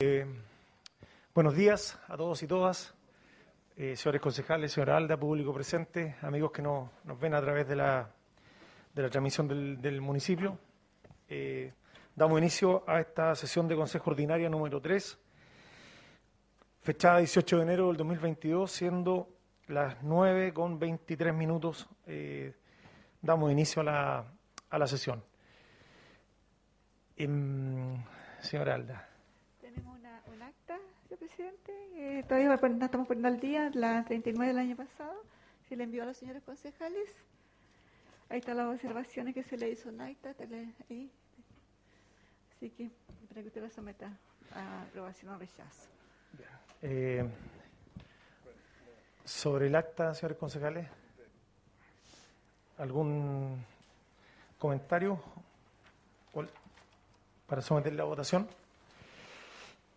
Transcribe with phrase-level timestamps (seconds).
[0.00, 0.24] Eh,
[1.34, 2.94] buenos días a todos y todas,
[3.76, 8.08] eh, señores concejales, señora Alda, público presente, amigos que nos ven a través de la,
[8.94, 10.56] de la transmisión del, municipio.
[11.28, 11.72] Eh,
[12.14, 15.18] damos inicio a esta sesión de Consejo Ordinaria número 3,
[16.80, 19.28] fechada 18 de enero del 2022, siendo
[19.66, 21.88] las 9 con 23 minutos.
[23.20, 24.32] damos inicio a la,
[24.70, 25.24] a la sesión.
[27.16, 28.00] Em,
[28.40, 29.07] señora Alda.
[31.18, 31.72] Tenemos una, un acta, señor presidente.
[31.96, 35.22] Eh, todavía no estamos poniendo al día, la 39 del año pasado.
[35.68, 37.08] Se le envió a los señores concejales.
[38.28, 40.34] Ahí están las observaciones que se le hizo un acta.
[40.90, 41.10] Ahí.
[42.56, 42.90] Así que
[43.28, 44.16] para que usted la someta
[44.52, 45.88] a aprobación o rechazo.
[46.82, 47.28] Eh,
[49.24, 50.88] sobre el acta, señores concejales,
[52.78, 53.64] ¿algún
[54.58, 55.20] comentario?
[57.46, 58.46] para someter la votación.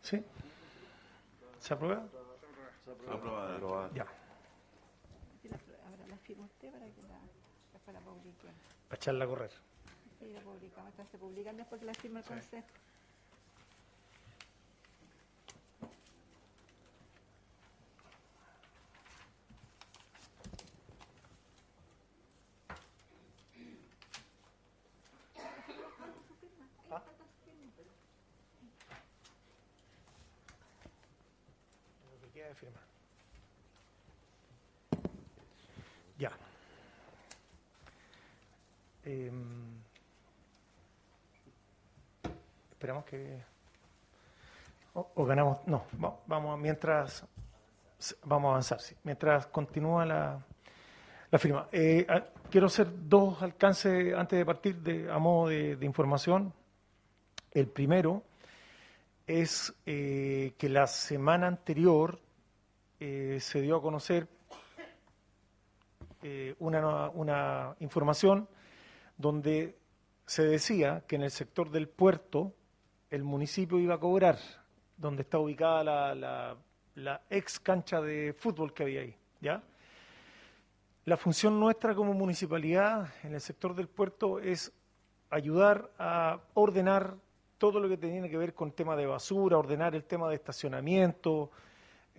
[0.02, 0.24] ¿Sí?
[1.62, 2.04] ¿Se aprueba?
[2.84, 3.56] Se aprueba.
[3.56, 3.92] Aprobada.
[3.94, 4.08] Ya.
[5.86, 7.20] Ahora la firma usted para que la,
[7.86, 8.52] para la publiquen.
[8.88, 9.52] Para echarla a correr.
[10.20, 10.94] Sí, la publicamos.
[11.12, 12.68] Se publican después que la firma el Consejo.
[36.18, 36.32] Ya.
[39.04, 39.82] Em,
[42.72, 43.42] esperamos que...
[44.94, 45.66] O, ganamos...
[45.68, 45.86] No,
[46.28, 47.26] vamos, mientras...
[48.24, 48.96] Vamos a avanzar, sí.
[49.04, 50.46] Mientras continúa la,
[51.32, 51.68] la firma.
[51.72, 52.06] Eh,
[52.50, 56.54] quiero hacer dos alcances antes de partir de, a modo de, información.
[57.52, 58.24] El primero
[59.26, 62.20] es eh, que la semana anterior
[63.04, 64.28] eh, se dio a conocer
[66.22, 68.48] eh, una, una, información
[69.18, 69.76] donde
[70.28, 72.54] se decía que en el sector del puerto
[73.10, 74.38] el municipio iba a cobrar,
[74.98, 76.56] donde está ubicada la,
[76.94, 79.16] la, ex cancha de fútbol que había ahí.
[79.40, 79.64] ¿ya?
[81.06, 84.72] La función nuestra como municipalidad en el sector del puerto es
[85.32, 87.16] ayudar a ordenar
[87.58, 91.50] todo lo que tiene que ver con tema de basura, ordenar el tema de estacionamiento,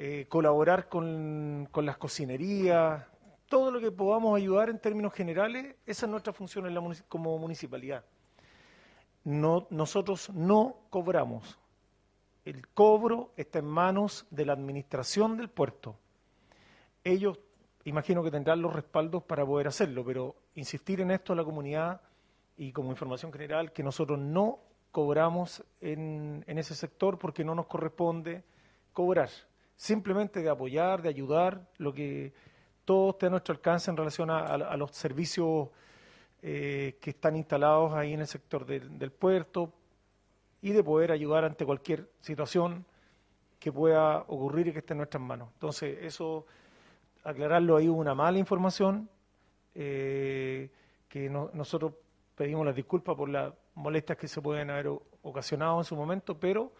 [0.05, 3.07] eh, colaborar con, las cocinerías,
[3.47, 7.39] todo lo que podamos ayudar en términos generales, esa es nuestra función en la, como
[7.39, 8.05] municipalidad.
[9.23, 11.57] No, nosotros no cobramos.
[12.45, 15.95] El cobro está en manos de la administración del puerto.
[17.05, 17.39] Ellos,
[17.85, 22.01] imagino que tendrán los respaldos para poder hacerlo, pero insistir en esto a la comunidad
[22.57, 24.59] y como información general, que nosotros no
[24.91, 28.43] cobramos en, en ese sector porque no nos corresponde
[28.93, 29.31] cobrar
[29.77, 32.33] simplemente de apoyar, de ayudar, lo que
[32.85, 35.69] todo esté a nuestro alcance en relación a, los servicios
[36.43, 39.73] eh, que están instalados ahí en el sector del puerto
[40.61, 42.85] y de poder ayudar ante cualquier situación
[43.59, 45.51] que pueda ocurrir y que esté en nuestras manos.
[45.55, 46.47] Entonces, eso,
[47.23, 49.09] aclararlo ahí, una mala información,
[49.75, 50.71] eh,
[51.09, 51.93] que nosotros
[52.35, 54.89] pedimos las disculpas por las molestias que se pueden haber
[55.23, 56.73] ocasionado en su momento, pero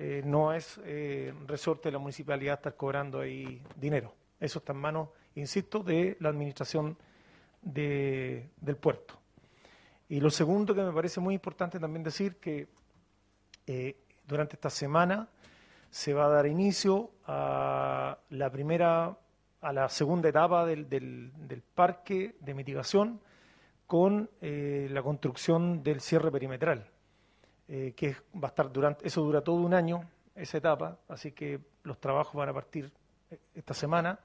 [0.00, 4.14] eh, no es eh, resorte de la municipalidad estar cobrando ahí dinero.
[4.38, 6.96] Eso está en manos, insisto, de la administración
[7.60, 9.20] de, del puerto.
[10.08, 12.68] Y lo segundo que me parece muy importante también decir que
[13.66, 15.28] eh, durante esta semana
[15.90, 19.18] se va a dar inicio a la primera,
[19.60, 23.20] a la segunda etapa del, del, del parque de mitigación
[23.88, 26.86] con la construcción del cierre perimetral.
[27.70, 30.00] Eh, que va a estar durante, eso dura todo un año,
[30.34, 32.90] esa etapa, así que los trabajos van a partir
[33.30, 34.18] eh, esta semana,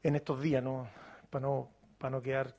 [0.00, 0.86] en estos días, ¿no?
[1.28, 1.68] Para no,
[1.98, 2.54] para no quedar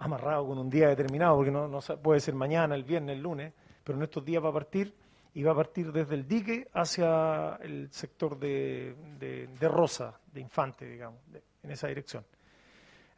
[0.00, 3.52] amarrado con un día determinado, porque no, no puede ser mañana, el viernes, el lunes,
[3.84, 4.94] pero en estos días va a partir
[5.32, 10.86] y va a partir desde el dique hacia el sector de, de, Rosa, de Infante,
[10.86, 11.20] digamos,
[11.62, 12.24] en esa dirección.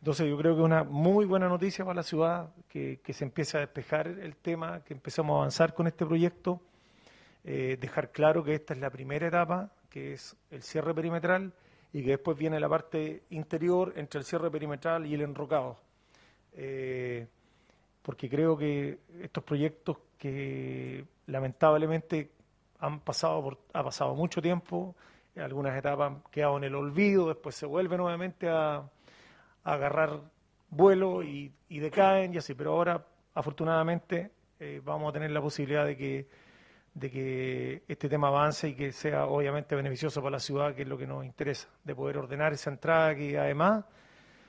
[0.03, 3.57] Entonces yo creo que es una muy buena noticia para la ciudad que, se empiece
[3.57, 6.61] a despejar el tema, que empezamos a avanzar con este proyecto,
[7.45, 11.53] eh, dejar claro que esta es la primera etapa, que es el cierre perimetral,
[11.93, 15.79] y que después viene la parte interior entre el cierre perimetral y el enrocado.
[16.55, 17.29] Eh,
[18.03, 22.33] porque creo que estos proyectos que lamentablemente
[22.81, 24.97] han pasado por, ha pasado mucho tiempo,
[25.37, 28.83] algunas etapas han quedado en el olvido, después se vuelve nuevamente a
[29.65, 30.21] agarrar
[30.71, 33.05] vuelo y, decaen y así, pero ahora
[33.35, 34.31] afortunadamente
[34.61, 36.27] eh, vamos a tener la posibilidad de que
[36.95, 40.89] de que este tema avance y que sea obviamente beneficioso para la ciudad, que es
[40.89, 43.85] lo que nos interesa, de poder ordenar esa entrada que además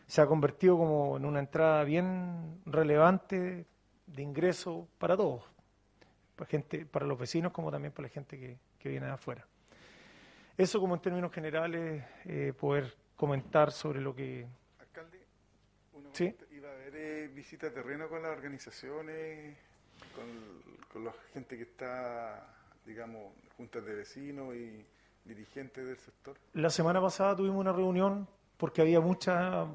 [0.07, 3.65] se ha convertido como en una entrada bien relevante
[4.05, 5.43] de ingreso para todos,
[6.35, 8.57] para, gente, para los vecinos como también para la gente que,
[8.89, 9.47] viene de afuera.
[10.57, 14.45] Eso como en términos generales, eh, poder comentar sobre lo que...
[16.13, 16.35] ¿Sí?
[16.51, 19.57] ¿iba a haber eh, visita terreno con las organizaciones,
[20.91, 22.55] con, la gente que está,
[22.85, 24.85] digamos, juntas de vecinos y
[25.25, 26.37] dirigentes del sector?
[26.53, 28.27] La semana pasada tuvimos una reunión
[28.57, 29.67] porque había mucha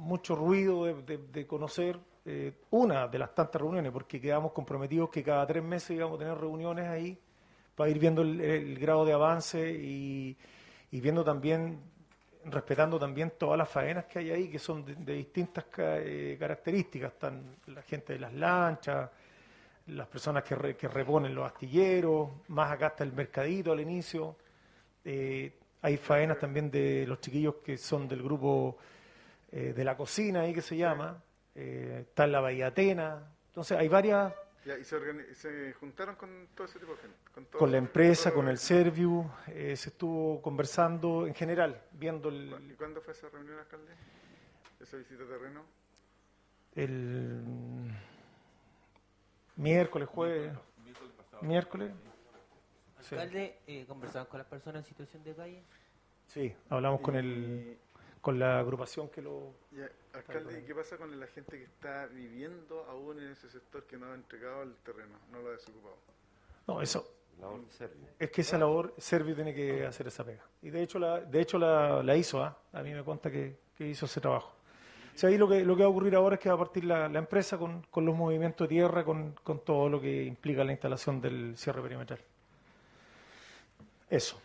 [0.00, 5.46] mucho ruido de, conocer eh, una de las tantas reuniones, porque quedamos comprometidos que cada
[5.46, 7.18] tres meses íbamos a tener reuniones ahí
[7.74, 10.36] para ir viendo el, grado de avance y,
[10.90, 11.80] viendo también,
[12.44, 17.56] respetando también todas las faenas que hay ahí, que son de, distintas eh, características, están
[17.66, 19.10] la gente de las lanchas,
[19.88, 24.36] las personas que, reponen los astilleros, más acá está el mercadito al inicio.
[25.04, 25.52] Eh,
[25.82, 28.76] hay faenas también de los chiquillos que son del grupo
[29.50, 31.22] eh, de la cocina ahí que se llama,
[31.54, 34.32] está en la Bahía Atena, entonces hay varias...
[34.64, 37.58] ¿Y se, juntaron con todo ese tipo de gente?
[37.58, 42.54] Con, la empresa, con el Serviu, eh, se estuvo conversando en general, viendo el...
[42.70, 43.92] ¿Y cuándo fue esa reunión, alcalde?
[44.78, 45.64] ¿Esa visita de terreno?
[46.74, 47.40] El
[49.56, 50.52] miércoles, jueves,
[51.40, 51.92] miércoles.
[52.98, 55.62] Alcalde, eh, ¿conversaban con las personas en situación de calle?
[56.26, 57.78] Sí, hablamos con el
[58.20, 59.54] con la agrupación que lo...
[60.12, 63.96] alcalde, ¿y qué pasa con la gente que está viviendo aún en ese sector que
[63.96, 65.96] no ha entregado el terreno, no lo ha desocupado?
[66.66, 67.20] No, eso...
[68.18, 70.44] Es que esa labor, Servio tiene que hacer esa pega.
[70.62, 72.56] Y de hecho la, de hecho la, la hizo, ¿ah?
[72.72, 74.52] a mí me cuenta que, hizo ese trabajo.
[75.14, 76.58] O sea, ahí lo que, lo que va a ocurrir ahora es que va a
[76.58, 80.24] partir la, la empresa con, con, los movimientos de tierra, con, con todo lo que
[80.24, 82.20] implica la instalación del cierre perimetral.
[84.08, 84.38] Eso.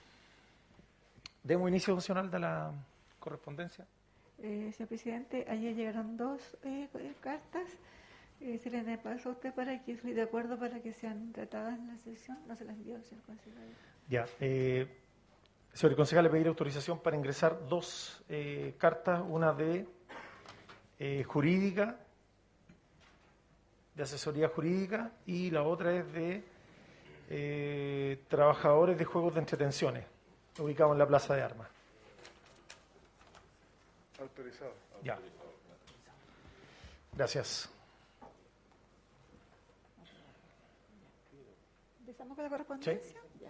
[1.44, 2.72] Demos inicio funcional de la,
[3.26, 3.86] correspondencia?
[4.38, 7.68] Eh, señor presidente, ayer llegaron dos eh, eh, cartas.
[8.40, 11.80] Eh, se les pasó a usted para que estoy de acuerdo para que sean tratadas
[11.80, 12.38] en la sesión.
[12.48, 13.64] No se las envió, señor concejal.
[14.08, 14.26] Ya.
[14.40, 14.88] Eh,
[15.74, 18.24] señor concejal, le pedir autorización para ingresar dos
[18.78, 19.88] cartas, una de
[21.26, 21.98] jurídica,
[23.96, 26.44] de asesoría jurídica, y la otra es de
[28.28, 30.06] trabajadores de juegos de entretenciones,
[30.60, 31.75] ubicados en la Plaza de Armas.
[34.20, 34.74] Autorizado.
[35.04, 35.20] Ya.
[37.14, 37.70] Gracias.
[42.00, 43.04] ¿Empezamos con la correspondencia?
[43.04, 43.14] Sí.
[43.42, 43.50] Ya.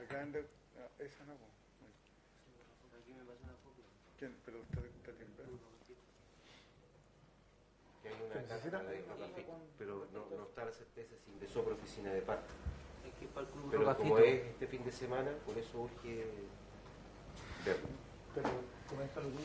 [0.00, 1.32] Acá de, ah, esa no.
[1.32, 3.84] Aquí me pasa una copia.
[4.18, 4.36] ¿Quién?
[4.44, 5.58] Pero está, está temprano.
[8.02, 9.04] Que hay una carta de
[9.78, 12.52] pero no, no está la certeza si ingresó por oficina de parte.
[13.70, 16.26] Pero como es este fin de semana, por eso urge
[17.64, 17.88] verlo.
[18.34, 18.48] Pero
[18.88, 19.40] coméntalo tú.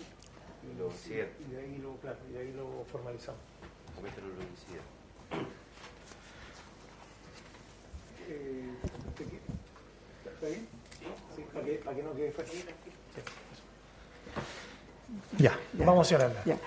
[0.61, 3.41] Y, lo y, y, de ahí lo, claro, y de ahí lo formalizamos.
[3.95, 4.33] Coméntalo lo.
[8.29, 8.69] Eh,
[10.25, 10.67] ¿Está bien?
[11.35, 11.41] Sí.
[11.53, 12.65] ¿Para, que, para que no quede fácil.
[15.37, 16.43] Ya, ya, vamos a cerrarla.
[16.45, 16.57] Ya.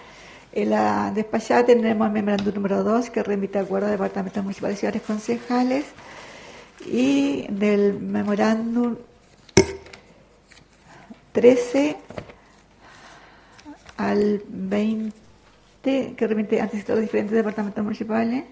[0.52, 4.80] En la despachada tenemos el memorándum número 2 que remite acuerdo de departamentos municipales y
[4.80, 5.86] ciudades concejales
[6.92, 8.96] y del memorándum
[11.32, 11.96] 13
[13.96, 15.12] al 20
[15.82, 18.44] que remite antes de los diferentes departamentos municipales.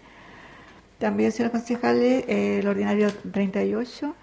[0.98, 4.14] También, señores concejales, el ordinario 38,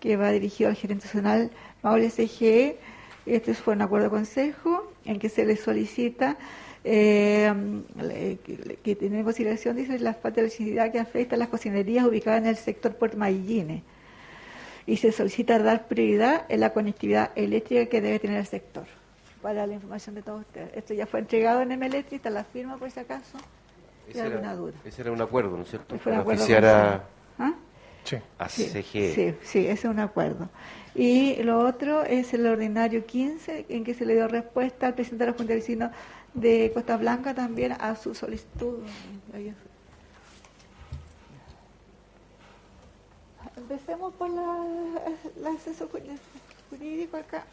[0.00, 1.50] que va dirigido al gerente nacional
[1.82, 2.78] Maule CGE.
[3.26, 6.38] Este fue un acuerdo de consejo en que se le solicita
[6.90, 8.38] eh,
[8.82, 12.40] que, tiene en consideración, dice, la falta de electricidad que afecta a las cocinerías ubicadas
[12.40, 13.82] en el sector Puerto Mayillines.
[14.86, 18.86] Y se solicita dar prioridad en la conectividad eléctrica que debe tener el sector.
[19.42, 20.70] Para la información de todos ustedes.
[20.74, 23.36] Esto ya fue entregado en MLETRI, está la firma por si acaso.
[24.08, 24.72] Ese era, duda.
[24.86, 25.98] ese era un acuerdo, ¿no es cierto?
[25.98, 26.44] Fue un acuerdo
[27.38, 27.54] ¿Ah?
[28.04, 28.16] Sí.
[28.38, 30.48] A sí, sí, sí, ese es un acuerdo.
[30.94, 35.26] Y lo otro es el ordinario 15, en que se le dio respuesta al presidente
[35.26, 35.90] de la Junta de Vecinos
[36.34, 38.78] de Costa Blanca también a su solicitud.
[43.56, 44.64] Empecemos por la,
[45.40, 45.88] la acceso
[46.70, 47.44] jurídico acá.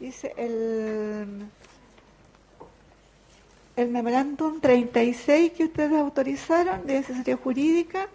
[0.00, 1.46] Dice el,
[3.76, 8.08] el memorándum 36 que ustedes autorizaron de asesoría jurídica.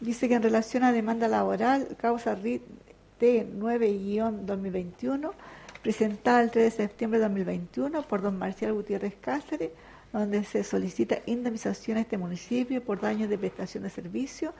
[0.00, 2.62] Dice que en relación a demanda laboral, causa RIT
[3.20, 5.32] T9-2021,
[5.82, 9.70] presentada el 3 de septiembre de 2021 por don Marcial Gutiérrez Cáceres,
[10.12, 14.54] donde se solicita indemnización a este municipio por daños de prestación de servicio,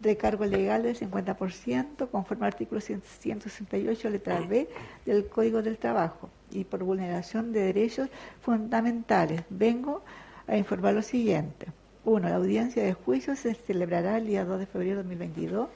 [0.00, 4.68] recargo legal del 50%, conforme al artículo 168, letra B
[5.04, 8.08] del Código del Trabajo, y por vulneración de derechos
[8.40, 9.42] fundamentales.
[9.50, 10.02] Vengo
[10.46, 11.66] a informar lo siguiente.
[12.04, 15.68] Uno, la audiencia de juicio se celebrará el día 2 de febrero de 2022.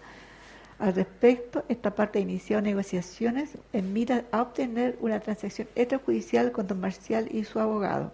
[0.83, 6.67] Al respecto, esta parte ha iniciado negociaciones en mira a obtener una transacción extrajudicial con
[6.67, 8.13] Don Marcial y su abogado.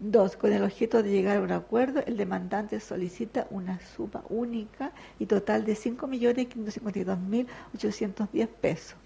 [0.00, 4.92] Dos, con el objeto de llegar a un acuerdo, el demandante solicita una suma única
[5.18, 8.96] y total de 5.552.810 pesos.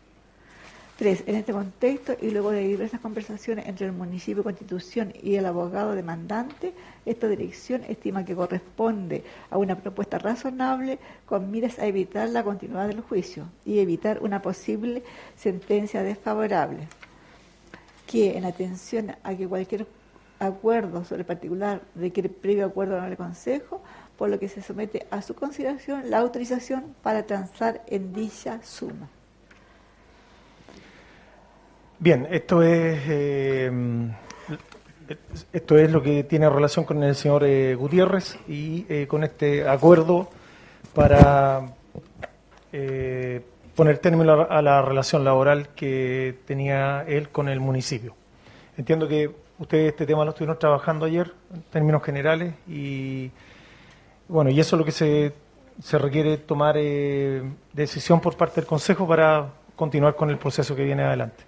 [0.99, 5.47] Tres, en este contexto y luego de diversas conversaciones entre el municipio Constitución y el
[5.47, 6.75] abogado demandante,
[7.07, 12.88] esta dirección estima que corresponde a una propuesta razonable con miras a evitar la continuidad
[12.88, 15.05] del juicio y evitar una posible
[15.37, 16.88] sentencia desfavorable,
[18.09, 19.87] que en atención a que cualquier
[20.40, 23.81] acuerdo sobre particular requiere previo acuerdo con el Consejo,
[24.17, 29.09] por lo que se somete a su consideración la autorización para transar en dicha suma.
[32.00, 33.73] Bien, esto es eh,
[35.52, 39.69] esto es lo que tiene relación con el señor eh, Gutiérrez y eh, con este
[39.69, 40.28] acuerdo
[40.95, 41.73] para
[43.75, 48.14] poner término a la relación laboral que tenía él con el municipio.
[48.76, 53.33] Entiendo que ustedes este tema lo estuvieron trabajando ayer en términos generales y
[54.28, 55.33] bueno, y eso es lo que se,
[55.83, 56.76] se requiere tomar
[57.73, 61.48] decisión por parte del Consejo para continuar con el proceso que viene adelante.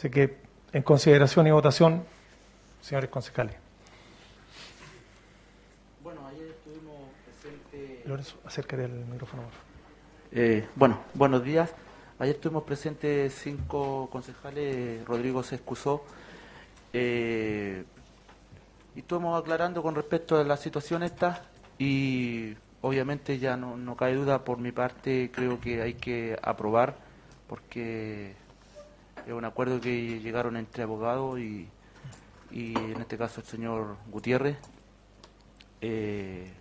[0.00, 0.34] Así que,
[0.72, 2.02] en consideración y votación,
[2.80, 3.54] señores concejales.
[6.02, 8.06] Bueno, ayer estuvimos presentes.
[8.06, 9.42] Lorenzo, acércate el micrófono.
[10.32, 11.74] Eh, bueno, buenos días.
[12.18, 15.04] Ayer estuvimos presentes cinco concejales.
[15.04, 16.02] Rodrigo se excusó.
[16.94, 17.84] Eh,
[18.96, 21.44] y estuvimos aclarando con respecto a la situación esta.
[21.78, 26.96] Y obviamente ya no, no cae duda por mi parte, creo que hay que aprobar
[27.46, 28.39] porque
[29.26, 31.68] es un acuerdo que llegaron entre abogados y,
[32.50, 34.56] y en este caso el señor Gutiérrez.
[35.80, 36.52] Eh,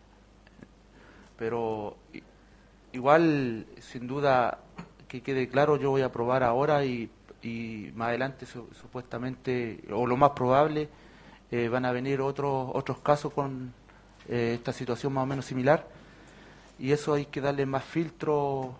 [1.38, 1.98] pero
[2.92, 4.60] igual, sin duda,
[5.08, 7.10] que quede claro, yo voy a aprobar ahora y,
[7.42, 10.90] y más adelante supuestamente, o lo más probable,
[11.52, 13.74] eh, van a venir otros otros casos con
[14.28, 15.88] eh, esta situación más o menos similar
[16.78, 18.76] y eso hay que darle más filtro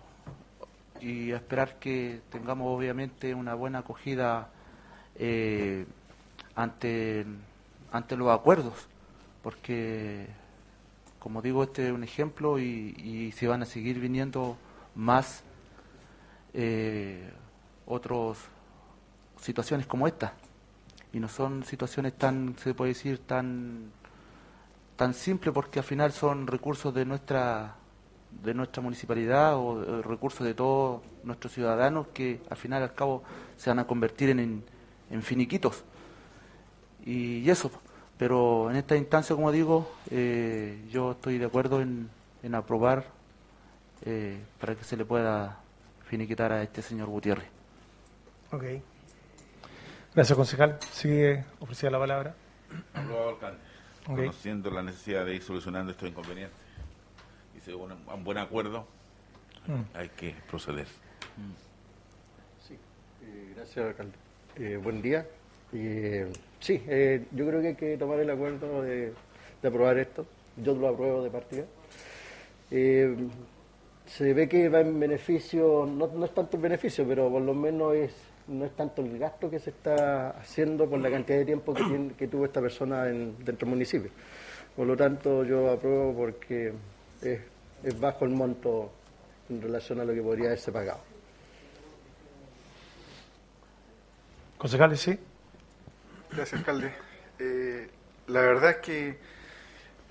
[1.00, 4.48] y esperar que tengamos obviamente una buena acogida
[5.16, 5.86] eh,
[6.54, 7.26] ante,
[7.92, 8.88] ante los acuerdos,
[9.42, 10.26] porque
[11.18, 14.56] como digo, este es un ejemplo y, y se van a seguir viniendo
[14.94, 15.42] más
[16.54, 17.30] eh,
[17.86, 18.38] otras
[19.40, 20.32] situaciones como esta.
[21.12, 23.90] Y no son situaciones tan, se puede decir, tan,
[24.96, 27.76] tan simples porque al final son recursos de nuestra
[28.42, 33.22] de nuestra municipalidad o recursos de todos nuestros ciudadanos que al final y al cabo
[33.56, 34.64] se van a convertir en,
[35.10, 35.84] en, finiquitos.
[37.04, 37.70] Y, eso,
[38.16, 42.08] pero en esta instancia, como digo, eh, yo estoy de acuerdo en,
[42.42, 43.04] en aprobar
[44.04, 45.58] eh, para que se le pueda
[46.06, 47.48] finiquitar a este señor Gutiérrez.
[48.52, 48.64] Ok.
[50.14, 50.78] Gracias, concejal.
[50.92, 52.34] Sigue ofrecida la palabra.
[52.94, 53.58] alcalde.
[54.04, 56.69] Conociendo la necesidad de ir solucionando estos inconvenientes
[57.66, 58.86] y un, un buen acuerdo,
[59.66, 59.96] mm.
[59.96, 60.86] hay que proceder.
[62.66, 62.74] Sí,
[63.22, 64.14] eh, gracias, alcalde.
[64.56, 65.26] Eh, buen día.
[65.72, 66.82] Eh, sí,
[67.32, 69.12] yo creo que hay que tomar el acuerdo de,
[69.62, 70.26] aprobar esto.
[70.56, 71.64] Yo lo apruebo de partida.
[72.70, 77.54] se ve que va en beneficio, no, no es tanto el beneficio, pero por lo
[77.54, 78.14] menos es
[78.50, 82.10] no es tanto el gasto que se está haciendo por la cantidad de tiempo que,
[82.18, 84.10] que tuvo esta persona en, dentro del municipio.
[84.74, 86.72] Por lo tanto, yo apruebo porque
[87.22, 87.40] es,
[87.82, 88.92] es bajo el monto
[89.48, 91.00] en relación a lo que podría haberse pagado.
[94.58, 95.18] Concejales, sí.
[96.30, 96.92] Gracias, alcalde.
[97.38, 97.88] Eh,
[98.28, 99.18] la verdad es que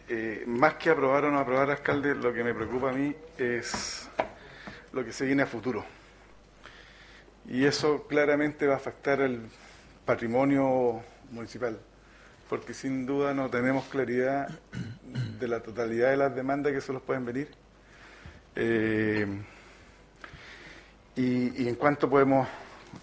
[0.09, 4.09] eh, más que aprobar o no aprobar, alcalde, lo que me preocupa a mí es
[4.91, 5.85] lo que se viene a futuro.
[7.47, 9.47] Y eso claramente va a afectar el
[10.05, 11.79] patrimonio municipal,
[12.49, 14.49] porque sin duda no tenemos claridad
[15.39, 17.49] de la totalidad de las demandas que se los pueden venir
[18.55, 19.25] eh,
[21.15, 22.47] y, en cuánto podemos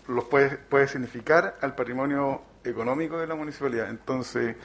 [0.09, 3.89] los puede, puede significar al patrimonio económico de la municipalidad.
[3.89, 4.57] Entonces,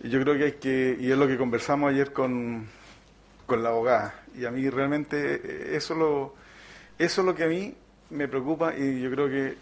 [0.00, 2.66] yo creo que hay que, y es lo que conversamos ayer con,
[3.46, 6.34] con la abogada, y a mí realmente eh, eso, lo,
[6.98, 7.74] eso es lo que a mí
[8.10, 9.56] me preocupa y yo creo que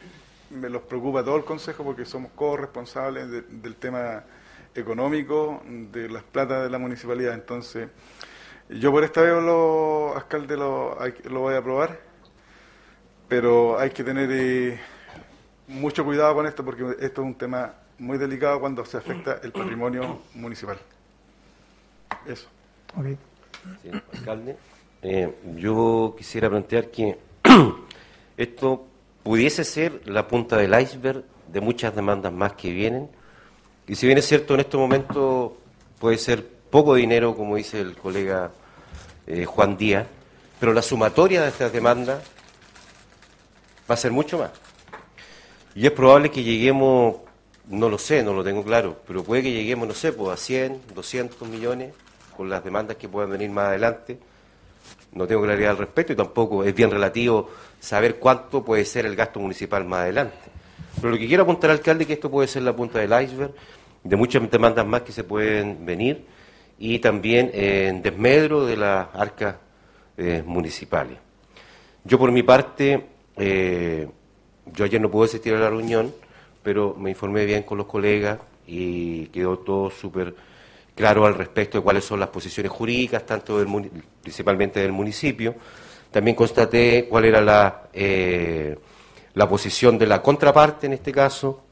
[0.50, 4.24] me los preocupa todo el Consejo porque somos corresponsables del tema
[4.74, 7.34] económico de las platas de la municipalidad.
[7.34, 7.88] Entonces,
[8.68, 11.98] yo por esta vez, lo, alcalde, lo, lo voy a aprobar,
[13.28, 14.80] pero hay que tener eh,
[15.68, 19.52] mucho cuidado con esto porque esto es un tema muy delicado cuando se afecta el
[19.52, 20.78] patrimonio municipal.
[22.26, 22.48] Eso.
[24.12, 24.56] alcalde,
[25.02, 27.18] eh, yo quisiera plantear que
[28.36, 28.86] esto
[29.26, 33.10] pudiese ser la punta del iceberg de muchas demandas más que vienen.
[33.88, 35.58] Y si bien es cierto, en este momento
[35.98, 38.52] puede ser poco dinero, como dice el colega
[39.26, 40.06] eh, Juan Díaz,
[40.60, 42.22] pero la sumatoria de estas demandas
[43.90, 44.52] va a ser mucho más.
[45.74, 47.16] Y es probable que lleguemos,
[47.66, 50.36] no lo sé, no lo tengo claro, pero puede que lleguemos, no sé, pues a
[50.36, 51.94] 100, 200 millones
[52.36, 54.20] con las demandas que puedan venir más adelante.
[55.16, 57.48] No tengo claridad al respecto y tampoco es bien relativo
[57.80, 60.36] saber cuánto puede ser el gasto municipal más adelante.
[60.96, 63.54] Pero lo que quiero apuntar, alcalde, es que esto puede ser la punta del iceberg
[64.04, 66.26] de muchas demandas más que se pueden venir
[66.78, 69.56] y también en desmedro de las arcas
[70.18, 71.16] eh, municipales.
[72.04, 73.06] Yo, por mi parte,
[73.38, 74.06] eh,
[74.66, 76.12] yo ayer no pude asistir a la reunión,
[76.62, 80.34] pero me informé bien con los colegas y quedó todo súper
[80.96, 83.90] claro al respecto de cuáles son las posiciones jurídicas, tanto del,
[84.22, 85.54] principalmente del municipio.
[86.10, 88.76] También constaté cuál era la, eh,
[89.34, 91.62] la posición de la contraparte en este caso,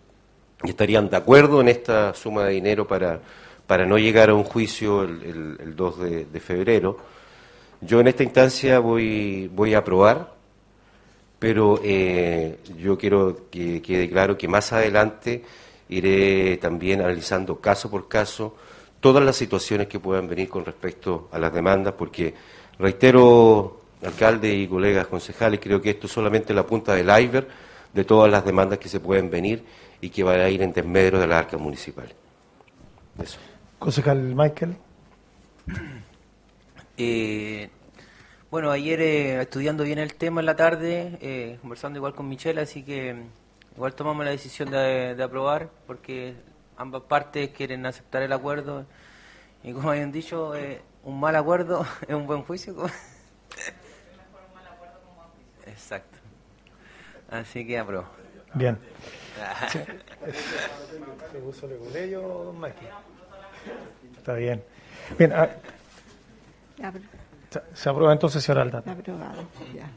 [0.62, 3.20] y estarían de acuerdo en esta suma de dinero para,
[3.66, 5.98] para no llegar a un juicio el, 2
[6.30, 6.98] de, febrero.
[7.80, 10.34] Yo en esta instancia voy, voy a aprobar,
[11.38, 15.42] pero eh, yo quiero que quede claro que más adelante
[15.88, 18.56] iré también analizando caso por caso
[19.04, 22.32] todas las situaciones que puedan venir con respecto a las demandas, porque,
[22.78, 27.46] reitero, alcalde y colegas concejales, creo que esto es solamente la punta del iceberg
[27.92, 29.62] de todas las demandas que se pueden venir
[30.00, 32.10] y que van a ir en desmedro de la arca municipal.
[33.22, 33.38] Eso.
[33.78, 34.74] Concejal Michael.
[36.96, 37.70] Eh,
[38.52, 42.60] bueno, ayer eh, estudiando bien el tema en la tarde, eh, conversando igual con Michelle,
[42.60, 43.16] así que
[43.74, 46.36] igual tomamos la decisión de aprobar, porque
[46.76, 48.86] ambas partes quieren aceptar el acuerdo
[49.62, 52.74] y como habían dicho, eh, un mal acuerdo es un buen juicio.
[55.66, 56.18] Exacto.
[57.30, 58.06] Así que apruebo.
[58.54, 58.78] Bien.
[64.16, 64.62] Está bien.
[65.18, 65.32] Bien.
[65.32, 65.48] Ah,
[67.74, 68.92] se aprueba entonces, señora Aldana.
[68.92, 69.42] Aprobado,
[69.74, 69.88] ya.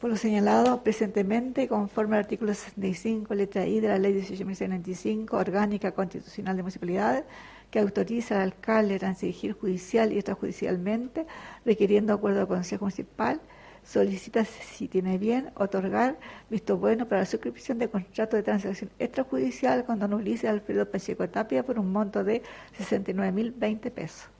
[0.00, 5.92] Por lo señalado presentemente, conforme al artículo 65, letra I de la Ley 18.695, Orgánica
[5.92, 7.24] Constitucional de Municipalidades,
[7.70, 11.26] que autoriza al alcalde a transigir judicial y extrajudicialmente,
[11.66, 13.42] requiriendo acuerdo del Consejo Municipal,
[13.84, 19.84] solicita, si tiene bien, otorgar visto bueno para la suscripción de contrato de transacción extrajudicial
[19.84, 22.42] con don Ulises Alfredo Pacheco Tapia por un monto de
[22.78, 24.30] 69.020 pesos.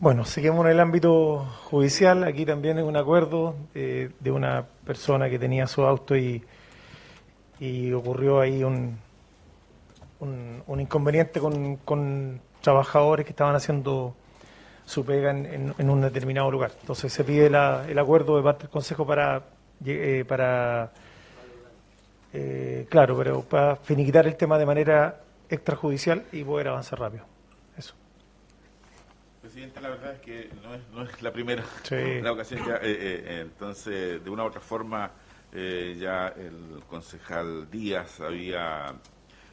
[0.00, 2.24] Bueno, seguimos en el ámbito judicial.
[2.24, 6.42] Aquí también es un acuerdo eh, de una persona que tenía su auto y,
[7.92, 8.96] ocurrió ahí un,
[10.20, 14.14] un, inconveniente con, trabajadores que estaban haciendo
[14.86, 16.72] su pega en, un determinado lugar.
[16.80, 19.42] Entonces se pide el acuerdo de parte del Consejo para,
[19.84, 20.92] eh, para
[22.32, 27.39] eh, claro, pero para finiquitar el tema de manera extrajudicial y poder avanzar rápido.
[29.40, 31.64] Presidente, la verdad es que no es, no es la primera
[32.22, 32.60] la ocasión.
[32.66, 35.12] Ya, eh, eh, entonces, de una u otra forma,
[35.52, 38.94] eh, ya el concejal Díaz había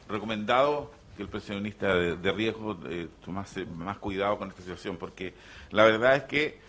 [0.06, 2.78] recomendado que el pensionista de, riesgo
[3.24, 5.32] tomase más cuidado con esta situación, porque
[5.70, 6.60] la verdad es que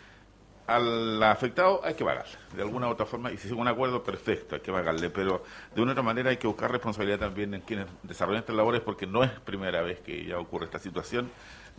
[0.66, 4.02] al afectado hay que pagarle, de alguna u otra forma, y si es un acuerdo,
[4.02, 5.44] perfecto, hay que pagarle, pero
[5.76, 8.82] de una u otra manera hay que buscar responsabilidad también en quienes desarrollan estas labores,
[8.82, 11.30] porque no es primera vez que ya ocurre esta situación,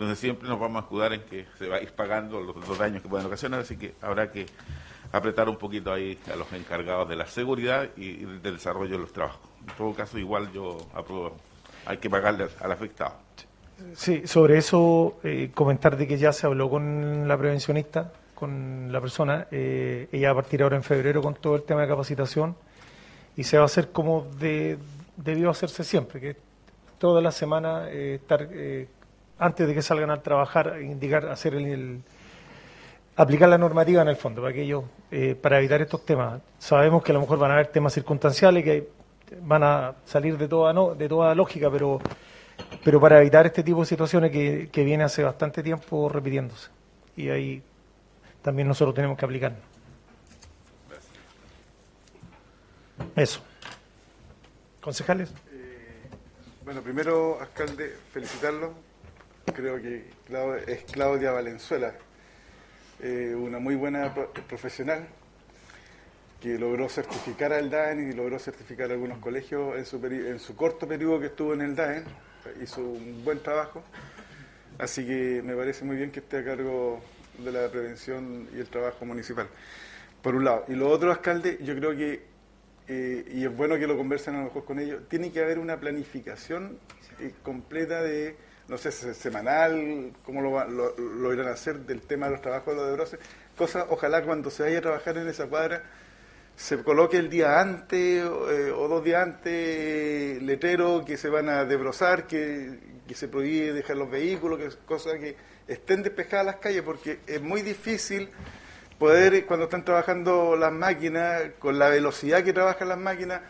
[0.00, 3.02] donde siempre nos vamos a escudar en que se va a ir pagando los, daños
[3.02, 4.46] que pueden ocasionar, así que habrá que
[5.12, 9.12] apretar un poquito ahí a los encargados de la seguridad y, del desarrollo de los
[9.12, 9.40] trabajos.
[9.60, 11.36] En todo caso, igual yo apruebo,
[11.84, 13.12] hay que pagarle al, afectado.
[13.92, 19.02] Sí, sobre eso eh, comentar de que ya se habló con la prevencionista, con la
[19.02, 22.56] persona, eh, ella a partir ahora en febrero con todo el tema de capacitación
[23.36, 24.78] y se va a hacer como de,
[25.18, 26.36] debió hacerse siempre, que
[26.98, 28.48] toda la semana eh, estar
[29.40, 32.03] antes de que salgan a trabajar, indicar, hacer el,
[33.16, 36.42] aplicar la normativa en el fondo, para que eh, para evitar estos temas.
[36.59, 38.88] Sabemos que a lo mejor van a haber temas circunstanciales que
[39.42, 42.00] van a salir de toda no, de toda lógica, pero
[42.85, 46.68] pero para evitar este tipo de situaciones que, que viene hace bastante tiempo repitiéndose.
[47.16, 47.62] Y ahí
[48.42, 49.57] también nosotros tenemos que aplicar.
[53.16, 53.40] Eso.
[54.83, 55.31] Concejales.
[55.50, 56.09] Eh,
[56.62, 58.89] bueno, primero, alcalde, felicitarlo
[59.52, 60.04] creo que
[60.66, 61.94] es Claudia Valenzuela,
[63.02, 64.14] eh, una muy buena
[64.48, 65.06] profesional
[66.40, 70.88] que logró certificar al DAEN y logró certificar algunos colegios en su, en su corto
[70.88, 72.04] periodo que estuvo en el DAEN.
[72.62, 73.82] Hizo un buen trabajo,
[74.78, 77.00] así que me parece muy bien que esté a cargo
[77.38, 79.48] de la prevención y el trabajo municipal,
[80.22, 80.64] por un lado.
[80.68, 82.22] Y lo otro, alcalde, yo creo que,
[82.88, 85.58] eh, y es bueno que lo conversen a lo mejor con ellos, tiene que haber
[85.58, 86.78] una planificación
[87.18, 88.36] eh, completa de
[88.70, 92.80] no sé, semanal, cómo lo, lo, irán a hacer del tema de los trabajos de
[92.80, 93.20] los debroses.
[93.56, 95.83] Cosa, ojalá cuando se vaya a trabajar en esa cuadra
[96.56, 101.64] se coloque el día antes eh, o dos días antes letreros que se van a
[101.64, 102.78] debrosar, que,
[103.09, 107.40] que se prohíbe dejar los vehículos, que cosas que estén despejadas las calles, porque es
[107.40, 108.28] muy difícil
[108.98, 113.40] poder, cuando están trabajando las máquinas, con la velocidad que trabajan las máquinas,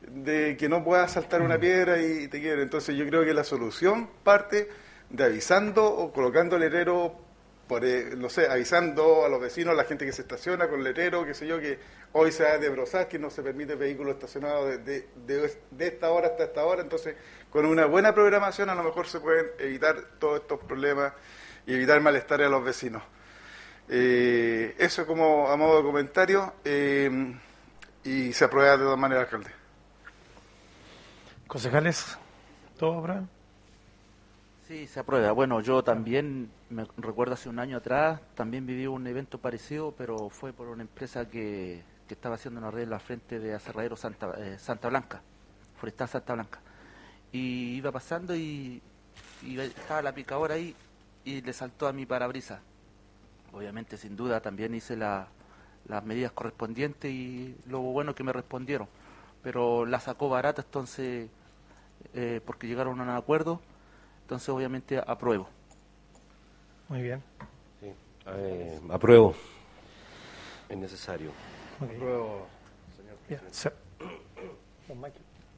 [0.00, 2.62] de que no puedas saltar una piedra y te quiere.
[2.62, 4.68] Entonces yo creo que la solución parte
[5.10, 7.14] de avisando o colocando letrero,
[7.66, 10.82] por, eh, no sé, avisando a los vecinos, a la gente que se estaciona con
[10.82, 11.78] letrero, qué sé yo, que
[12.12, 16.28] hoy se va a debrozar, que no se permite vehículos estacionados de, de, esta hora
[16.28, 16.82] hasta esta hora.
[16.82, 17.16] Entonces,
[17.50, 21.12] con una buena programación a lo mejor se pueden evitar todos estos problemas
[21.66, 23.02] y evitar malestar a los vecinos.
[23.90, 27.34] Eh, eso como a modo de comentario eh,
[28.04, 29.57] y se aprueba de todas maneras, alcalde.
[31.48, 32.18] Concejales,
[32.78, 33.26] ¿todo, Abraham?
[34.66, 35.32] Sí, se aprueba.
[35.32, 40.28] Bueno, yo también, me recuerdo hace un año atrás, también viví un evento parecido, pero
[40.28, 44.34] fue por una empresa que, estaba haciendo una red en la frente de Aserradero Santa,
[44.36, 45.22] eh, Santa Blanca,
[45.78, 46.60] Forestal Santa Blanca.
[47.32, 48.82] Y iba pasando y,
[49.42, 50.76] estaba la picadora ahí
[51.24, 52.60] y le saltó a mi parabrisa.
[53.54, 58.86] Obviamente, sin duda, también hice las medidas correspondientes y lo bueno que me respondieron.
[59.42, 61.30] Pero la sacó barata, entonces
[62.14, 63.60] eh, porque llegaron a un acuerdo,
[64.22, 65.48] entonces obviamente apruebo.
[66.88, 67.22] Muy bien.
[67.80, 67.92] Sí,
[68.26, 69.34] eh, apruebo.
[70.68, 71.30] Es necesario.
[71.80, 72.46] Apruebo,
[72.96, 73.76] señor presidente.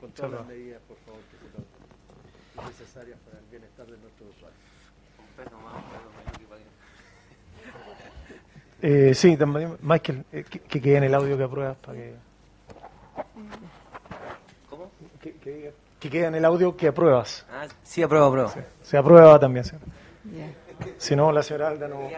[0.00, 1.37] Con todas las medidas, por favor, que
[2.57, 4.61] son necesarias para el bienestar de nuestros usuarios.
[8.83, 9.37] Eh, sí,
[9.83, 12.14] Michael, eh, que, que, quede en el audio que apruebas para que...
[14.70, 14.90] ¿Cómo?
[15.20, 17.46] Que, que diga que queda en el audio que apruebas.
[17.52, 18.52] Ah, sí, apruebo, apruebo.
[18.82, 19.76] se aprueba también, sí.
[20.96, 22.08] Si no, la señora Alda no...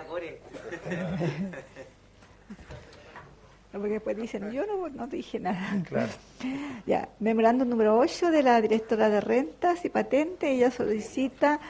[3.72, 5.82] Porque después dicen, yo no, no dije nada.
[5.88, 6.12] Claro.
[6.86, 11.60] Ya, memorando número 8 de la directora de rentas y patentes, ella solicita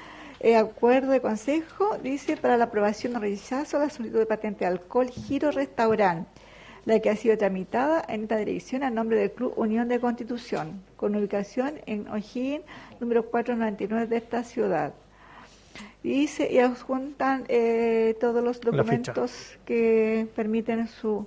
[0.40, 4.60] eh, acuerdo de consejo, dice, para la aprobación o rechazo de la solicitud de patente
[4.60, 6.28] de alcohol Giro Restaurante
[6.84, 10.82] la que ha sido tramitada en esta dirección a nombre del Club Unión de Constitución,
[10.96, 12.64] con ubicación en O'Higgins,
[13.00, 14.92] número 499 de esta ciudad.
[16.02, 21.26] Y se adjuntan eh, todos los documentos que permiten su...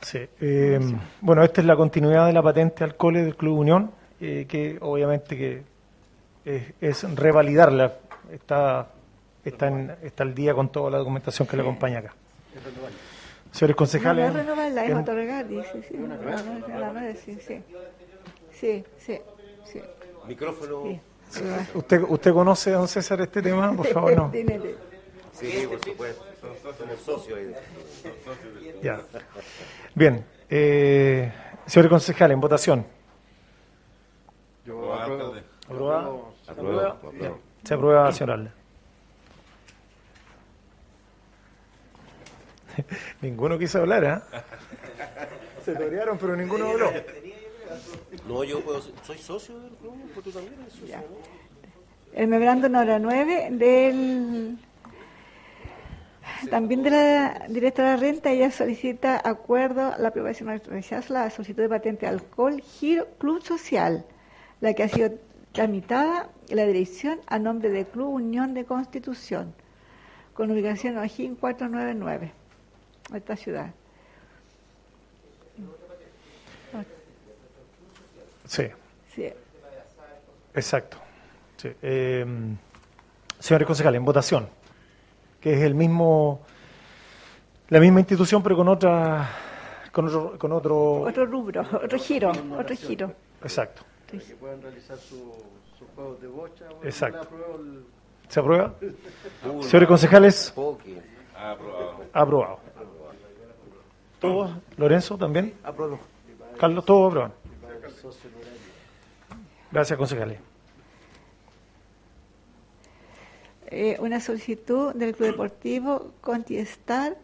[0.00, 0.20] Sí.
[0.40, 0.80] Eh,
[1.20, 5.36] bueno, esta es la continuidad de la patente alcohol del Club Unión, eh, que obviamente
[5.36, 5.62] que
[6.80, 7.94] es, revalidarla.
[8.32, 8.88] Está,
[9.44, 12.14] está, en, está al día con toda la documentación que le acompaña acá.
[13.52, 14.26] Señores concejales.
[14.26, 15.96] No, no renovarla, es otorgar, dice, sí.
[17.24, 17.62] sí, sí.
[18.52, 19.20] Sí, sí,
[19.64, 19.80] sí.
[20.26, 20.98] Micrófono.
[21.74, 23.74] ¿Usted, ¿Usted conoce, don César, este tema?
[23.74, 24.32] Por favor, no.
[25.32, 26.24] Sí, por supuesto.
[26.78, 27.54] Somos socios ahí.
[28.82, 29.00] Ya.
[29.94, 30.24] Bien.
[30.48, 31.32] Eh,
[31.66, 32.86] señor concejal, en votación.
[34.64, 35.34] Yo apruebo.
[35.68, 37.38] Apruebo, apruebo.
[37.64, 38.61] Se aprueba, señor Alde.
[43.22, 44.22] ninguno quiso hablar, ¿ah?
[45.64, 46.90] Se torearon, pero ninguno habló.
[48.28, 50.96] No, yo puedo ser- soy socio del club, pues tú también eres socio.
[52.12, 54.58] El memorándum hora 9 del
[56.50, 61.24] también de la directora de renta, ella solicita acuerdo a la aprobación o rechazo a
[61.24, 64.04] la solicitud de patente de alcohol Giro Club Social,
[64.60, 65.12] la que ha sido
[65.52, 69.54] tramitada en la dirección a nombre de Club Unión de Constitución,
[70.34, 72.32] con ubicación en Ojín 499,
[73.18, 73.70] esta ciudad.
[78.46, 78.64] Sí,
[79.14, 79.28] Sí.
[80.54, 80.96] exacto.
[81.56, 81.70] Sí.
[81.80, 82.26] Eh,
[83.38, 84.48] señores concejales, en votación,
[85.40, 86.40] que es el mismo,
[87.68, 89.28] la misma institución, pero con otra,
[89.92, 93.14] con otro, con otro, Otro rubro, otro giro, otro giro.
[93.42, 93.82] exacto.
[94.10, 95.32] Que puedan realizar su-
[95.96, 96.64] juegos de bocha.
[96.66, 97.16] bueno, Exacto.
[97.18, 97.84] le apruebo el-
[98.28, 98.74] ¿Se aprueba?
[99.62, 100.50] Señores concejales.
[101.36, 102.04] Aprobado.
[102.12, 102.60] aprobado.
[104.22, 104.52] ¿Todos?
[104.76, 105.52] ¿Lorenzo también?
[105.64, 105.98] Apruebo.
[106.56, 107.32] Carlos, todos aprueban.
[109.72, 110.38] Gracias, concejales.
[113.66, 117.16] Eh, una solicitud del Club Deportivo Contiestar.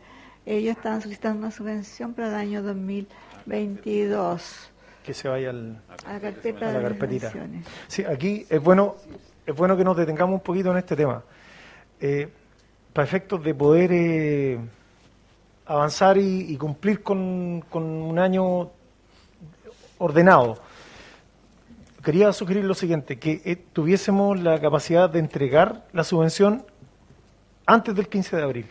[0.45, 4.71] Ellos estaban solicitando una subvención para el año 2022
[5.05, 7.33] Que se vaya al, a la carpeta a la de carpetita.
[7.87, 8.97] Sí, aquí es bueno,
[9.47, 11.23] es bueno que nos detengamos un poquito en este tema.
[12.01, 12.29] Eh,
[12.93, 14.59] para efectos de poder eh,
[15.69, 18.71] avanzar y, y cumplir con, con un año
[19.99, 20.59] ordenado.
[22.03, 26.65] Quería sugerir lo siguiente, que eh, tuviésemos la capacidad de entregar la subvención
[27.67, 28.67] antes del 15 de abril,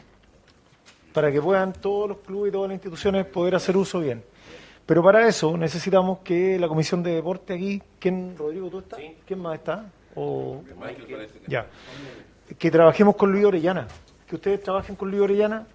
[1.14, 4.24] para que puedan todos los clubes y todas las instituciones poder hacer uso bien.
[4.88, 9.00] Pero para eso necesitamos que la Comisión de Deporte aquí, ¿quién, Rodrigo, tú estás?
[9.26, 9.86] ¿Quién más está?
[10.16, 10.64] O,
[11.48, 11.68] ya.
[12.58, 13.88] Que trabajemos con Luis Orellana,
[14.26, 15.68] que ustedes trabajen con Luis Orellana,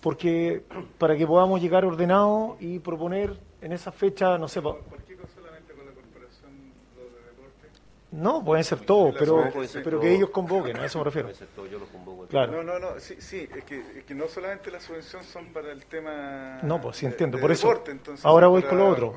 [0.00, 0.62] porque
[0.98, 5.14] para que podamos llegar ordenados y proponer en esa fecha, no sé, pa- ¿Por qué
[5.16, 6.50] no solamente con la corporación
[6.96, 7.68] de deporte?
[8.12, 9.50] no, pueden ser todos, pero,
[9.84, 11.28] pero que ellos convoquen, a eso me refiero.
[11.28, 12.26] Puede ser todo, yo lo convoco.
[12.26, 12.52] Claro.
[12.52, 15.72] No, no, no, sí, sí es, que, es que no solamente las subvenciones son para
[15.72, 17.36] el tema No, pues sí entiendo.
[17.36, 19.14] de Por eso, deporte, entonces ahora voy con lo otro.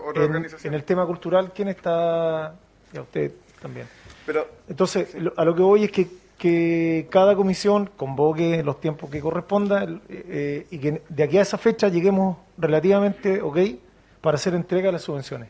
[0.64, 2.56] En, el tema cultural, ¿quién está?
[2.92, 3.88] Ya usted también.
[4.26, 6.08] Pero Entonces, lo- a lo que voy es que,
[6.44, 11.42] que cada comisión convoque los tiempos que corresponda el- eh, y que de aquí a
[11.42, 13.58] esa fecha lleguemos relativamente ok
[14.20, 15.48] para hacer entrega de las subvenciones.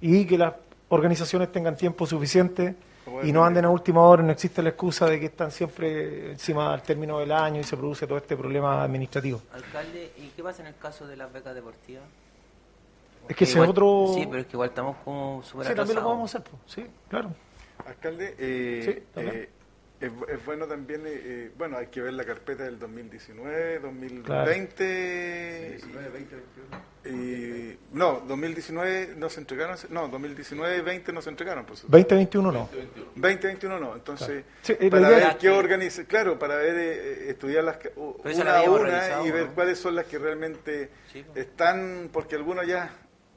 [0.00, 0.54] Y que las
[0.88, 2.74] organizaciones tengan tiempo suficiente
[3.22, 6.72] y no anden a última hora, no existe la excusa de que están siempre encima
[6.72, 9.40] del término del año y se produce todo este problema administrativo.
[9.54, 12.02] Alcalde, ¿y qué pasa en el caso de las becas deportivas?
[13.28, 14.06] Es que ese es Igual- otro...
[14.14, 16.04] Sí, pero es que igual estamos como súper Sí, también lo atrasados.
[16.04, 16.62] podemos hacer, pues.
[16.66, 17.30] sí, claro.
[17.86, 19.48] Alcalde, eh, Sí, eh,
[20.02, 25.78] es, es bueno también, eh, eh, bueno, hay que ver la carpeta del 2019, 2020.
[27.04, 32.14] Y, no, 2019 no se entregaron, no, 2019 y 20 no se entregaron, por supuesto.
[32.14, 32.68] 2021 no.
[33.16, 36.92] 2021 no, entonces, Sí, eh, para ver qué que- organiza, claro, para ver, eh,
[37.24, 39.54] eh, estudiar las, ca- u- Pero esa la una a una y ver ¿no?
[39.54, 41.38] cuáles son las que realmente Sí, pues.
[41.46, 42.94] están, porque algunos ya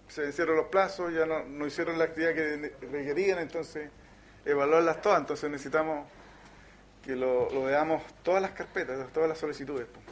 [0.07, 3.89] se vencieron los plazos, ya no, no hicieron la actividad que requerían, entonces
[4.45, 6.07] evaluarlas todas, entonces necesitamos
[7.05, 9.87] que lo, lo veamos todas las carpetas, todas las solicitudes.
[9.93, 10.03] pues.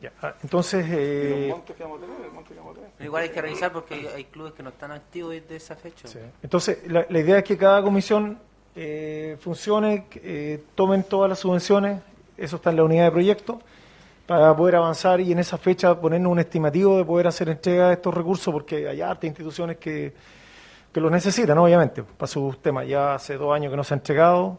[0.00, 2.74] Ya, ah, Entonces, los eh, montos que vamos a tener, el monto que vamos a
[2.74, 2.90] tener.
[2.98, 5.74] Pero igual hay que revisar porque hay, hay clubes que no están activos desde esa
[5.74, 6.06] fecha.
[6.06, 6.18] Sí.
[6.42, 8.38] Entonces, la, la idea es que cada comisión
[8.74, 12.02] eh, funcione, eh, tomen todas las subvenciones,
[12.36, 13.58] eso está en la unidad de proyecto,
[14.26, 17.94] para poder avanzar y en esa fecha ponernos un estimativo de poder hacer entrega de
[17.94, 20.12] estos recursos, porque hay hartas instituciones que,
[20.92, 22.86] que los necesitan, obviamente, para sus temas.
[22.86, 24.58] Ya hace dos años que no se ha entregado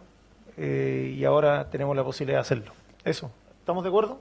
[0.57, 2.71] eh, y ahora tenemos la posibilidad de hacerlo.
[3.03, 4.19] Eso, ¿estamos de acuerdo?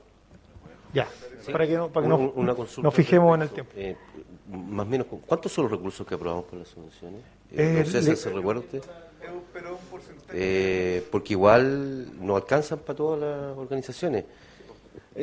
[0.93, 1.09] Ya,
[1.53, 3.73] para que, no, para que Un- no- una consulta nos fijemos en el tiempo.
[3.77, 3.97] eh,
[4.49, 7.21] más o menos, ¿cuántos son los recursos que aprobamos por las subvenciones?
[7.51, 8.79] Eh, Eh, no sé si le- se recuerda usted.
[8.79, 10.29] Es un- Pero un porcentaje.
[10.35, 14.25] Eh, porque igual no alcanzan para todas las organizaciones.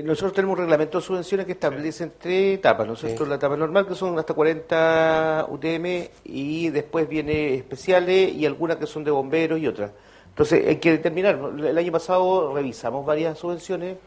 [0.04, 2.88] Nosotros tenemos un reglamento de subvenciones que establecen tres etapas.
[2.88, 3.26] Nosotros Sí.
[3.30, 8.88] la etapa normal, que son hasta 40 UTM, y después viene especiales y algunas que
[8.88, 9.91] son de bomberos y otras.
[10.34, 11.36] Entonces hay que determinar.
[11.60, 13.98] El año pasado revisamos varias subvenciones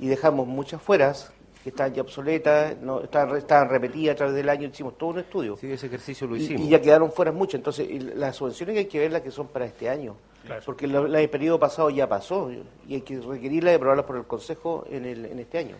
[0.00, 1.12] y dejamos muchas fuera,
[1.62, 5.10] que estaban ya obsoletas, no, estaban, re- estaban repetidas a través del año, hicimos todo
[5.10, 5.56] un estudio.
[5.56, 6.62] Sí, ese ejercicio lo Y- hicimos.
[6.62, 7.56] Y, ya quedaron fuera muchas.
[7.56, 10.16] Entonces, y las subvenciones hay que ver las que son para este año.
[10.64, 12.50] Porque la, del periodo pasado ya pasó
[12.86, 15.76] y hay que requerirla y aprobarla por el Consejo en, el, en este año.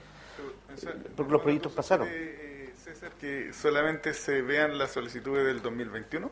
[1.16, 2.06] porque los proyectos pasaron.
[2.10, 6.30] Eh, César, que solamente se vean las solicitudes del 2021.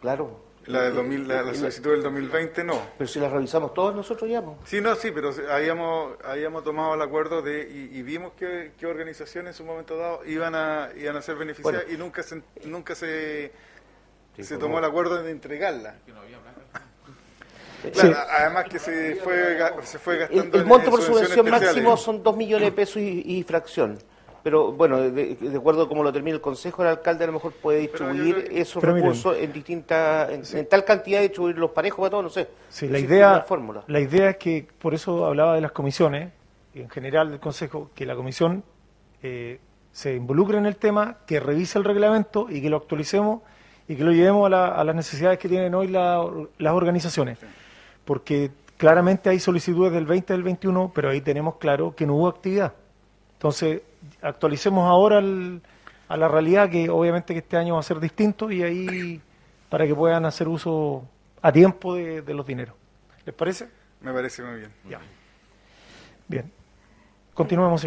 [0.00, 0.51] Claro.
[0.66, 2.80] La, de 2000, la, solicitud del 2020 no.
[2.96, 4.42] Pero si la revisamos todos nosotros ya.
[4.64, 9.54] Sí, no, sí, pero habíamos, habíamos tomado el acuerdo de y, vimos que, organizaciones en
[9.54, 13.52] su momento dado iban a, iban a ser beneficiadas y nunca se, nunca se,
[14.38, 15.96] se tomó el acuerdo de entregarla.
[17.92, 20.58] Claro, además que se fue, se fue gastando.
[20.58, 23.98] El, monto por subvención máximo son 2 millones de pesos y fracción
[24.42, 27.52] pero bueno, de, acuerdo a cómo lo termina el Consejo, el alcalde a lo mejor
[27.52, 32.24] puede distribuir esos recursos en distintas, en, tal cantidad, de distribuir los parejos para todos,
[32.24, 32.48] no sé.
[32.68, 33.44] Sí, la idea,
[33.86, 36.32] la idea es que, por eso hablaba de las comisiones,
[36.74, 38.64] en general del Consejo, que la comisión
[39.22, 39.60] eh,
[39.92, 43.42] se involucre en el tema, que revise el reglamento y que lo actualicemos
[43.86, 47.38] y que lo llevemos a, las necesidades que tienen hoy las organizaciones.
[48.04, 52.28] Porque claramente hay solicitudes del 20 del 21, pero ahí tenemos claro que no hubo
[52.28, 52.72] actividad.
[53.34, 53.82] Entonces,
[54.22, 55.22] actualicemos ahora
[56.08, 59.20] a la realidad que obviamente que este año va a ser distinto y ahí
[59.68, 61.08] para que puedan hacer uso
[61.40, 62.74] a tiempo de, los dineros.
[63.24, 63.68] ¿Les parece?
[64.00, 64.72] Me parece muy bien.
[64.88, 65.00] Ya.
[66.28, 66.50] Bien.
[67.34, 67.82] Continuemos,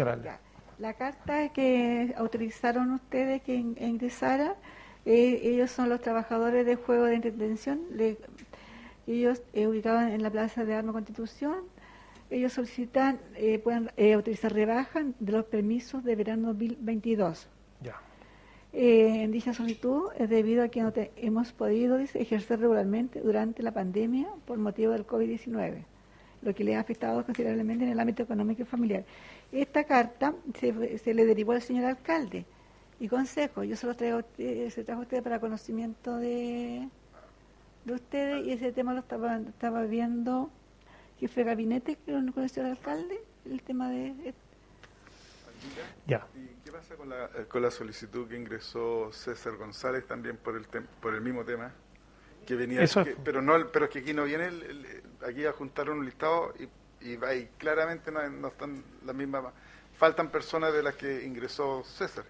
[0.78, 4.56] La carta que autorizaron ustedes que ingresara,
[5.04, 7.80] eh, ellos son los trabajadores de juego de entretención,
[9.06, 11.58] ellos eh, ubicaban en la Plaza de Arma Constitución,
[12.30, 17.48] ellos solicitan, eh, pueden eh, utilizar rebaja de los permisos de verano 2022.
[17.82, 18.00] Ya.
[18.72, 23.72] Eh, en dicha solicitud es debido a que no hemos podido ejercer regularmente durante la
[23.72, 25.84] pandemia por motivo del COVID-19,
[26.42, 29.04] lo que le ha afectado considerablemente en el ámbito económico y familiar.
[29.52, 32.44] Esta carta se, le derivó al señor alcalde
[32.98, 33.62] y consejo.
[33.62, 36.88] Yo se lo traigo se trajo a ustedes para conocimiento de,
[37.84, 40.50] de ustedes y ese tema lo estaba, estaba viendo
[41.18, 44.34] jefe de gabinete que lo conoció el alcalde, el tema de...
[46.06, 46.26] Ya.
[46.34, 50.56] ¿Y qué pasa con la, eh, con la solicitud que ingresó César González también por
[50.56, 50.66] el
[51.00, 51.72] por el mismo tema?
[52.46, 52.84] Que venía,
[53.24, 57.08] pero no, pero es que aquí no viene, el, aquí a juntar un listado y,
[57.08, 59.46] y, claramente no, no están las mismas,
[59.96, 62.24] faltan personas de las que ingresó César.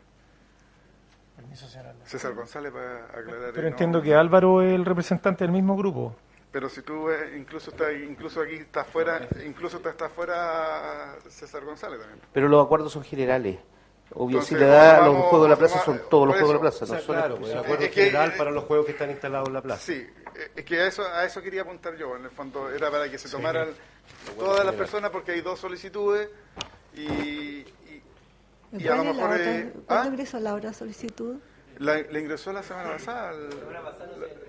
[2.05, 3.53] César González para aclarar.
[3.53, 6.17] Pero entiendo que Álvaro es el representante del mismo grupo.
[6.57, 12.01] Pero si tú ves, incluso está, incluso aquí está fuera, incluso está, fuera César González
[12.01, 12.19] también.
[12.33, 13.59] Pero los acuerdos son generales.
[14.15, 16.61] Obvio, si le da los juegos de la plaza, son todos los juegos de la
[16.61, 16.87] plaza.
[16.87, 19.61] no claro, pues, el acuerdo es general para los juegos que están instalados en la
[19.61, 19.83] plaza.
[19.83, 20.07] Sí,
[20.57, 22.17] es que a eso, a eso quería apuntar yo.
[22.17, 23.69] En el fondo era para que se tomaran
[24.39, 26.31] todas las personas porque hay dos solicitudes
[26.95, 28.03] y, y,
[28.79, 29.29] y a lo mejor...
[29.29, 30.07] ¿Cuándo ¿ah?
[30.07, 31.37] ingresó la otra solicitud?
[31.81, 33.33] La, ingresó la semana pasada.
[33.33, 34.46] La,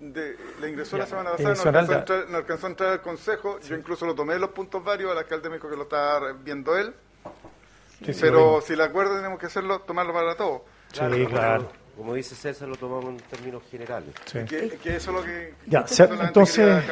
[0.00, 4.14] de, le ingresó la semana pasada, no alcanzó, a entrar, al consejo, yo incluso lo
[4.14, 6.94] tomé de los puntos varios, al alcalde me dijo que lo estaba viendo él,
[8.20, 10.64] pero si le acuerdo tenemos que hacerlo, tomarlo para todo.
[10.92, 11.70] Sí, claro.
[11.96, 14.14] Como dice César, lo tomamos en términos generales.
[14.48, 15.54] Que, eso es lo que...
[15.66, 15.84] Ya,
[16.22, 16.84] entonces,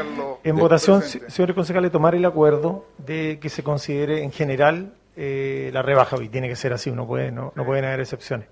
[0.44, 5.82] en votación, señor concejal, tomar el acuerdo de que se considere en general eh, la
[5.82, 8.48] rebaja, y tiene que ser así, uno puede, no, no pueden haber excepciones.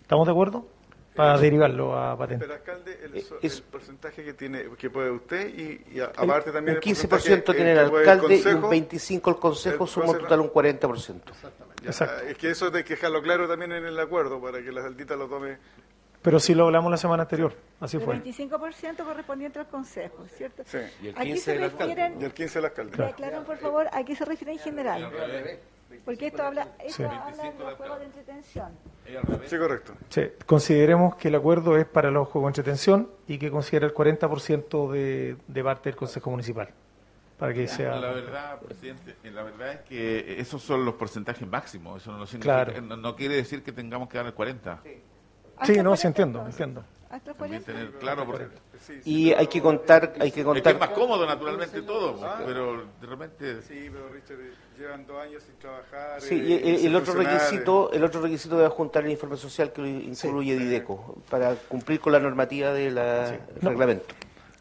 [0.00, 0.66] ¿Estamos de acuerdo?
[1.14, 2.44] Para derivarlo a patente.
[2.44, 6.82] Pero alcalde, el, eh, es, porcentaje que tiene que puede usted y, aparte también un
[6.82, 11.20] 15% tiene el alcalde y un 25 el consejo, suma un total un 40%.
[11.84, 12.24] Exacto.
[12.26, 15.28] Es que eso de dejarlo claro también en el acuerdo para que la saldita lo
[15.28, 15.58] tome
[16.24, 18.14] pero sí lo hablamos la semana anterior, así fue.
[18.14, 20.62] El 25% correspondiente al Consejo, ¿cierto?
[20.64, 20.78] Sí.
[21.02, 22.12] Y el 15 del alcalde.
[22.18, 23.14] Y el 15 del alcalde.
[23.14, 23.44] Claro.
[23.44, 25.12] por favor, a qué se refiere en general.
[26.04, 28.68] Porque esto habla, esto habla de los juegos de entretención.
[29.46, 29.94] Sí, correcto.
[30.08, 33.94] Sí, consideremos que el acuerdo es para los juegos de entretención y que considera el
[33.94, 36.68] 40% de, de parte del Consejo Municipal.
[37.38, 37.96] Para que sea...
[37.96, 42.00] La verdad, presidente, la verdad es que esos son los porcentajes máximos.
[42.02, 44.78] Eso no, significa, no, quiere decir que tengamos que dar el 40%.
[45.64, 46.84] Sí, no, sí entiendo, entiendo.
[47.64, 48.26] tener claro
[49.04, 53.62] y hay que contar hay que contar es, más cómodo naturalmente todo pero de repente
[53.62, 54.38] sí pero Richard
[54.78, 56.20] llevan dos años sin trabajar.
[56.20, 59.82] Sí, eh, y el, otro requisito, el otro requisito debe juntar el informe social que
[59.82, 62.98] incluye Dideco para cumplir con la normativa del
[63.60, 64.14] reglamento.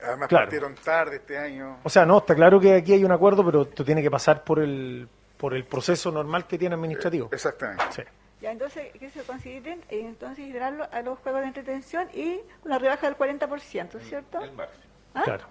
[0.04, 1.80] Además partieron tarde este año.
[1.84, 4.44] O sea, no, está claro que aquí hay un acuerdo, pero tú tienes que pasar
[4.44, 5.08] por el
[5.38, 7.26] por el proceso normal que tiene administrativo.
[7.26, 7.84] Eh, exactamente.
[7.92, 8.02] Sí.
[8.44, 13.08] Ya, entonces, que se consideren, entonces, considerarlo a los juegos de entretención y una rebaja
[13.08, 14.44] del 40%, ¿cierto?
[14.44, 14.84] El máximo.
[15.14, 15.22] ¿Ah?
[15.24, 15.46] Claro.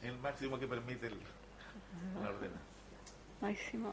[0.00, 1.18] El máximo que permite el,
[2.22, 2.70] la ordenanza
[3.42, 3.92] máximo.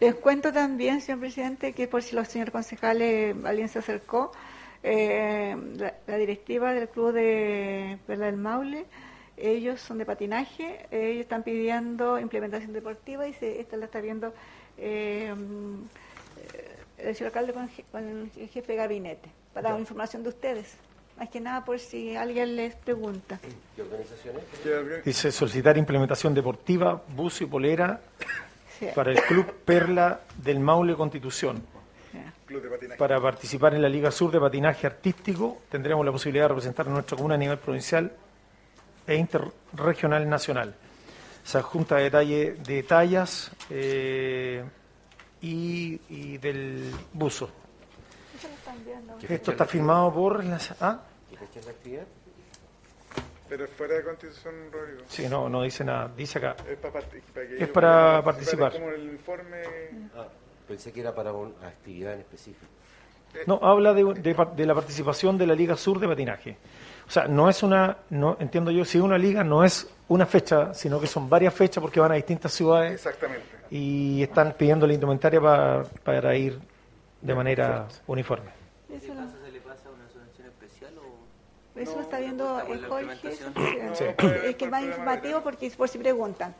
[0.00, 4.32] Les cuento también, señor presidente, que por si los señores concejales, alguien se acercó,
[4.82, 5.54] eh,
[6.06, 8.86] la, directiva del club de Perla del Maule,
[9.36, 14.32] ellos son de patinaje, ellos están pidiendo implementación deportiva y se, esta la está viendo
[14.78, 15.34] eh,
[16.98, 17.52] el señor alcalde
[17.90, 20.74] con, el jefe de gabinete, para información de ustedes.
[21.18, 23.38] Más que nada por si alguien les pregunta.
[23.76, 25.04] ¿Qué organizaciones?
[25.04, 28.00] Dice solicitar implementación deportiva, buzo y polera
[28.94, 31.62] para el Club Perla del Maule Constitución.
[32.98, 36.90] Para participar en la Liga Sur de Patinaje Artístico tendremos la posibilidad de representar a
[36.90, 38.12] nuestra comuna a nivel provincial
[39.06, 40.74] e interregional nacional.
[41.42, 44.64] Se adjunta detalle de tallas eh,
[45.42, 47.50] y, del buzo.
[49.28, 50.42] Esto está firmado por
[50.80, 51.00] ¿ah?
[51.30, 52.04] ¿Qué fecha es la actividad?
[53.48, 55.02] Pero fuera de Constitución, Rodrigo.
[55.06, 56.10] Sí, no, no dice nada.
[56.16, 56.56] Dice acá.
[56.66, 56.78] Es
[57.68, 58.72] para, participar.
[58.72, 59.62] Como el informe...
[60.16, 60.26] Ah,
[60.66, 62.66] pensé que era para una actividad en específico.
[63.46, 66.56] No, habla de, de, la participación de la Liga Sur de Patinaje.
[67.06, 70.26] O sea, no es una, no entiendo yo, si es una liga no es una
[70.26, 72.94] fecha, sino que son varias fechas porque van a distintas ciudades.
[72.94, 73.44] Exactamente.
[73.70, 76.58] Y están pidiendo la indumentaria para, para ir
[77.20, 78.50] de manera uniforme.
[78.90, 81.80] ¿Eso se le pasa una subvención especial o...?
[81.80, 86.54] Eso lo está viendo Jorge, es que es más informativo porque es por si preguntan.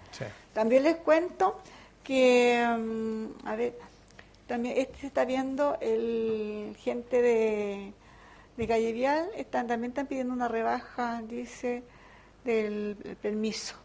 [0.53, 1.61] También les cuento
[2.03, 3.75] que, mm, a ver,
[4.47, 7.93] también este se está viendo el gente de,
[8.57, 11.83] de Calle Vial, están, también están pidiendo una rebaja, dice,
[12.45, 13.77] del permiso.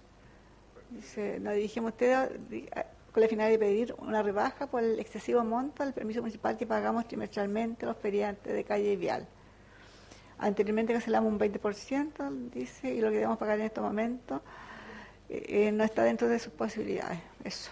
[0.92, 2.30] Dice, nos dirigimos a ustedes
[3.12, 6.68] con la finalidad de pedir una rebaja por el excesivo monto del permiso municipal que
[6.68, 9.28] pagamos trimestralmente los feriantes de calle vial.
[10.38, 14.42] Anteriormente cancelamos un 20%, dice, y lo que debemos pagar en estos momentos
[15.28, 17.20] eh, eh, no está dentro de sus posibilidades.
[17.44, 17.72] Eso.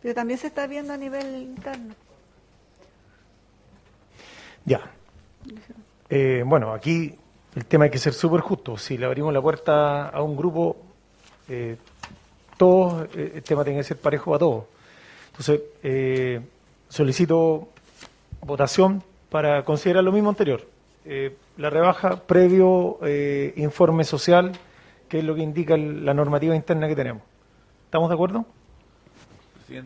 [0.00, 1.94] Pero también se está viendo a nivel interno.
[4.64, 4.90] Ya.
[6.08, 7.14] Eh, bueno, aquí
[7.54, 8.76] el tema hay que ser súper justo.
[8.76, 10.76] Si le abrimos la puerta a un grupo,
[11.48, 11.76] eh,
[12.56, 14.64] todos, el tema tiene que ser parejo a todos.
[15.38, 16.40] Entonces, eh,
[16.88, 17.68] solicito
[18.40, 20.66] votación para considerar lo mismo anterior.
[21.04, 24.52] Eh, la rebaja previo eh, informe social,
[25.08, 27.22] que es lo que indica la normativa interna que tenemos.
[27.84, 28.46] ¿Estamos de acuerdo?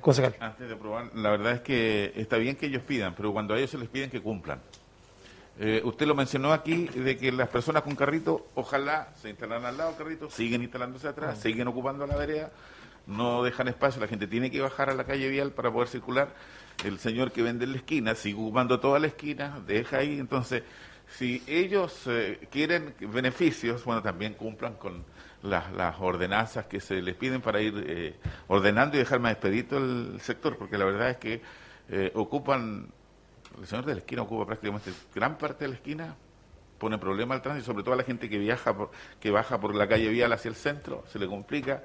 [0.00, 0.36] Concejal.
[0.38, 3.58] Antes de aprobar, la verdad es que está bien que ellos pidan, pero cuando a
[3.58, 4.60] ellos se les piden que cumplan.
[5.84, 9.90] Usted lo mencionó aquí, de que las personas con carrito, ojalá se instalan al lado
[9.90, 11.42] del carrito, siguen instalándose atrás, ah.
[11.42, 12.50] siguen ocupando la vereda,
[13.06, 16.34] no dejan espacio, la gente tiene que bajar a la calle vial para poder circular.
[16.84, 20.18] El señor que vende en la esquina sigue ocupando toda la esquina, deja ahí.
[20.18, 20.62] Entonces,
[21.08, 25.04] si ellos eh, quieren beneficios, bueno, también cumplan con
[25.42, 28.14] las, las, ordenanzas que se les piden para ir eh,
[28.48, 31.42] ordenando y dejar más expedito el sector, porque la verdad es que
[31.88, 32.88] eh, ocupan,
[33.60, 36.16] el señor de la esquina ocupa prácticamente gran parte de la esquina,
[36.78, 38.90] pone problema al tránsito, sobre todo a la gente que viaja, por,
[39.20, 41.82] que baja por la calle vial hacia el centro, se le complica.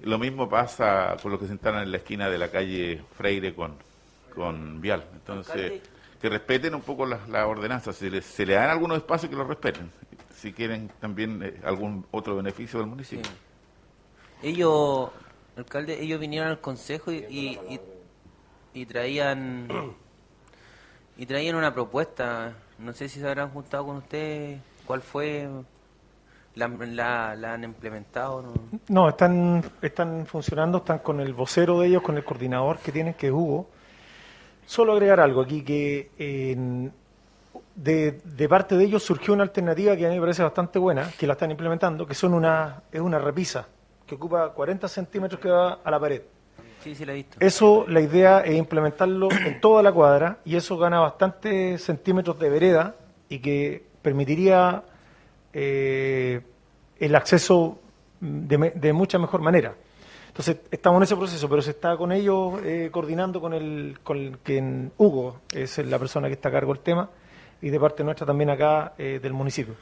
[0.00, 3.54] Lo mismo pasa con los que se instalan en la esquina de la calle Freire
[3.54, 3.76] con,
[4.34, 5.04] con Vial.
[5.12, 5.80] Entonces,
[6.20, 7.96] que respeten un poco las, ordenanzas.
[7.96, 9.92] Si se le dan algunos espacios, que los respeten.
[10.34, 13.30] Si quieren también eh, algún otro beneficio del municipio.
[14.42, 15.10] Ellos,
[15.56, 17.58] alcalde, ellos vinieron al consejo y,
[18.74, 19.68] y, traían
[21.16, 22.52] y traían una propuesta.
[22.78, 24.58] No sé si se habrán juntado con usted.
[24.86, 25.48] ¿Cuál fue?
[26.54, 28.52] ¿La, han implementado?
[28.88, 29.08] No?
[29.08, 33.28] están, están funcionando, están con el vocero de ellos, con el coordinador que tienen, que
[33.28, 33.68] es Hugo.
[34.66, 36.10] Solo agregar algo aquí, que
[37.74, 41.10] de, de, parte de ellos surgió una alternativa que a mí me parece bastante buena,
[41.18, 43.66] que la están implementando, que son una, es una repisa,
[44.06, 46.22] que ocupa 40 centímetros que va a la pared.
[46.82, 47.36] Sí, sí, la he visto.
[47.40, 52.50] Eso, la idea es implementarlo en toda la cuadra y eso gana bastantes centímetros de
[52.50, 52.96] vereda
[53.28, 54.82] y que permitiría
[55.52, 56.40] eh,
[56.98, 57.78] el acceso
[58.20, 59.74] de, de, mucha mejor manera.
[60.28, 64.38] Entonces, estamos en ese proceso, pero se está con ellos eh, coordinando con el, con
[64.42, 67.10] que Hugo es la persona que está a cargo del tema
[67.60, 69.74] y de parte nuestra también acá eh, del municipio.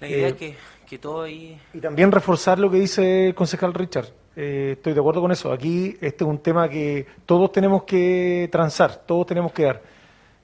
[0.00, 1.60] La idea es que, que, todo ahí...
[1.72, 4.08] Y también reforzar lo que dice el concejal Richard.
[4.36, 5.52] Estoy de acuerdo con eso.
[5.52, 9.82] Aquí este es un tema que todos tenemos que transar, todos tenemos que dar.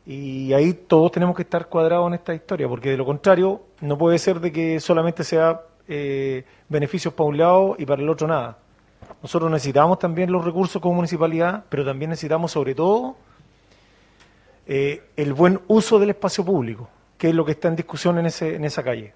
[0.07, 3.99] Y ahí todos tenemos que estar cuadrados en esta historia, porque de lo contrario no
[3.99, 8.26] puede ser de que solamente sea eh, beneficios para un lado y para el otro
[8.26, 8.59] nada.
[9.22, 13.16] Nosotros necesitamos también los recursos como municipalidad, pero también necesitamos sobre todo
[14.66, 18.26] eh, el buen uso del espacio público, que es lo que está en discusión en,
[18.26, 19.12] ese, en esa calle.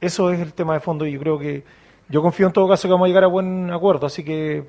[0.00, 1.64] Eso es el tema de fondo y yo creo que
[2.12, 4.62] yo confío en todo caso que vamos a llegar a buen acuerdo, así que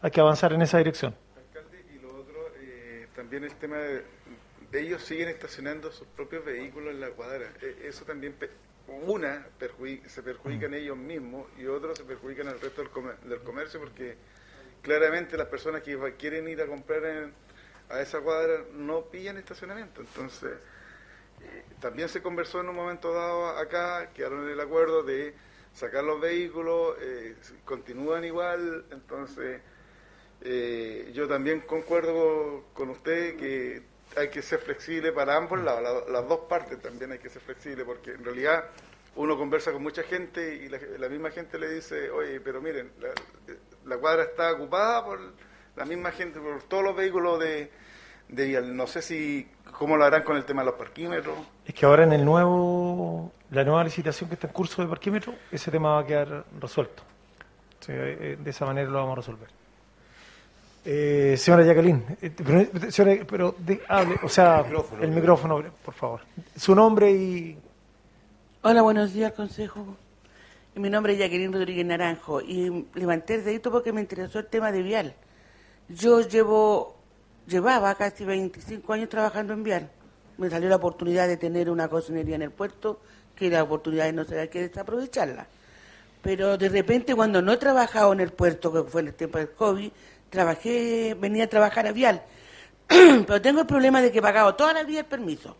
[0.00, 1.14] hay que avanzar en esa dirección.
[1.36, 6.94] Alcalde, y lo otro, eh, también el tema de ellos siguen estacionando sus propios vehículos
[6.94, 7.52] en la cuadra.
[7.60, 8.34] E, eso también,
[9.06, 9.48] una,
[10.06, 10.74] se perjudican mm.
[10.74, 14.16] ellos mismos y otros se perjudican al resto del, comercio porque
[14.80, 17.32] claramente las personas que quieren ir a comprar
[17.90, 20.00] a esa cuadra no pillan estacionamiento.
[20.00, 20.52] Entonces,
[21.42, 25.34] eh, también se conversó en un momento dado acá, quedaron en el acuerdo de
[25.74, 29.60] sacar los vehículos, eh, continúan igual, entonces
[30.42, 33.82] eh, yo también concuerdo con usted que
[34.16, 37.84] hay que ser flexible para ambos lados, las dos partes también hay que ser flexible,
[37.84, 38.64] porque en realidad
[39.14, 42.90] uno conversa con mucha gente y la, misma gente le dice, oye, pero miren,
[43.84, 45.20] la, cuadra está ocupada por
[45.76, 47.70] la misma gente, por todos los vehículos de,
[48.28, 51.36] de no sé si cómo lo harán con el tema de los parquímetros.
[51.66, 55.34] Es que ahora en el nuevo, la nueva licitación que está en curso de parquímetros,
[55.50, 57.02] ese tema va a quedar resuelto.
[57.88, 59.48] Eh, de esa manera lo vamos a resolver.
[60.84, 63.54] Eh, señora Jacqueline, eh, pero, pero
[63.88, 64.64] hable, o sea,
[65.00, 66.20] el micrófono, por favor.
[66.56, 67.58] Su nombre y...
[68.62, 69.96] Hola, buenos días, Consejo.
[70.74, 74.72] Mi nombre es Jacqueline Rodríguez Naranjo y levanté el dedito porque me interesó el tema
[74.72, 75.14] de Vial.
[75.88, 76.96] Yo llevo,
[77.46, 79.90] llevaba casi 25 años trabajando en Vial.
[80.38, 83.00] Me salió la oportunidad de tener una cocinería en el puerto,
[83.36, 85.46] que la oportunidad de no se que desaprovecharla.
[86.22, 89.38] Pero de repente cuando no he trabajado en el puerto, que fue en el tiempo
[89.38, 89.90] del COVID,
[90.30, 92.22] trabajé, venía a trabajar a Vial,
[92.86, 95.56] pero tengo el problema de que he pagado toda la vida el permiso,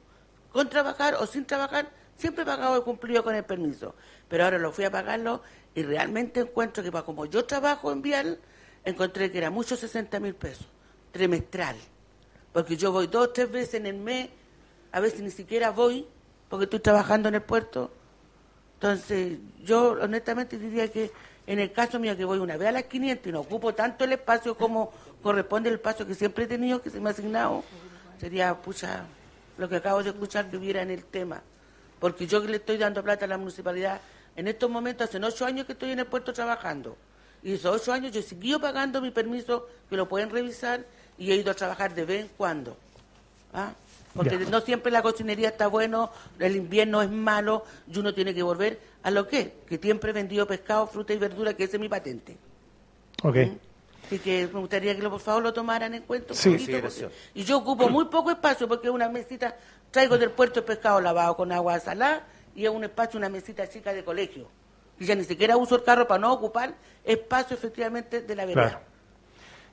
[0.51, 3.95] con trabajar o sin trabajar, siempre he pagado y cumplido con el permiso,
[4.29, 5.43] pero ahora lo fui a pagarlo
[5.75, 8.39] y realmente encuentro que para como yo trabajo en Vial,
[8.85, 10.67] encontré que era mucho 60 mil pesos,
[11.13, 11.77] trimestral,
[12.53, 14.31] porque yo voy dos o tres veces en el mes,
[14.91, 16.07] a veces ni siquiera voy,
[16.49, 17.91] porque estoy trabajando en el puerto,
[18.75, 21.13] entonces yo honestamente diría que
[21.47, 24.05] en el caso mío que voy una vez a las 500 y no ocupo tanto
[24.05, 24.93] el espacio como
[25.23, 27.63] corresponde el espacio que siempre he tenido, que se me ha asignado,
[28.19, 29.05] sería, pucha,
[29.59, 31.43] lo que acabo de escuchar que hubiera en el tema.
[32.01, 34.01] Porque yo que le estoy dando plata a la municipalidad,
[34.35, 36.97] en estos momentos hace ocho años que estoy en el puerto trabajando.
[37.43, 40.85] Y esos ocho años yo he seguido pagando mi permiso, que lo pueden revisar,
[41.23, 42.77] y he ido a trabajar de vez en cuando.
[43.55, 43.73] ¿Ah?
[44.13, 46.11] Porque no siempre la cocinería está bueno,
[46.41, 50.13] el invierno es malo y uno tiene que volver a lo que, que siempre he
[50.13, 52.37] vendido pescado, fruta y verdura, que ese es mi patente.
[53.23, 53.37] Ok.
[53.37, 53.57] ¿Mm?
[54.07, 57.11] Así que me gustaría que por favor lo tomaran en cuenta un sí, poquito.
[57.35, 59.57] y yo ocupo muy poco espacio porque una mesita,
[59.93, 63.69] traigo del puerto el pescado lavado con agua salada y es un espacio, una mesita
[63.69, 64.49] chica de colegio.
[64.99, 68.83] Y ya ni siquiera uso el carro para no ocupar espacio efectivamente de la vereda.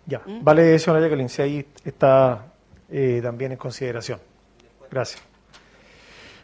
[0.09, 0.43] Ya, ¿Mm?
[0.43, 2.51] vale, señora Jacqueline, si ahí está
[2.89, 4.19] eh, también en consideración.
[4.89, 5.21] Gracias.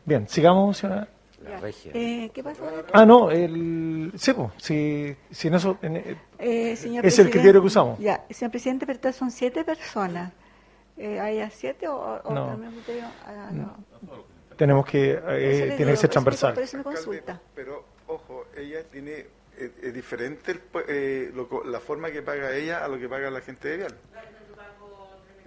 [0.05, 1.07] Bien, sigamos, señora.
[1.43, 1.91] La regia.
[1.93, 2.63] Eh, ¿Qué pasó?
[2.93, 4.11] Ah, no, el.
[4.15, 7.99] Sí, pues, si, si no eso, eh, es el criterio que usamos.
[7.99, 10.31] Ya, señor presidente, pero son siete personas.
[10.97, 12.59] Eh, ¿Hay a siete o, no.
[13.25, 13.75] Ah, no.
[14.55, 16.57] Tenemos que, eh, tiene que ser transversal.
[16.57, 16.77] Eso.
[17.53, 19.25] Pero, ojo, ella tiene
[19.57, 20.59] es diferente
[21.65, 23.95] la forma que paga ella a lo que paga la gente de Vial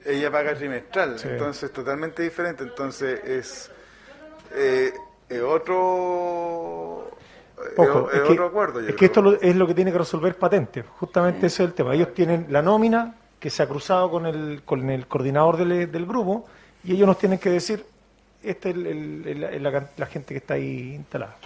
[0.05, 3.71] ella paga trimestral, entonces totalmente diferente, entonces es,
[4.55, 4.93] eh,
[5.43, 7.11] otro...
[7.73, 8.81] es, otro acuerdo.
[8.81, 11.95] Es que esto es lo que tiene que resolver patente, justamente ese es el tema.
[11.95, 16.07] Ellos tienen la nómina que se ha cruzado con el, con el coordinador del, del
[16.07, 16.47] grupo
[16.85, 17.85] y ellos nos tienen que decir,
[18.43, 21.37] esta es la, gente que está ahí instalada.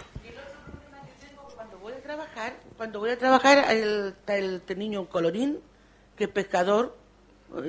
[1.57, 5.61] Cuando voy a trabajar, cuando voy a trabajar, está el, este niño colorín,
[6.17, 6.97] que es pescador,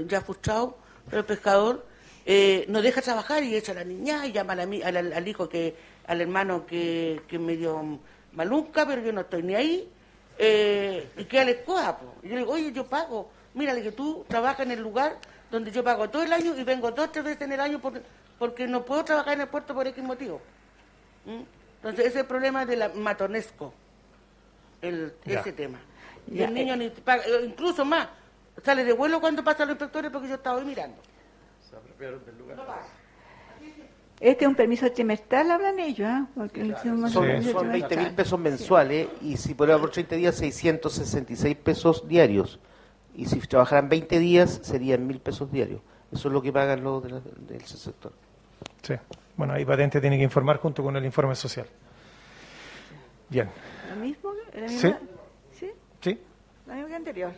[0.08, 1.86] ya frustrado, pero el pescador
[2.26, 5.76] eh, no deja trabajar y echa a la niña y llama al, hijo, que
[6.08, 8.00] al hermano que, que medio
[8.32, 9.88] malunca, pero yo no estoy ni ahí,
[10.40, 12.00] eh, y que le escoja.
[12.24, 15.20] Yo le digo, oye, yo pago, mírale que tú trabajas en el lugar
[15.52, 18.02] donde yo pago todo el año y vengo dos tres veces en el año porque,
[18.40, 20.42] porque no puedo trabajar en el puerto por X motivo.
[21.28, 21.44] ¿Mm?
[21.76, 23.76] Entonces, ese es el problema de la matonesco,
[24.84, 25.80] el, ese tema.
[26.32, 28.08] Y el niño ni paga, incluso más,
[28.62, 30.98] Sale de vuelo cuando pasan los inspectores porque yo estaba ahí mirando.
[31.68, 32.58] Se apropiaron del lugar.
[34.20, 36.76] Este es un permiso trimestral, hablan ellos, ¿eh?
[36.82, 42.60] son, son 20 mil pesos mensuales y si por, por 30 días 666 pesos diarios.
[43.16, 45.82] Y si trabajaran 20 días serían mil pesos diarios.
[46.12, 48.14] Eso es lo que pagan los del sector.
[48.82, 48.94] Sí,
[49.36, 51.66] bueno, ahí Patente tiene que informar junto con el informe social.
[53.30, 53.50] Bien.
[53.90, 54.34] ¿Lo mismo?
[54.68, 54.94] ¿Sí?
[55.52, 55.72] ¿Sí?
[56.02, 56.20] Sí.
[56.68, 57.32] Lo mismo que anterior.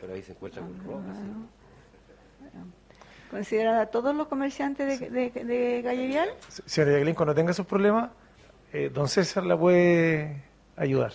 [0.00, 1.16] Pero ahí se encuentra con rojas.
[3.30, 6.30] ¿Considera a todos los comerciantes de, de, de Gallevial?
[6.64, 8.10] Señora Jacqueline, cuando tenga esos problemas,
[8.72, 10.42] eh, don César la puede
[10.76, 11.12] ayudar.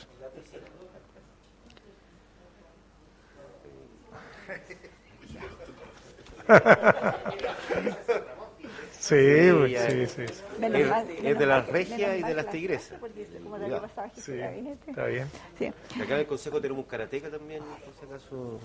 [9.04, 10.22] Sí, sí, sí.
[10.22, 12.98] Es, de las regias y de las tigresas.
[14.16, 14.40] Sí,
[14.88, 15.28] está bien.
[15.60, 15.66] Sí.
[16.02, 18.60] Acá en el consejo tenemos karateca también, por si acaso.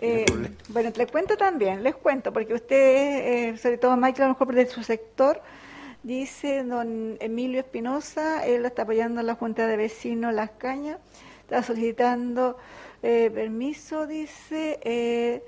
[0.00, 0.26] Eh,
[0.70, 4.52] bueno, les cuento también, les cuento, porque usted, eh, sobre todo Michael, a lo mejor
[4.52, 5.40] de su sector,
[6.02, 10.98] dice don Emilio Espinosa, él está apoyando a la Junta de Vecinos Las Cañas,
[11.42, 12.58] está solicitando
[13.04, 15.44] eh, permiso, dice, eh,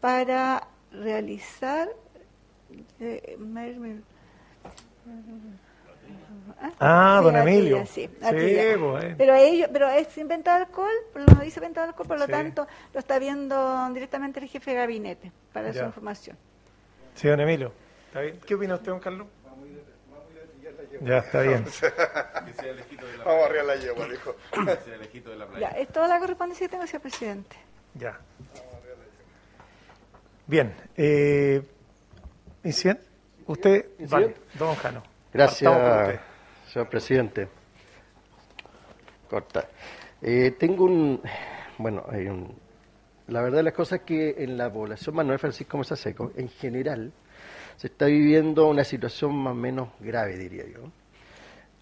[0.00, 1.88] para realizar
[6.80, 7.86] ah, don Emilio.
[7.86, 12.18] sí, Pero ellos, pero es sin venta de alcohol, no dice venta de alcohol, por
[12.18, 16.36] lo tanto lo está viendo directamente el jefe de gabinete para su información.
[17.14, 17.72] Sí, don Emilio.
[18.46, 19.26] ¿Qué opina usted, don Carlos?
[21.00, 21.64] Ya, está bien.
[23.24, 24.34] Vamos a la yegua, dijo.
[25.60, 27.56] Ya, es toda la correspondencia que tengo, señor presidente.
[27.94, 28.18] Ya.
[30.46, 30.74] Bien.
[30.96, 31.62] Eh,
[33.46, 35.02] Usted, vale, don Jano.
[35.32, 36.20] Gracias,
[36.70, 37.48] señor presidente.
[39.30, 39.68] Corta.
[40.20, 41.22] Eh, tengo un,
[41.78, 42.54] bueno, hay un,
[43.28, 46.48] la verdad de las cosas es que en la población Manuel Francisco Mesa Seco, en
[46.48, 47.12] general,
[47.76, 50.90] se está viviendo una situación más o menos grave, diría yo.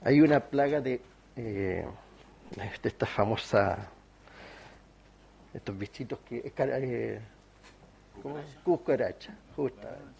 [0.03, 1.01] Hay una plaga de,
[1.37, 1.87] eh,
[2.55, 3.91] de esta famosa,
[5.55, 7.21] estos bichitos que, eh,
[8.23, 8.47] ¿cómo es?
[8.63, 10.16] Cucaracha, justamente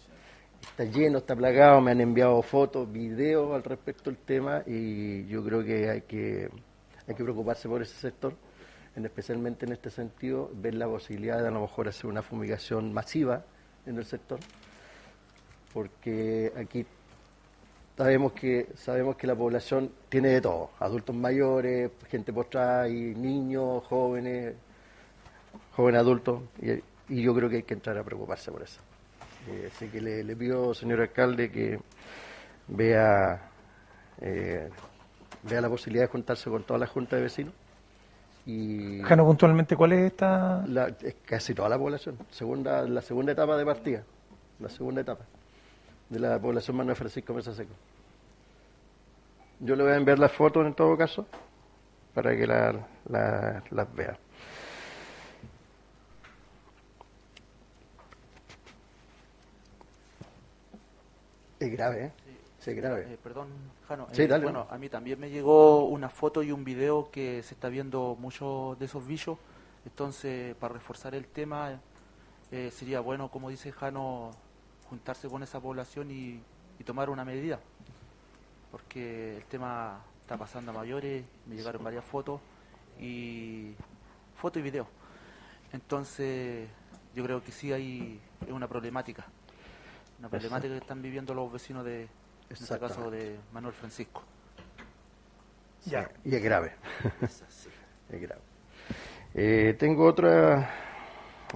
[0.71, 5.43] está lleno, está plagado, me han enviado fotos, videos al respecto del tema y yo
[5.43, 6.49] creo que hay que,
[7.07, 8.33] hay que preocuparse por ese sector,
[8.95, 12.93] en, especialmente en este sentido, ver la posibilidad de a lo mejor hacer una fumigación
[12.93, 13.43] masiva
[13.85, 14.39] en el sector,
[15.73, 16.85] porque aquí
[17.97, 23.83] sabemos que sabemos que la población tiene de todo, adultos mayores, gente postrada y niños,
[23.85, 24.53] jóvenes,
[25.75, 26.41] jóvenes adultos,
[27.09, 28.86] y yo creo que hay que entrar a preocuparse por eso.
[29.49, 31.79] Eh, así que le, pido, señor alcalde, que
[32.67, 33.49] vea,
[34.21, 34.69] eh,
[35.43, 37.53] vea la posibilidad de juntarse con toda la Junta de Vecinos.
[38.45, 40.65] Y Jano, puntualmente, ¿cuál es esta?
[41.01, 44.03] es casi toda la población, segunda, la segunda etapa de partida,
[44.59, 45.25] la segunda etapa
[46.09, 47.73] de la población Manuel Francisco Mesa Seco.
[49.59, 51.25] Yo le voy a enviar las fotos en todo caso
[52.13, 54.17] para que las vea.
[61.59, 62.11] Es grave, ¿eh?
[62.59, 63.13] Sí, es grave.
[63.13, 63.47] Eh, perdón,
[63.87, 64.07] Jano.
[64.11, 67.53] Sí, eh, bueno, a mí también me llegó una foto y un video que se
[67.53, 69.37] está viendo muchos de esos bichos.
[69.85, 71.79] Entonces, para reforzar el tema,
[72.51, 74.31] eh, sería bueno, como dice Jano,
[74.89, 76.41] juntarse con esa población y,
[76.83, 77.59] tomar una medida.
[78.71, 82.39] Porque el tema está pasando a mayores, me llegaron varias fotos
[82.99, 83.73] y
[84.35, 84.87] foto y video.
[85.73, 86.69] Entonces,
[87.15, 89.25] yo creo que sí hay una problemática
[90.19, 92.09] una problemática que están viviendo los vecinos de, en
[92.49, 94.23] este caso, de Manuel Francisco.
[95.85, 96.09] Ya.
[96.25, 96.75] y es grave.
[97.21, 98.41] es grave.
[99.33, 100.69] Eh, tengo otra,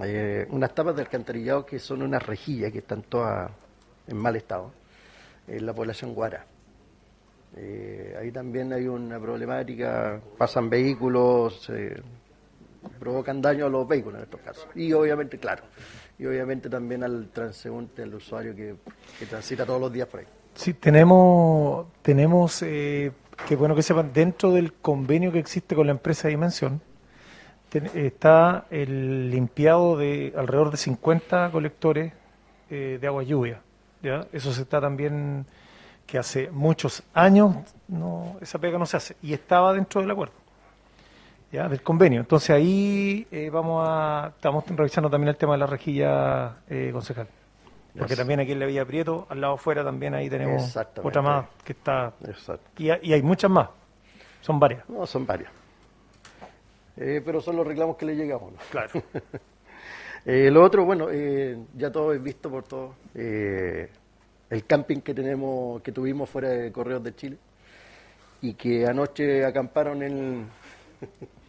[0.04, 3.52] eh, unas tapas de alcantarillado que son unas rejillas que están todas
[4.08, 4.72] en mal estado,
[5.48, 6.46] en la población Guara.
[7.56, 11.70] Eh, ahí también hay una problemática, pasan vehículos,
[13.00, 14.68] provocan daño a los vehículos en estos casos.
[14.76, 15.64] Y obviamente, claro,
[16.18, 18.76] y obviamente también al transeúnte, al usuario que,
[19.28, 20.28] transita todos los días por ahí.
[20.54, 23.12] Sí, tenemos, tenemos eh,
[23.48, 26.82] que bueno que sepan, dentro del convenio que existe con la empresa Dimensión,
[27.94, 32.14] está el limpiado de alrededor de 50 colectores
[32.70, 33.62] eh, de agua lluvia.
[34.04, 34.28] ¿ya?
[34.34, 35.46] Eso se está también,
[36.06, 37.56] que hace muchos años
[37.88, 40.41] no esa pega no se hace, y estaba dentro del acuerdo
[41.52, 42.22] del convenio.
[42.22, 47.28] Entonces ahí eh, vamos a, estamos revisando también el tema de la rejilla eh, concejal.
[47.98, 51.46] Porque también aquí en la Villa Prieto, al lado afuera también ahí tenemos otra más
[51.66, 52.14] que está...
[52.78, 53.68] Y, y, hay muchas más,
[54.40, 54.88] son varias.
[54.88, 55.52] No, son varias.
[56.96, 58.54] Eh, pero son los reclamos que le llegamos.
[58.70, 58.92] Claro.
[60.26, 61.08] lo otro, bueno,
[61.76, 62.96] ya todo es visto por todo.
[63.14, 67.38] el camping que tenemos, que tuvimos fuera de Correos de Chile
[68.42, 70.48] y que anoche acamparon en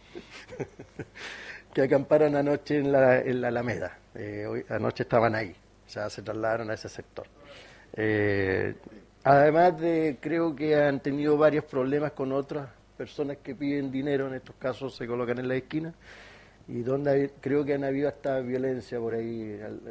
[1.73, 3.97] que acamparon anoche en la, en la Alameda.
[4.15, 5.55] Eh, hoy, anoche estaban ahí,
[5.85, 7.25] o sea, se trasladaron a ese sector.
[7.95, 8.75] Eh,
[9.23, 14.35] además de, creo que han tenido varios problemas con otras personas que piden dinero, en
[14.35, 15.93] estos casos se colocan en la esquina,
[16.67, 19.81] y donde creo que han habido hasta violencia por ahí al,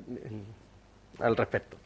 [1.18, 1.76] al respecto.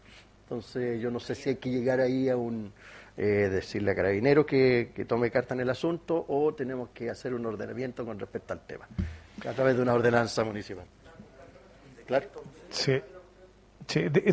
[0.44, 2.72] Entonces, yo no sé si hay que llegar ahí a un
[3.16, 7.46] eh, decirle a Carabineros que, tome carta en el asunto o tenemos que hacer un
[7.46, 8.86] ordenamiento con respecto al tema,
[9.48, 10.84] a través de una ordenanza municipal.
[12.06, 12.26] ¿Claro?
[12.70, 13.00] Sí.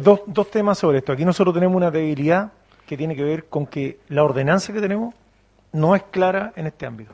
[0.01, 1.11] dos, dos temas sobre esto.
[1.11, 2.51] Aquí nosotros tenemos una debilidad
[2.86, 5.15] que tiene que ver con que la ordenanza que tenemos
[5.71, 7.13] no es clara en este ámbito.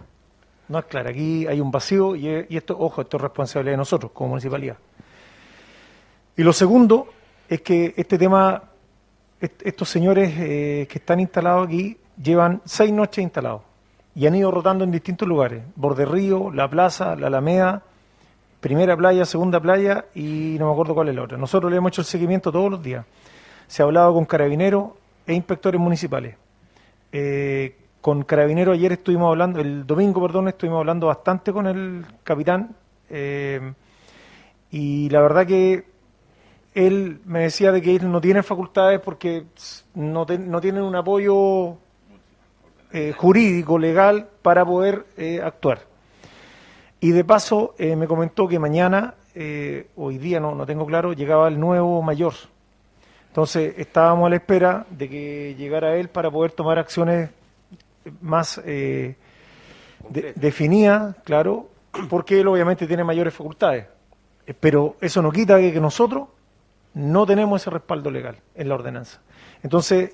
[0.68, 1.10] No es clara.
[1.10, 4.78] Aquí hay un vacío y, esto, ojo, esto es responsabilidad de nosotros como municipalidad.
[6.36, 7.10] Y lo segundo
[7.48, 8.69] es que este tema,
[9.40, 13.62] estos señores eh, que están instalados aquí llevan seis noches instalados
[14.16, 15.64] y han ido rotando en distintos lugares.
[15.76, 17.84] Borde Río, La Plaza, La Alameda,
[18.60, 21.38] primera playa, segunda playa y no me acuerdo cuál es la otra.
[21.38, 23.06] Nosotros le hemos hecho el seguimiento todos los días.
[23.68, 24.90] Se ha hablado con carabineros
[25.26, 26.36] e inspectores municipales.
[27.12, 32.76] Eh, con carabineros ayer estuvimos hablando, el domingo, perdón, estuvimos hablando bastante con el capitán
[33.10, 33.74] eh,
[34.72, 35.86] y la verdad que
[36.74, 39.46] él me decía de que él no tiene facultades porque
[39.96, 41.78] no, no tienen un apoyo
[42.92, 45.06] eh, jurídico, legal, para poder
[45.44, 45.90] actuar.
[47.02, 51.14] Y de paso eh, me comentó que mañana, eh, hoy día no, no tengo claro,
[51.14, 52.34] llegaba el nuevo mayor.
[53.28, 57.30] Entonces estábamos a la espera de que llegara él para poder tomar acciones
[58.22, 59.16] más eh,
[60.36, 61.70] definidas, claro,
[62.10, 63.86] porque él obviamente tiene mayores facultades.
[64.60, 66.28] Pero eso no quita que, que nosotros
[66.94, 69.22] no tenemos ese respaldo legal en la ordenanza.
[69.64, 70.12] Entonces,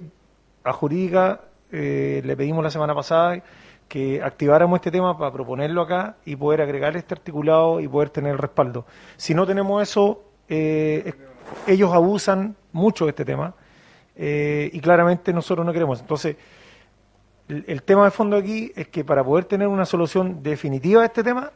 [0.64, 3.42] a Jurídica le pedimos la semana pasada
[3.88, 8.32] que activáramos este tema para proponerlo acá y poder agregar este articulado y poder tener
[8.34, 8.86] el respaldo.
[9.18, 11.14] Si no tenemos eso, eh,
[11.68, 13.54] ellos abusan mucho de este tema
[14.16, 16.00] eh, y claramente nosotros no queremos.
[16.00, 16.36] Entonces,
[17.48, 21.24] el, tema de fondo aquí es que para poder tener una solución definitiva a este
[21.24, 21.52] tema,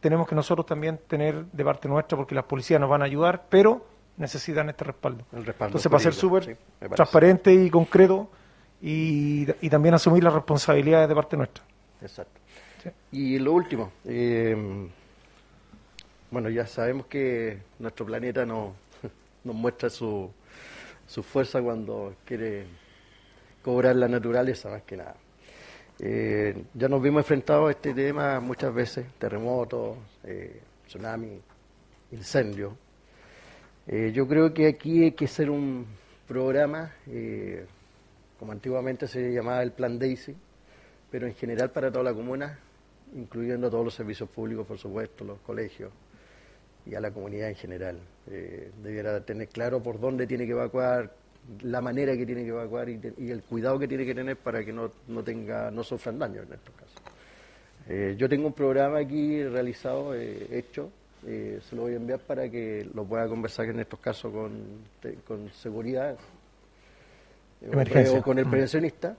[0.00, 3.44] tenemos que nosotros también tener de parte nuestra, porque las policías nos van a ayudar,
[3.48, 3.84] pero
[4.18, 5.24] necesitan este respaldo.
[5.32, 6.58] Entonces, para ser súper
[6.94, 8.28] transparente y concreto,
[8.80, 11.64] y, también asumir las responsabilidades de parte nuestra.
[12.02, 12.40] Exacto.
[13.10, 14.56] Y lo último, eh,
[16.30, 18.74] bueno, ya sabemos que nuestro planeta no,
[19.44, 20.30] nos muestra su,
[21.06, 22.66] su fuerza cuando quiere
[23.62, 25.16] cobrar la naturaleza más que nada.
[26.00, 31.40] Eh, ya nos vimos enfrentados a este tema muchas veces, terremotos, eh, tsunami,
[33.88, 34.12] incendio.
[34.12, 35.86] yo creo que aquí hay que hacer un
[36.26, 36.92] programa
[38.38, 40.34] como antiguamente se llamaba el Plan Daisy,
[41.10, 42.58] pero en general para toda la comuna,
[43.14, 45.90] incluyendo todos los servicios públicos, por supuesto, los colegios
[46.86, 47.98] y a la comunidad en general.
[48.30, 51.12] Eh, debiera tener claro por dónde tiene que evacuar,
[51.62, 54.72] la manera que tiene que evacuar y, el cuidado que tiene que tener para que
[54.72, 57.02] no, no, tenga, no sufran daño en estos casos.
[57.88, 60.14] Eh, yo tengo un programa aquí realizado,
[61.26, 64.84] eh, se lo voy a enviar para que lo pueda conversar en estos casos con,
[65.26, 66.16] con seguridad,
[67.60, 68.50] o con el mm.
[68.50, 69.16] prevencionista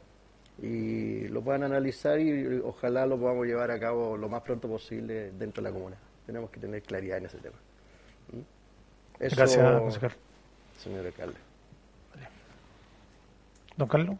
[0.61, 5.31] y lo puedan analizar y ojalá lo podamos llevar a cabo lo más pronto posible
[5.31, 5.97] dentro de la comuna.
[6.25, 7.55] Tenemos que tener claridad en ese tema.
[8.31, 9.19] ¿Mm?
[9.19, 9.99] Gracias,
[10.77, 11.37] Señor alcalde.
[13.75, 14.15] Don Carlos.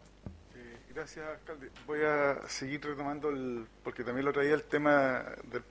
[0.54, 1.70] Eh, gracias, alcalde.
[1.86, 5.62] Voy a seguir retomando, el, porque también lo traía el tema del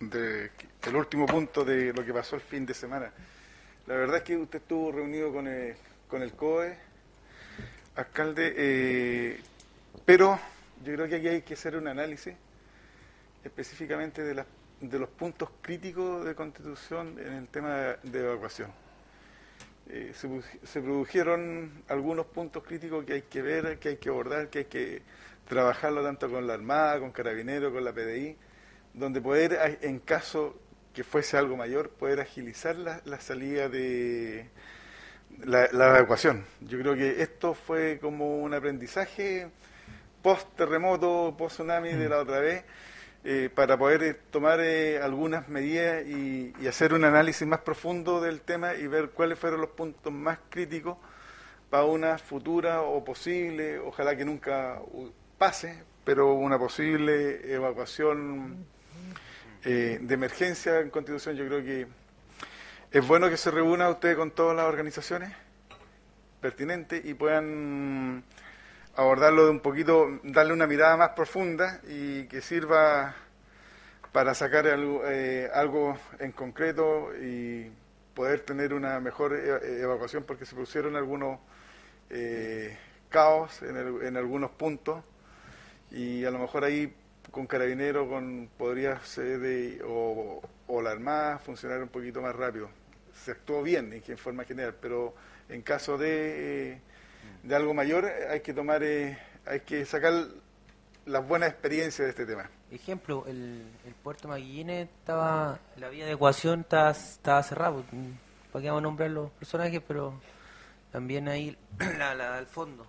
[0.00, 0.50] de,
[0.86, 3.12] el último punto de lo que pasó el fin de semana.
[3.86, 5.74] La verdad es que usted estuvo reunido con el,
[6.08, 6.76] con el COE,
[7.96, 9.40] alcalde, eh,
[10.04, 10.38] pero
[10.84, 12.34] yo creo que aquí hay que hacer un análisis
[13.44, 14.44] específicamente de,
[14.80, 18.70] de los puntos críticos de constitución en el tema de, evacuación.
[19.88, 24.58] Eh, se, produjeron algunos puntos críticos que hay que ver, que hay que abordar, que
[24.60, 25.02] hay que
[25.48, 28.36] trabajarlo tanto con la Armada, con Carabineros, con la PDI,
[28.94, 30.58] donde poder, en caso
[30.92, 34.48] que fuese algo mayor, poder agilizar la salida de,
[35.44, 36.44] la, evacuación.
[36.60, 39.48] Yo creo que esto fue como un aprendizaje
[40.22, 42.64] post terremoto, post tsunami de la otra vez,
[43.24, 48.40] eh, para poder eh, tomar eh, algunas medidas y, hacer un análisis más profundo del
[48.40, 50.98] tema y ver cuáles fueron los puntos más críticos
[51.70, 54.80] para una futura o posible, ojalá que nunca
[55.36, 58.66] pase, pero una posible evacuación
[59.64, 61.86] de emergencia en Constitución, yo creo que
[62.90, 65.32] es bueno que se reúna usted con todas las organizaciones
[66.40, 68.24] pertinentes y puedan
[68.96, 73.14] abordarlo de un poquito, darle una mirada más profunda y que sirva
[74.12, 77.70] para sacar algo, eh, algo en concreto y
[78.14, 81.38] poder tener una mejor e-, evacuación porque se pusieron algunos
[82.10, 82.76] eh,
[83.08, 85.04] caos en, en, algunos puntos
[85.90, 86.92] y a lo mejor ahí
[87.30, 92.70] con carabinero con podría ser de, o, o la Armada funcionar un poquito más rápido.
[93.14, 95.14] Se actuó bien en forma general, pero
[95.48, 96.80] en caso de,
[97.42, 100.12] de algo mayor hay que tomar, eh, hay que sacar
[101.06, 102.48] las buenas experiencias de este tema.
[102.70, 107.82] Ejemplo, el, el puerto Maguillines estaba, la vía de ecuación estaba, estaba cerrado.
[108.52, 110.20] para qué vamos a nombrar los personajes, pero
[110.92, 111.56] también ahí
[111.98, 112.86] la, la, al fondo.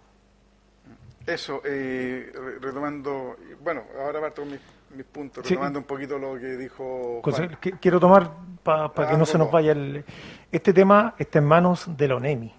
[1.29, 7.21] Eso, eh, retomando, bueno, ahora parto con mis, puntos, retomando un poquito lo que dijo.
[7.23, 7.57] Juan.
[7.79, 8.31] quiero tomar,
[8.63, 10.03] para que no se nos vaya el.
[10.51, 12.53] Este tema está en manos de la ONEMI.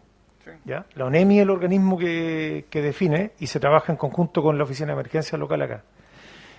[0.65, 0.87] ¿ya?
[0.95, 4.65] La ONEMI es el organismo que, que, define y se trabaja en conjunto con la
[4.65, 5.83] Oficina de Emergencia local acá.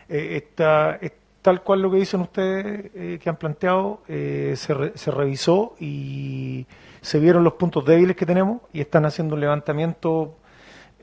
[0.09, 0.99] Eh, está,
[1.41, 6.65] tal cual lo que dicen ustedes eh, que han planteado, eh, se, se revisó y
[7.01, 10.35] se vieron los puntos débiles que tenemos y están haciendo un levantamiento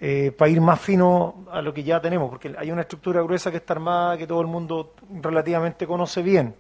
[0.00, 3.50] eh, para ir más fino a lo que ya tenemos, porque hay una estructura gruesa
[3.50, 6.54] que está armada, que todo el mundo relativamente conoce bien,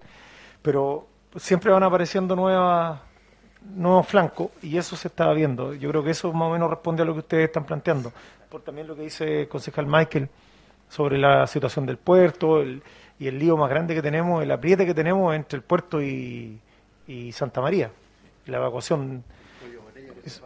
[0.62, 3.00] pero siempre van apareciendo nuevas
[3.60, 5.74] nuevos flancos y eso se está viendo.
[5.74, 8.12] Yo creo que eso más o menos responde a lo que ustedes están planteando,
[8.48, 10.28] por también lo que dice el concejal Michael
[10.88, 12.80] sobre la situación del puerto y
[13.26, 16.58] el lío más grande que tenemos, el apriete que tenemos entre el puerto y,
[17.06, 17.90] y Santa María
[18.48, 19.22] la evacuación.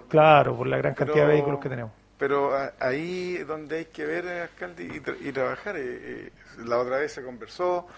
[0.09, 1.93] claro, por la gran cantidad de vehículos que tenemos.
[2.23, 5.77] Pero ahí donde hay que ver, alcalde, y, trabajar.
[5.77, 7.89] Eh, eh, la otra vez se conversó,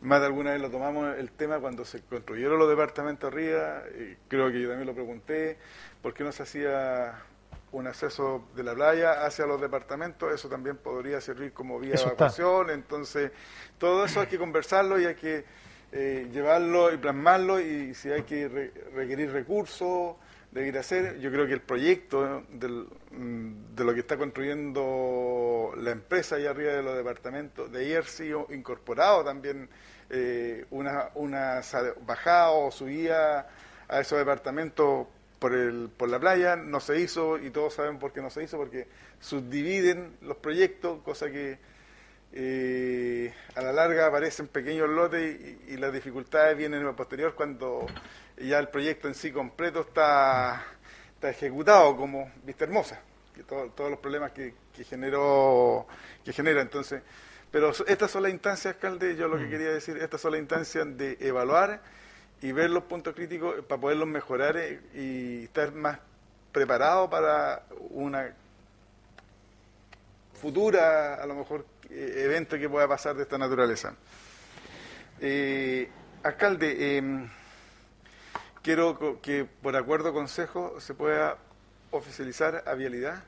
[0.00, 3.84] más de alguna vez lo tomamos el tema cuando se construyeron los departamentos arriba,
[4.26, 5.58] creo que yo también lo pregunté,
[6.02, 7.22] ¿por qué no se hacía
[7.70, 10.34] un acceso de la playa hacia los departamentos?
[10.34, 13.30] Eso también podría servir como vía de evacuación, entonces
[13.78, 15.44] todo eso hay que conversarlo y hay que
[15.92, 20.16] eh, llevarlo y plasmarlo y si hay que requerir recursos,
[20.60, 21.18] de ir a hacer.
[21.20, 26.72] Yo creo que el proyecto mm, de lo que está construyendo la empresa allá arriba
[26.72, 29.68] de los departamentos, de ayer sí incorporado también
[30.10, 31.60] eh, una, una
[32.06, 33.48] bajada o subida
[33.88, 35.06] a esos departamentos
[35.38, 38.42] por, el, por la playa, no se hizo y todos saben por qué no se
[38.42, 38.86] hizo, porque
[39.20, 41.58] subdividen los proyectos, cosa que
[42.32, 47.86] eh, a la larga aparecen pequeños lotes y, las dificultades vienen en lo posterior cuando
[48.40, 50.64] ya el proyecto en sí completo está,
[51.14, 53.00] está ejecutado como Vista Hermosa,
[53.34, 54.54] que todos los problemas que,
[54.88, 55.86] generó
[56.24, 57.02] que genera entonces
[57.50, 59.50] pero estas son las instancias alcalde yo lo que mm.
[59.50, 61.80] quería decir estas son las instancias de evaluar
[62.40, 65.98] y ver los puntos críticos para poderlos mejorar eh, y estar más
[66.52, 68.32] preparado para una
[70.40, 73.94] futura, a lo mejor, eh, evento que pueda pasar de esta naturaleza.
[75.20, 75.88] Eh,
[76.22, 77.28] alcalde, em,
[78.68, 81.38] quiero que por acuerdo consejo se pueda
[81.90, 83.24] oficializar a vialidad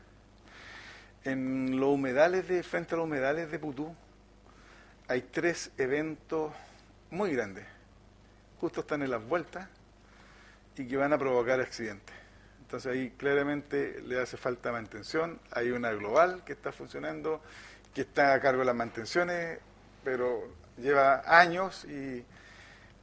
[1.24, 3.96] en los humedales de frente a los humedales de Putú.
[5.08, 6.52] Hay tres eventos
[7.10, 7.64] muy grandes.
[8.60, 9.66] Justo están en las vueltas
[10.76, 12.14] y que van a provocar accidentes.
[12.60, 15.40] Entonces ahí claramente le hace falta mantención.
[15.52, 17.40] Hay una global que está funcionando,
[17.94, 19.58] que está a cargo de las mantenciones,
[20.04, 22.26] pero lleva años y,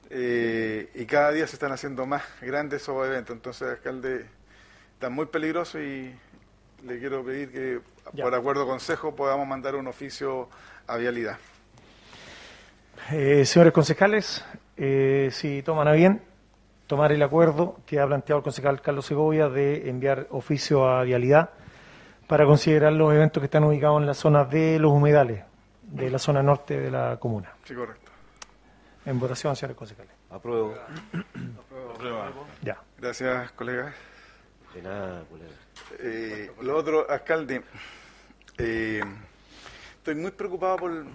[0.09, 3.35] eh, y cada día se están haciendo más grandes esos eventos.
[3.35, 4.25] Entonces, alcalde,
[4.93, 6.15] está muy peligroso y
[6.85, 7.79] le quiero pedir que,
[8.21, 10.49] por acuerdo consejo, podamos mandar un oficio
[10.87, 11.37] a vialidad.
[13.11, 14.43] Eh, señores concejales,
[14.75, 16.21] eh, si toman a bien,
[16.87, 21.51] tomar el acuerdo que ha planteado el concejal Carlos Segovia de enviar oficio a Vialidad
[22.27, 25.43] para considerar los eventos que están ubicados en la zona de los humedales,
[25.83, 27.53] de la zona norte de la comuna.
[27.63, 28.06] Sí, correcto.
[29.07, 30.13] En votación, señores concejales.
[30.29, 30.75] Apruebo.
[31.95, 32.45] Apruebo.
[32.61, 32.83] Ya.
[32.97, 33.93] Gracias, colega.
[34.73, 35.55] De nada, colega.
[35.99, 37.63] Eh, lo otro, alcalde,
[38.57, 39.01] eh,
[39.97, 41.05] estoy muy preocupado por,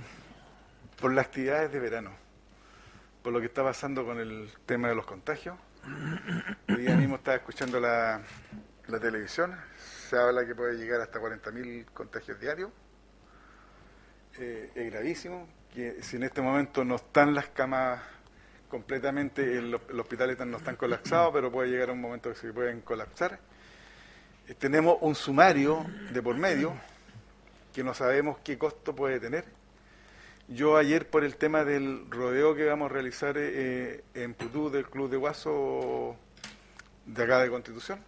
[1.00, 2.22] por las actividades de verano
[3.22, 5.56] por lo que está pasando con el tema de los contagios.
[6.68, 8.20] Hoy día mismo estaba escuchando la,
[9.00, 9.54] televisión,
[10.08, 12.70] se habla que puede llegar hasta 40.000 contagios diarios.
[14.38, 18.00] Eh, es gravísimo, que si en este momento no están las camas
[18.68, 23.38] completamente, los, hospitales no están colapsados, pero puede llegar un momento que se pueden colapsar.
[24.48, 26.74] Eh, tenemos un sumario de por medio
[27.72, 29.44] que no sabemos qué costo puede tener
[30.48, 34.86] yo ayer por el tema del rodeo que vamos a realizar eh, en Putú del
[34.86, 36.16] Club de Guaso
[37.06, 38.00] de acá de Constitución,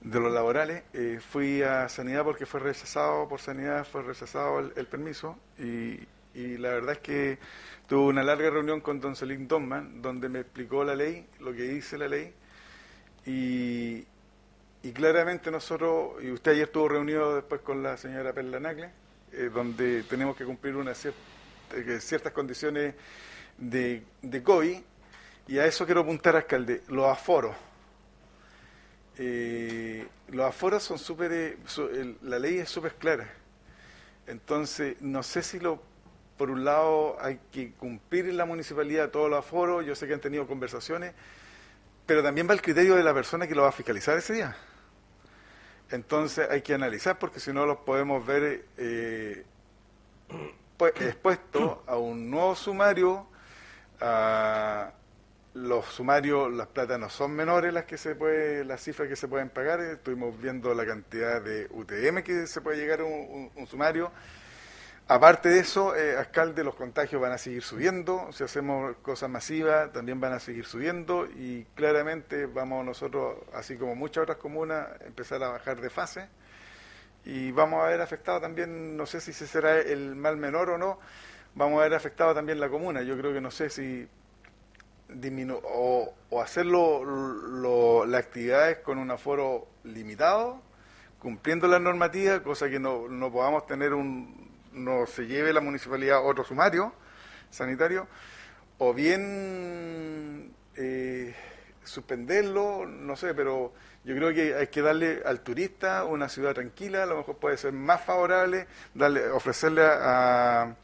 [0.00, 4.86] de los laborales, eh, fui a Sanidad porque fue rechazado, por Sanidad fue rechazado el,
[4.86, 6.00] permiso y,
[6.34, 7.38] la verdad es que
[7.88, 11.62] tuve una larga reunión con don Celine Donman donde me explicó la ley, lo que
[11.62, 12.32] dice la ley
[13.24, 14.04] y,
[14.82, 18.90] y claramente nosotros, y usted ayer estuvo reunido después con la señora Perla Nacle,
[19.32, 22.94] eh, donde tenemos que cumplir una eh, ciertas condiciones
[23.58, 24.78] de, de COVID,
[25.48, 27.56] y a eso quiero apuntar, alcalde, los aforos.
[29.18, 31.58] Eh, los aforos son súper,
[32.22, 33.28] la ley es súper clara.
[34.26, 35.80] Entonces, no sé si lo,
[36.36, 40.14] por un lado hay que cumplir en la municipalidad todos los aforos, yo sé que
[40.14, 41.14] han tenido conversaciones,
[42.06, 44.56] pero también va el criterio de la persona que lo va a fiscalizar ese día.
[45.90, 49.44] Entonces hay que analizar porque si no los podemos ver eh,
[50.76, 53.26] pues, expuestos a un nuevo sumario.
[54.00, 54.90] A,
[55.56, 59.28] los sumarios, las platas no son menores las que se puede, las cifras que se
[59.28, 59.80] pueden pagar.
[59.80, 64.12] Estuvimos viendo la cantidad de UTM que se puede llegar un sumario.
[65.08, 68.28] Aparte de eso, eh, alcalde, los contagios van a seguir subiendo.
[68.32, 71.26] Si hacemos cosas masivas, también van a seguir subiendo.
[71.26, 76.28] Y claramente vamos nosotros, así como muchas otras comunas, empezar a bajar de fase.
[77.24, 80.78] Y vamos a ver afectado también, no sé si ese será el mal menor o
[80.78, 80.98] no,
[81.54, 83.02] vamos a ver afectado también la comuna.
[83.02, 84.08] Yo creo que no sé si
[85.08, 90.60] disminu o, o hacer las actividades con un aforo limitado,
[91.18, 96.24] cumpliendo la normativa, cosa que no, no podamos tener un no se lleve la municipalidad
[96.24, 96.92] otro sumario
[97.50, 98.06] sanitario,
[98.78, 101.34] o bien eh,
[101.82, 103.72] suspenderlo, no sé, pero
[104.04, 107.56] yo creo que hay que darle al turista una ciudad tranquila, a lo mejor puede
[107.56, 110.76] ser más favorable, darle, ofrecerle a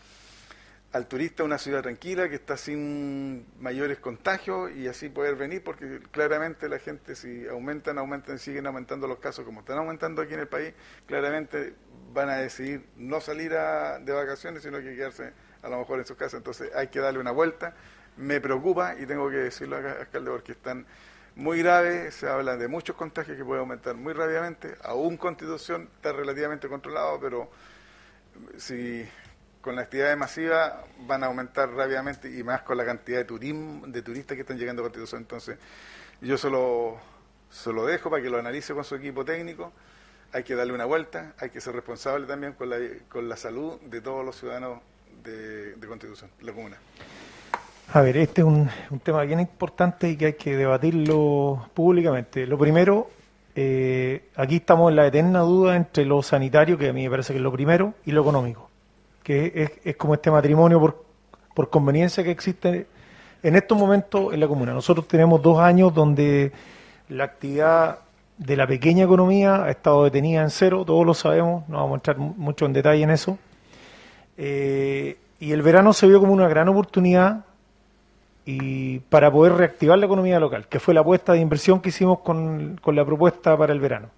[0.92, 6.00] al turista una ciudad tranquila que está sin mayores contagios y así poder venir porque
[6.10, 10.40] claramente la gente si aumentan, aumentan, siguen aumentando los casos como están aumentando aquí en
[10.40, 10.74] el país,
[11.06, 11.74] claramente
[12.12, 15.32] van a decidir no salir de vacaciones sino que quedarse
[15.62, 17.74] a lo mejor en sus casas, entonces hay que darle una vuelta,
[18.18, 20.84] me preocupa y tengo que decirlo acá, alcalde, porque están
[21.36, 26.12] muy graves, se habla de muchos contagios que pueden aumentar muy rápidamente, aún Constitución está
[26.12, 27.50] relativamente controlado, pero
[28.58, 29.08] si
[29.62, 33.86] con la actividad masiva van a aumentar rápidamente y más con la cantidad de turismo,
[33.86, 35.22] de turistas que están llegando a Constitución.
[35.22, 35.56] Entonces,
[36.20, 36.98] yo solo
[37.48, 39.72] se lo dejo para que lo analice con su equipo técnico.
[40.32, 42.76] Hay que darle una vuelta, hay que ser responsable también con la,
[43.08, 44.80] con la salud de todos los ciudadanos
[45.22, 46.76] de, Constitución, de la comuna.
[47.92, 52.46] A ver, este es un, un, tema bien importante y que hay que debatirlo públicamente.
[52.46, 53.10] Lo primero,
[53.54, 57.34] eh, aquí estamos en la eterna duda entre lo sanitario, que a mí me parece
[57.34, 58.71] que es lo primero, y lo económico
[59.22, 61.04] que es, como este matrimonio por,
[61.54, 62.86] por conveniencia que existe
[63.42, 64.72] en estos momentos en la comuna.
[64.72, 66.52] Nosotros tenemos dos años donde
[67.08, 67.98] la actividad
[68.38, 71.94] de la pequeña economía ha estado detenida en cero, todos lo sabemos, no vamos a
[71.96, 73.38] entrar mucho en detalle en eso.
[74.36, 77.44] Eh, y el verano se vio como una gran oportunidad
[78.44, 82.20] y para poder reactivar la economía local, que fue la apuesta de inversión que hicimos
[82.20, 84.08] con, con la propuesta para el verano.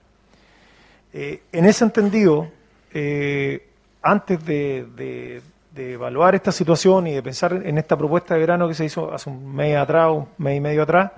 [1.13, 2.49] Eh, en ese entendido,
[2.93, 3.69] eh,
[4.05, 5.43] antes de,
[5.75, 9.31] evaluar esta situación y de pensar en esta propuesta de verano que se hizo hace
[9.31, 11.11] un mes atrás, un mes y medio atrás,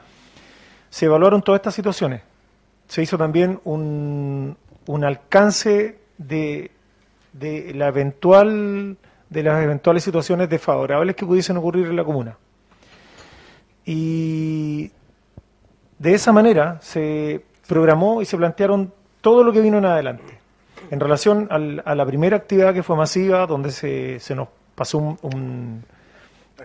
[0.89, 2.23] se evaluaron todas estas situaciones.
[2.87, 4.57] Se hizo también un,
[5.05, 6.71] alcance de,
[7.75, 8.97] la eventual
[9.29, 12.39] de las eventuales situaciones desfavorables que pudiesen ocurrir en la comuna.
[13.85, 14.91] Y
[15.99, 20.46] de esa manera se programó y se plantearon todo lo que vino en adelante.
[20.91, 25.85] En relación a la primera actividad que fue masiva, donde se, se nos pasó un,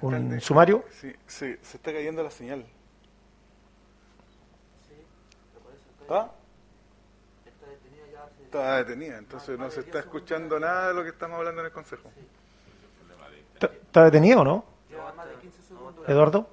[0.02, 0.86] un, sumario.
[0.92, 2.66] Sí, sí, se está cayendo la señal.
[6.02, 6.32] ¿Está?
[8.44, 11.72] Está detenida, entonces no se está escuchando nada de lo que estamos hablando en el
[11.72, 12.12] Consejo.
[13.62, 14.66] ¿Está detenido o no?
[16.08, 16.48] Eduardo.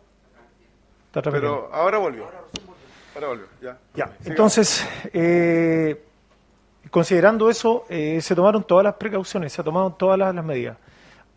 [1.12, 2.29] Pero ahora volvió.
[3.14, 3.79] Ahora volvió, ya.
[3.95, 6.07] Ya, entonces, eh,
[6.91, 10.76] Considerando eso, eh, se tomaron todas las precauciones, se tomaron todas las, medidas.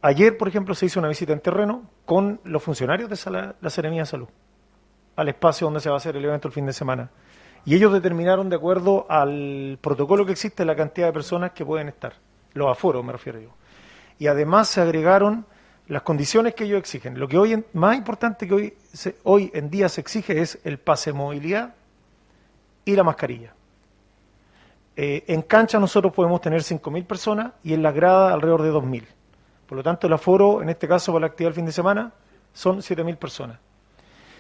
[0.02, 4.02] Ayer, por ejemplo, se hizo una visita en terreno con los funcionarios de la, Seremía
[4.02, 4.28] de Salud,
[5.16, 7.10] al espacio donde se va a hacer el evento el fin de semana.
[7.66, 11.89] Y ellos determinaron, de acuerdo al protocolo que existe, la cantidad de personas que pueden
[11.89, 12.14] estar,
[12.54, 13.49] los aforos me refiero yo.
[14.18, 15.45] Y además se agregaron
[15.88, 17.20] las condiciones que ellos exigen.
[17.20, 18.74] Lo que hoy, más importante que hoy,
[19.24, 21.76] hoy en día se exige es el pase de movilidad
[22.86, 23.54] y la mascarilla.
[24.96, 29.06] Eh, en cancha nosotros podemos tener 5.000 personas y en la grada alrededor de 2.000.
[29.66, 32.12] Por lo tanto, el aforo, en este caso para la actividad del fin de semana,
[32.54, 33.60] son 7.000 personas.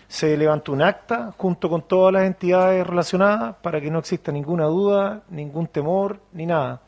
[0.07, 4.65] Se levantó un acta junto con todas las entidades relacionadas para que no exista ninguna
[4.65, 6.81] duda, ningún temor, ni nada.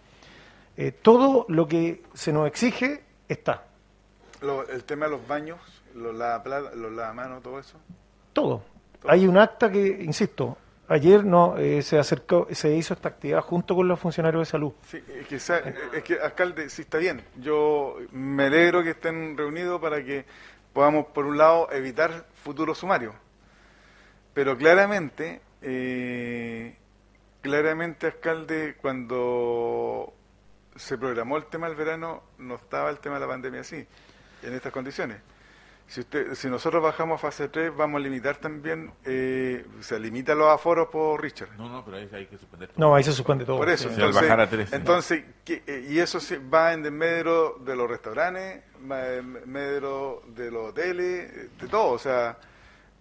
[0.76, 3.64] Eh, todo lo que se nos exige está.
[4.70, 5.59] el tema de los baños,
[5.95, 7.78] los lavamanos, todo eso.
[8.34, 8.61] Todo.
[9.07, 10.57] Hay un acta que, insisto,
[10.89, 14.73] Ayer no eh, se acercó, se hizo esta actividad junto con los funcionarios de salud.
[14.86, 17.23] Sí, es que, es que, alcalde, sí está bien.
[17.38, 20.25] Yo me alegro que estén reunidos para que
[20.73, 23.15] podamos, por un lado, evitar futuros sumarios.
[24.34, 26.75] Pero claramente, eh,
[27.41, 30.13] claramente, alcalde, cuando
[30.75, 33.86] se programó el tema del verano, no estaba el tema de la pandemia así,
[34.41, 35.17] en estas condiciones.
[35.88, 40.34] Si, usted, si nosotros bajamos a fase 3, vamos a limitar también, eh, se limita
[40.36, 41.55] los aforos por Richard.
[41.57, 42.79] No, no, pero ahí hay que suspender todo.
[42.79, 43.57] No, ahí se suspende todo.
[43.57, 46.19] Por eso, entonces, bajar a 3, entonces eh, y eso
[46.53, 51.99] va en desmedro de los restaurantes, va en desmedro de los hoteles, de todo, o
[51.99, 52.38] sea...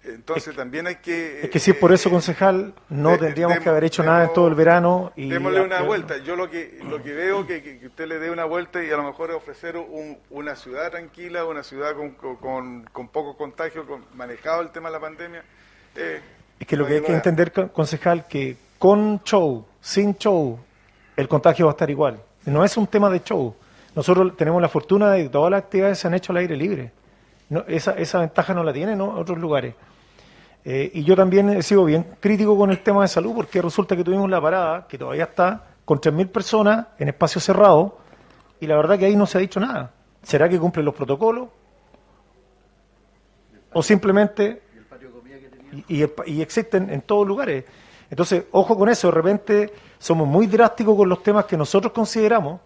[0.05, 1.43] Entonces también hay que...
[1.43, 4.33] Es que si es por eso, eh, concejal, no tendríamos que haber hecho nada en
[4.33, 5.13] todo el verano.
[5.15, 6.19] Y démosle una vuelta.
[6.19, 8.97] Yo lo que lo que veo que, que, usted le dé una vuelta y a
[8.97, 9.77] lo mejor ofrecer
[10.31, 14.93] una ciudad tranquila, una ciudad con, con, con poco contagio, con, manejado el tema de
[14.93, 15.45] la pandemia.
[15.95, 16.21] Eh,
[16.59, 20.59] es que lo que hay que entender, concejal, que con show, sin show,
[21.17, 22.21] el contagio va a estar igual.
[22.47, 23.55] No es un tema de show.
[23.95, 26.91] Nosotros tenemos la fortuna de que todas las actividades se han hecho al aire libre.
[27.51, 29.11] No, esa, esa ventaja no la tienen ¿no?
[29.17, 29.75] otros lugares.
[30.65, 33.97] Eh, y yo también he sido bien crítico con el tema de salud porque resulta
[33.97, 37.99] que tuvimos la parada, que todavía está, con 3.000 personas en espacio cerrado,
[38.61, 39.93] y la verdad que ahí no se ha dicho nada.
[40.23, 41.49] ¿Será que cumplen los protocolos?
[43.73, 44.63] ¿O simplemente...
[45.89, 47.65] Y, y, existen en todos lugares.
[48.11, 52.61] Entonces, ojo con eso, de repente somos muy drásticos con los temas que nosotros consideramos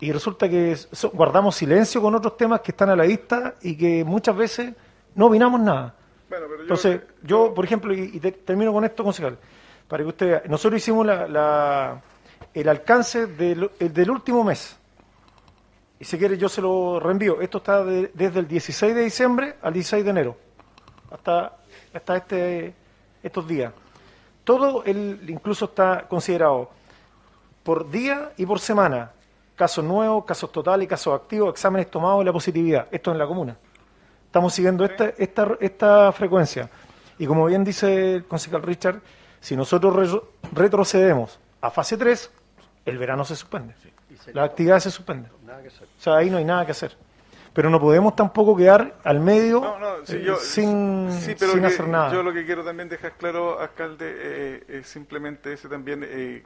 [0.00, 0.76] y resulta que
[1.14, 4.74] guardamos silencio con otros temas que están a la vista y que muchas veces
[5.14, 5.95] no opinamos nada.
[6.60, 9.38] Entonces, yo, por ejemplo, y, termino con esto, concejal,
[9.88, 12.00] para que usted vea, nosotros hicimos la,
[12.52, 14.76] el alcance del, del, último mes.
[16.00, 17.40] Y si quiere, yo se lo reenvío.
[17.40, 20.36] Esto está desde el 16 de diciembre al 16 de enero,
[21.10, 21.56] hasta,
[21.94, 22.74] hasta este,
[23.22, 23.72] estos días.
[24.42, 26.70] Todo el, incluso está considerado
[27.62, 29.12] por día y por semana.
[29.54, 32.88] Casos nuevos, casos totales, casos activos, exámenes tomados y la positividad.
[32.90, 33.56] Esto en la comuna.
[34.36, 36.68] Estamos siguiendo esta, esta, esta frecuencia.
[37.18, 39.00] Y como bien dice el concejal Richard,
[39.40, 40.20] si nosotros
[40.52, 42.30] retrocedemos a fase 3,
[42.84, 43.74] el verano se suspende.
[44.34, 45.30] la actividad se suspende.
[45.30, 46.94] O sea, ahí no hay nada que hacer.
[47.54, 49.64] Pero no podemos tampoco quedar al medio
[50.06, 52.12] eh, sin, sin hacer nada.
[52.12, 56.44] Yo lo que quiero también dejar claro, alcalde, eh, es simplemente ese también, eh,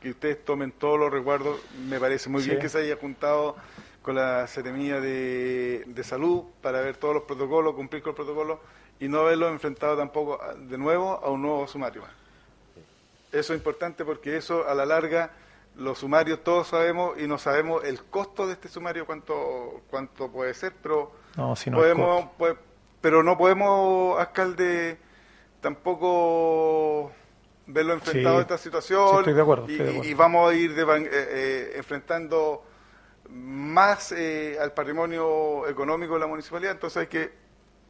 [0.00, 1.60] que ustedes tomen todos los resguardos.
[1.88, 3.54] Me parece muy bien que se haya juntado
[4.08, 8.58] con la Seremía de, Salud para ver todos los protocolos, cumplir con los protocolos
[8.98, 12.04] y no haberlo enfrentado tampoco de nuevo a un nuevo sumario.
[13.30, 15.32] Eso es importante porque eso a la larga
[15.76, 20.54] los sumarios todos sabemos y no sabemos el costo de este sumario cuánto cuánto puede
[20.54, 22.56] ser, pero no, si no podemos pues,
[23.02, 24.96] pero no podemos alcalde
[25.60, 27.12] tampoco
[27.66, 29.26] verlo enfrentado a esta situación
[30.02, 32.64] y, vamos a ir eh, eh, enfrentando
[33.30, 37.30] más eh, al patrimonio económico de la municipalidad, entonces hay que,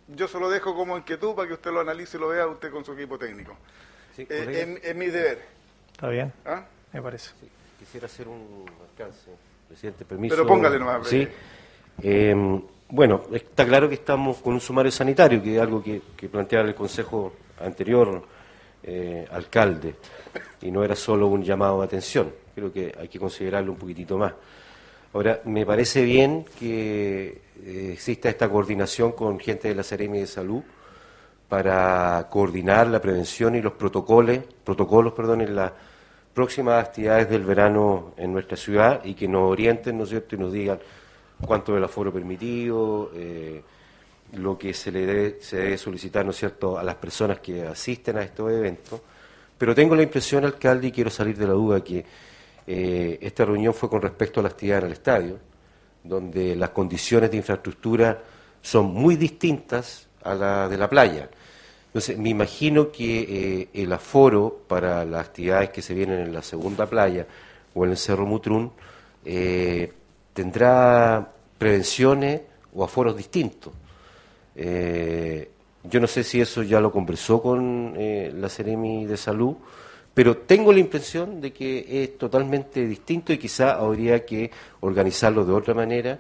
[0.09, 2.71] yo se lo dejo como inquietud para que usted lo analice y lo vea usted
[2.71, 3.57] con su equipo técnico.
[4.17, 5.41] Eh, es, mi deber.
[5.93, 6.65] Está bien, ¿Ah?
[6.93, 7.31] me parece.
[7.79, 9.31] quisiera hacer un alcance,
[9.69, 10.35] presidente, permiso.
[10.35, 11.07] Pero póngale nomás.
[11.07, 11.27] Sí.
[12.03, 16.29] Em, bueno, está claro que estamos con un sumario sanitario, que es algo que, que
[16.29, 18.25] planteaba el Consejo anterior,
[18.83, 19.97] eh, alcalde,
[20.63, 22.33] y no era solo un llamado de atención.
[22.55, 24.33] Creo que hay que considerarlo un poquitito más.
[25.15, 30.27] Ahora, me parece bien que eh, exista esta coordinación con gente de la Seremi de
[30.27, 30.63] Salud
[31.49, 35.73] para coordinar la prevención y los protocolos, protocolos perdón, en las
[36.35, 40.39] próximas actividades del verano en nuestra ciudad y que nos orienten, ¿no es cierto?, y
[40.39, 40.79] nos digan
[41.41, 43.63] cuánto es el aforo permitido, eh,
[44.35, 48.19] lo que se le debe, se debe solicitar, ¿no cierto?, a las personas que asisten
[48.19, 49.01] a estos eventos.
[49.57, 52.05] Pero tengo la impresión, alcalde, y quiero salir de la duda, que
[52.71, 55.39] eh, esta reunión fue con respecto a la actividad en el estadio,
[56.05, 58.23] donde las condiciones de infraestructura
[58.61, 61.31] son muy distintas a la de la playa.
[61.87, 66.43] Entonces, me imagino que eh, el aforo para las actividades que se vienen en la
[66.43, 67.27] segunda playa
[67.75, 68.71] o en el Cerro Mutrún
[69.25, 69.91] eh,
[70.35, 71.27] tendrá
[71.57, 72.43] prevenciones
[72.75, 73.73] o aforos distintos.
[74.55, 79.57] yo no sé si eso ya lo conversó con la Ceremi de Salud
[80.19, 84.51] pero tengo la impresión de que es totalmente distinto y quizá habría que
[84.81, 86.19] organizarlo de otra manera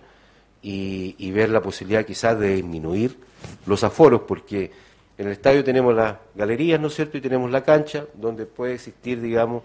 [0.62, 3.18] y, ver la posibilidad quizás de disminuir
[3.66, 4.70] los aforos, porque
[5.18, 8.74] en el estadio tenemos las galerías, ¿no es cierto?, y tenemos la cancha, donde puede
[8.74, 9.64] existir, digamos,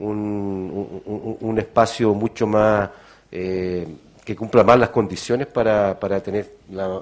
[0.00, 2.90] un, espacio mucho más,
[3.30, 3.88] eh,
[4.22, 6.56] que cumpla más las condiciones para, tener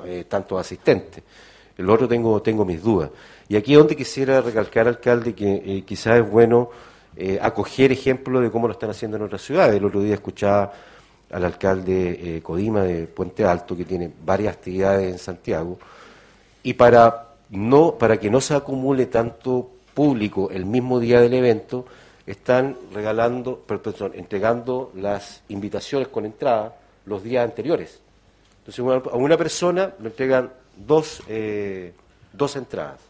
[0.06, 1.24] eh, tantos asistentes.
[1.80, 3.10] El otro tengo, tengo mis dudas.
[3.48, 6.68] Y aquí es donde quisiera recalcar, alcalde, que eh, quizás es bueno
[7.16, 9.76] eh, acoger ejemplos de cómo lo están haciendo en otras ciudades.
[9.76, 10.70] El otro día escuchaba
[11.30, 15.78] al alcalde eh, Codima de Puente Alto, que tiene varias actividades en Santiago,
[16.62, 21.86] y para, no, para que no se acumule tanto público el mismo día del evento,
[22.26, 26.76] están regalando, perdón, entregando las invitaciones con entrada
[27.06, 28.00] los días anteriores.
[28.58, 30.50] Entonces a una persona le entregan
[30.86, 31.92] dos, eh,
[32.32, 33.00] dos entradas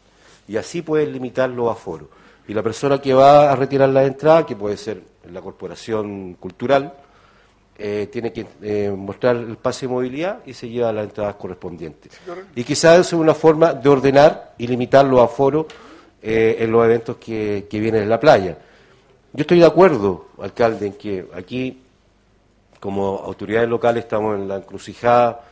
[0.49, 2.09] y así pueden limitar los aforos.
[2.49, 6.93] Y la persona que va a retirar la entrada, que puede ser la corporación cultural,
[7.79, 12.13] eh, tiene que eh, mostrar el pase de movilidad y se lleva las entradas correspondientes.
[12.57, 15.67] Y quizás es una forma de ordenar y limitar los aforos
[16.23, 18.59] en los eventos que, que vienen en la playa.
[19.33, 21.81] Yo estoy de acuerdo, alcalde, en que aquí
[22.81, 25.50] como autoridades locales estamos en la encrucijada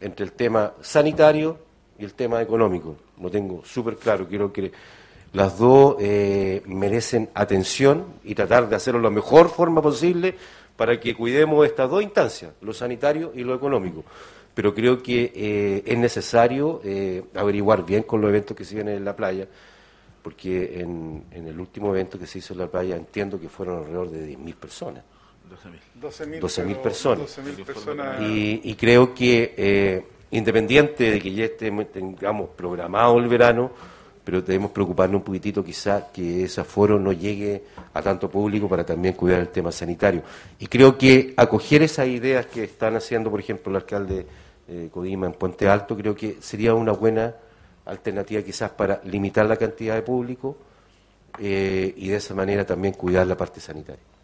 [0.00, 1.58] entre el tema sanitario
[1.98, 2.96] y el tema económico.
[3.20, 4.26] Lo tengo súper claro.
[4.28, 4.72] Quiero que
[5.32, 10.34] las dos eh, merecen atención y tratar de hacerlo de la mejor forma posible
[10.76, 14.04] para que cuidemos estas dos instancias, lo sanitario y lo económico.
[14.54, 18.96] Pero creo que eh, es necesario eh, averiguar bien con los eventos que se vienen
[18.96, 19.46] en la playa,
[20.22, 23.78] porque en, en, el último evento que se hizo en la playa entiendo que fueron
[23.78, 25.04] alrededor de 10.000 personas.
[26.00, 27.38] 12.000 12 personas.
[28.20, 33.70] Y, creo que, eh, independiente de que ya tengamos programado el verano,
[34.24, 37.62] pero debemos preocuparnos un poquitito quizás que ese aforo no llegue
[37.94, 40.22] a tanto público para también cuidar el tema sanitario.
[40.58, 44.26] Y creo que acoger esas ideas que están haciendo, por ejemplo, el alcalde
[44.68, 47.36] eh, Codima en Puente Alto, creo que sería una buena
[47.84, 50.56] alternativa quizás para limitar la cantidad de público
[51.38, 54.15] eh, y de esa manera también cuidar la parte sanitaria.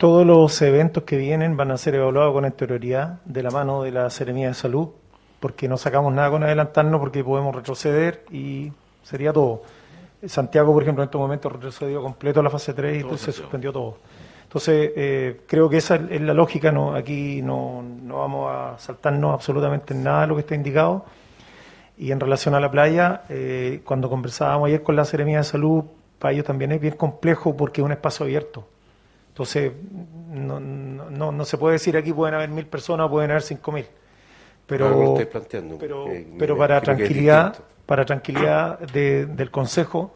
[0.00, 3.90] Todos los eventos que vienen van a ser evaluados con anterioridad de la mano de
[3.90, 4.88] la Seremía de Salud,
[5.40, 8.72] porque no sacamos nada con adelantarnos, porque podemos retroceder y
[9.02, 9.60] sería todo.
[10.24, 13.74] Santiago, por ejemplo, en estos momentos retrocedió completo la fase 3 y entonces se suspendió
[13.74, 13.98] todo.
[14.44, 19.34] Entonces, eh, creo que esa es la lógica, no, aquí no, no vamos a saltarnos
[19.34, 21.04] absolutamente nada de lo que está indicado.
[21.98, 25.84] Y en relación a la playa, eh, cuando conversábamos ayer con la Seremía de Salud,
[26.18, 28.64] para ellos también es bien complejo porque es un espacio abierto.
[29.40, 29.72] Entonces,
[30.32, 33.72] no, no, no, se puede decir aquí pueden haber mil personas o pueden haber cinco
[33.72, 33.86] mil.
[34.66, 35.16] Pero,
[35.78, 36.04] pero,
[36.38, 37.56] pero para, tranquilidad,
[37.86, 40.12] para tranquilidad del Consejo,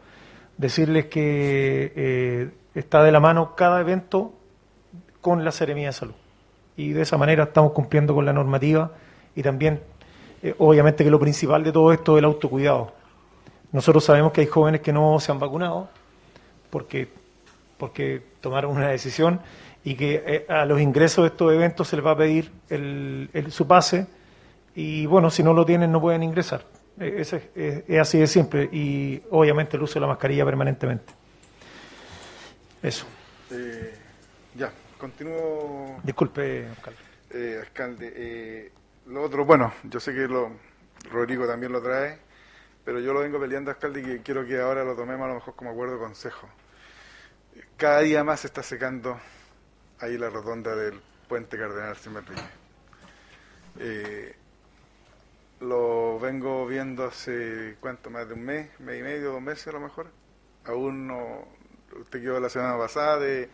[0.57, 4.31] decirles que eh, está de la mano cada evento
[5.21, 6.13] con la Seremía de Salud.
[6.77, 8.91] Y de esa manera estamos cumpliendo con la normativa
[9.35, 9.81] y también,
[10.43, 12.93] eh, obviamente que lo principal de todo esto es el autocuidado.
[13.71, 15.89] Nosotros sabemos que hay jóvenes que no se han vacunado
[16.69, 17.25] porque
[17.77, 19.41] porque tomaron una decisión
[19.83, 23.27] y que eh, a los ingresos de estos eventos se les va a pedir el,
[23.49, 24.05] su pase
[24.75, 26.63] y bueno, si no lo tienen no pueden ingresar.
[26.99, 31.11] Eh, es, es, así de simple y obviamente el uso de la mascarilla permanentemente.
[32.83, 33.07] Eso.
[33.49, 33.95] Eh,
[34.53, 35.99] ya, continúo.
[36.03, 36.99] Disculpe, alcalde.
[37.31, 38.71] Eh, alcalde,
[39.07, 40.51] lo otro, bueno, yo sé que lo,
[41.11, 42.19] Rodrigo también lo trae,
[42.83, 45.55] pero yo lo vengo peleando, alcalde, y quiero que ahora lo tomemos a lo mejor
[45.55, 46.47] como acuerdo de consejo
[47.77, 49.19] cada día más se está secando
[49.99, 52.25] ahí la rotonda del puente Cardenal Simón
[53.79, 54.35] eh,
[55.59, 58.09] lo vengo viendo hace, ¿cuánto?
[58.09, 60.07] Más de un mes, mes y medio, dos meses a lo mejor.
[60.65, 61.45] Aún no,
[61.99, 63.49] usted quedó la semana pasada de,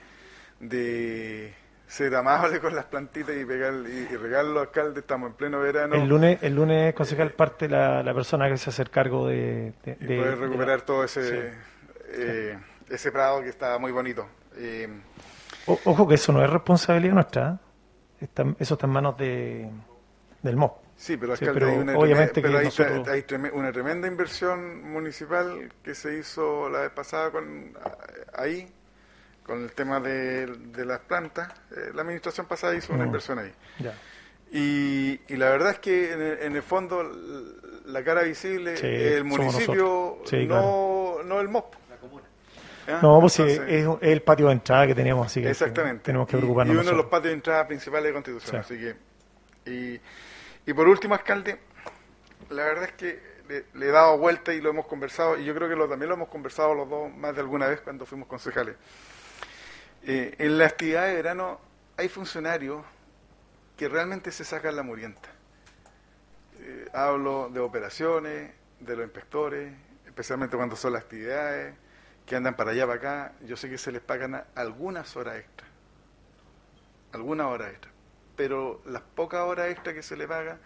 [0.59, 1.53] de
[1.87, 5.95] ser amable con las plantitas y pegar y, regarlo, alcalde, estamos en pleno verano.
[5.95, 9.73] El lunes, el lunes concejal, parte la, la persona que se hace cargo de...
[9.83, 11.53] de, poder recuperar todo ese...
[12.13, 12.57] Eh,
[12.91, 14.27] ese prado que está muy bonito.
[14.55, 14.87] Eh,
[15.65, 17.59] ojo que eso no es responsabilidad nuestra,
[18.19, 18.55] ¿eh?
[18.59, 19.69] eso está en manos de,
[20.41, 20.81] del MOP.
[20.95, 26.91] Sí, pero, hay, una obviamente hay, una tremenda inversión municipal que se hizo la vez
[26.91, 27.75] pasada con
[28.35, 28.67] ahí,
[29.43, 30.47] con el tema de,
[30.85, 31.51] las plantas.
[31.71, 33.07] Eh, la administración pasada hizo una mm.
[33.07, 33.51] inversión ahí.
[34.51, 37.03] Y, la verdad es que en el, fondo
[37.85, 38.75] la cara visible
[39.17, 41.81] el municipio, no, no el MOP.
[42.87, 42.99] ¿Ah?
[43.01, 43.59] No, pues es,
[44.01, 46.03] el patio de entrada que teníamos, así que Exactamente.
[46.03, 46.75] tenemos que preocuparnos.
[46.75, 48.95] Y, uno de los patios de entrada principales de Constitución, así que...
[49.69, 50.01] Y,
[50.65, 51.59] y por último, alcalde,
[52.49, 53.31] la verdad es que
[53.73, 56.15] le, he dado vuelta y lo hemos conversado, y yo creo que lo, también lo
[56.15, 58.75] hemos conversado los dos más de alguna vez cuando fuimos concejales.
[60.03, 61.59] Eh, en la actividad de verano
[61.97, 62.83] hay funcionarios
[63.77, 65.29] que realmente se sacan la murienta.
[66.59, 69.73] Eh, hablo de operaciones, de los inspectores,
[70.05, 71.75] especialmente cuando son las actividades,
[72.31, 75.67] que andan para allá, para acá, yo sé que se les pagan algunas horas extra,
[77.11, 77.91] algunas horas extra,
[78.37, 80.57] pero las pocas horas extra que se les paga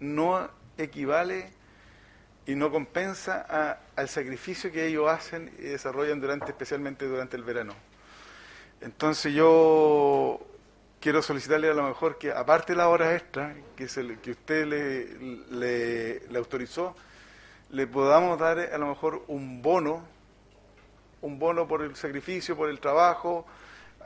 [0.00, 1.52] no equivale
[2.44, 7.74] y no compensa al sacrificio que ellos hacen y desarrollan durante, especialmente durante el verano.
[8.80, 10.44] Entonces yo
[10.98, 14.66] quiero solicitarle a lo mejor que aparte de las horas extra que, se, que usted
[14.66, 16.96] le, le autorizó,
[17.70, 20.10] le podamos dar a lo mejor un bono
[21.22, 23.46] un bono por el sacrificio, por el trabajo,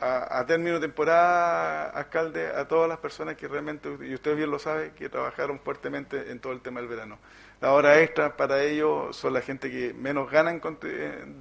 [0.01, 4.59] a, término de temporada, alcalde, a todas las personas que realmente, y usted bien lo
[4.59, 7.19] sabe, que trabajaron fuertemente en todo el tema del verano.
[7.61, 10.61] La hora extra para ellos son la gente que menos ganan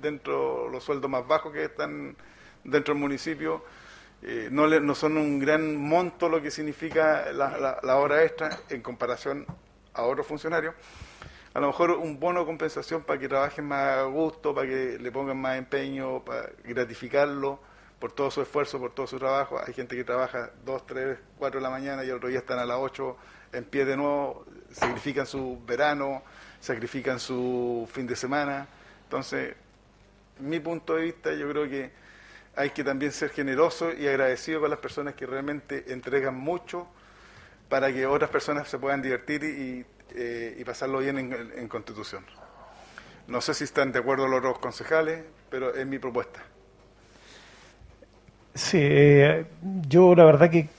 [0.02, 2.15] dentro los sueldos más bajos que están
[2.64, 3.64] dentro del municipio.
[4.22, 8.81] Eh, no, no son un gran monto lo que significa la, la, hora extra en
[8.81, 9.45] comparación
[9.93, 10.73] a otros funcionarios.
[11.56, 14.99] A lo mejor un bono de compensación para que trabajen más a gusto, para que
[14.99, 17.61] le pongan más empeño, para gratificarlo
[17.98, 19.57] por todo su esfuerzo, por todo su trabajo.
[19.65, 22.60] Hay gente que trabaja dos, tres, cuatro de la mañana y el otro día están
[22.60, 23.15] a las ocho
[23.53, 26.23] en pie de nuevo, sacrifican su verano,
[26.60, 28.68] sacrifican su fin de semana.
[29.03, 29.56] Entonces,
[30.40, 31.90] mi punto de vista, yo creo que
[32.57, 36.86] hay que también ser generoso y agradecido con las personas que realmente entregan mucho
[37.69, 42.25] para que otras personas se puedan divertir y, eh, pasarlo bien en, Constitución.
[43.27, 46.43] No sé si están de acuerdo los otros concejales, pero es mi propuesta.
[48.53, 49.45] Sí, eh,
[49.87, 50.69] yo la verdad que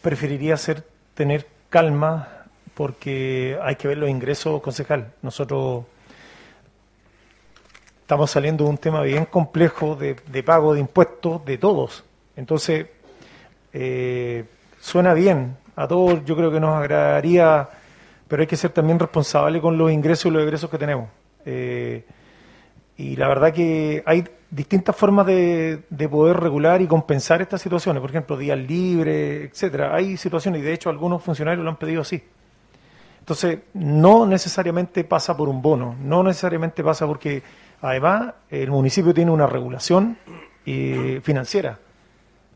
[0.00, 0.84] preferiría hacer,
[1.14, 5.12] tener calma porque hay que ver los ingresos concejal.
[5.22, 5.84] Nosotros
[8.02, 12.04] estamos saliendo de un tema bien complejo de, pago de impuestos de todos.
[12.36, 12.86] Entonces,
[13.72, 14.44] eh,
[14.80, 15.56] suena bien.
[15.76, 17.68] A todos yo creo que nos agradaría,
[18.28, 21.08] pero hay que ser también responsable con los ingresos y los egresos que tenemos.
[21.46, 22.04] Eh,
[22.98, 28.10] y la verdad que hay distintas formas de, poder regular y compensar estas situaciones, por
[28.10, 29.94] ejemplo, días libres, etcétera.
[29.94, 32.22] Hay situaciones, y de hecho algunos funcionarios lo han pedido así.
[33.20, 37.42] Entonces, no necesariamente pasa por un bono, no necesariamente pasa porque,
[37.80, 40.18] además, el municipio tiene una regulación
[40.66, 41.78] eh, financiera.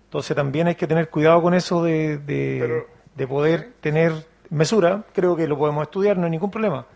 [0.04, 5.04] Entonces, también hay que tener cuidado con eso de, de poder tener mesura.
[5.12, 6.86] Creo que lo podemos estudiar, no hay ningún problema.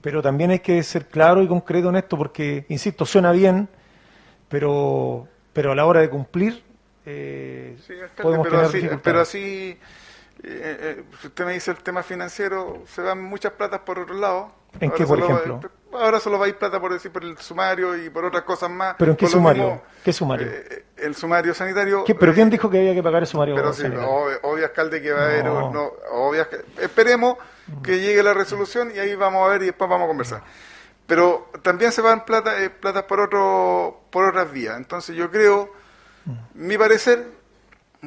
[0.00, 3.68] Pero también hay que ser claro y concreto en esto porque, insisto, suena bien,
[4.48, 6.62] pero, pero a la hora de cumplir
[7.06, 7.76] eh,
[8.20, 9.78] podemos pero así, pero así
[10.42, 14.52] eh, eh, usted me dice el tema financiero, se van muchas platas por otro lado.
[14.80, 15.60] ¿En qué, por ejemplo?
[15.94, 18.70] Ahora solo va a ir plata por decir por el sumario y por otras cosas
[18.70, 18.96] más.
[18.98, 19.82] ¿Pero en qué sumario?
[20.04, 20.46] ¿Qué sumario?
[20.48, 22.04] Eh, el sumario sanitario.
[22.06, 24.04] ¿Pero quién dijo que había que pagar el sumario pero sanitario?
[24.04, 25.44] Sí, obvio, alcalde, que va a haber.
[25.44, 25.92] No,
[26.80, 27.38] esperemos
[27.82, 30.42] que llegue la resolución y ahí vamos a ver y después vamos a conversar.
[31.06, 34.76] Pero también se van plata, eh, platas por, otro, por otras vías.
[34.76, 35.72] Entonces yo creo,
[36.54, 37.26] mi parecer,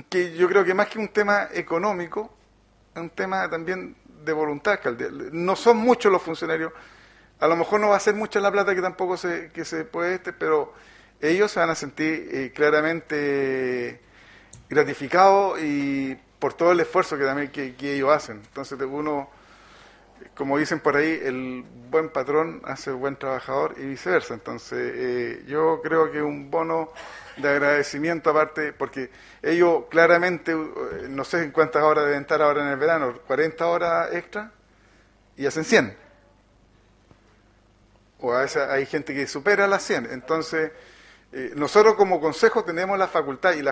[0.09, 2.34] que yo creo que más que un tema económico,
[2.95, 5.09] es un tema también de voluntad, alcalde.
[5.31, 6.72] No son muchos los funcionarios.
[7.39, 9.85] A lo mejor no va a ser mucha la plata que tampoco se, que se
[9.85, 10.73] puede, este, pero
[11.22, 14.01] ellos se van a sentir eh, claramente
[14.69, 18.38] gratificados y por todo el esfuerzo que también que ellos hacen.
[18.38, 19.30] Entonces uno
[20.35, 24.34] como dicen por ahí, el buen patrón hace buen trabajador y viceversa.
[24.34, 26.91] Entonces, eh, yo creo que un bono
[27.38, 29.09] de agradecimiento aparte, porque
[29.41, 33.68] ellos claramente, eh, no sé en cuántas horas deben estar ahora en el verano, 40
[33.68, 34.51] horas extra
[35.35, 36.06] y hacen 100.
[38.19, 40.10] O a veces hay gente que supera las 100.
[40.11, 40.72] Entonces,
[41.31, 43.64] eh, nosotros como consejo tenemos la facultad, y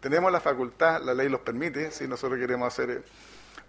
[0.00, 3.02] tenemos la facultad, la ley los permite, si nosotros queremos hacer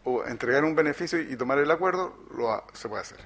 [0.04, 3.18] o entregar un beneficio y tomar el acuerdo, lo se puede hacer.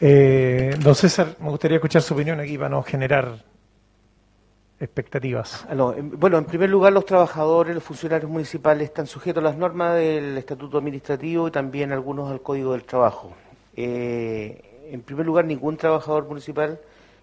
[0.00, 3.44] Eh, don César, me gustaría escuchar su opinión aquí para no generar
[4.78, 5.66] expectativas.
[6.02, 10.36] bueno, en primer lugar, los trabajadores, los funcionarios municipales están sujetos a las normas del
[10.36, 13.34] Estatuto Administrativo y también algunos al Código del Trabajo.
[13.76, 16.80] Eh, en primer lugar, ningún trabajador municipal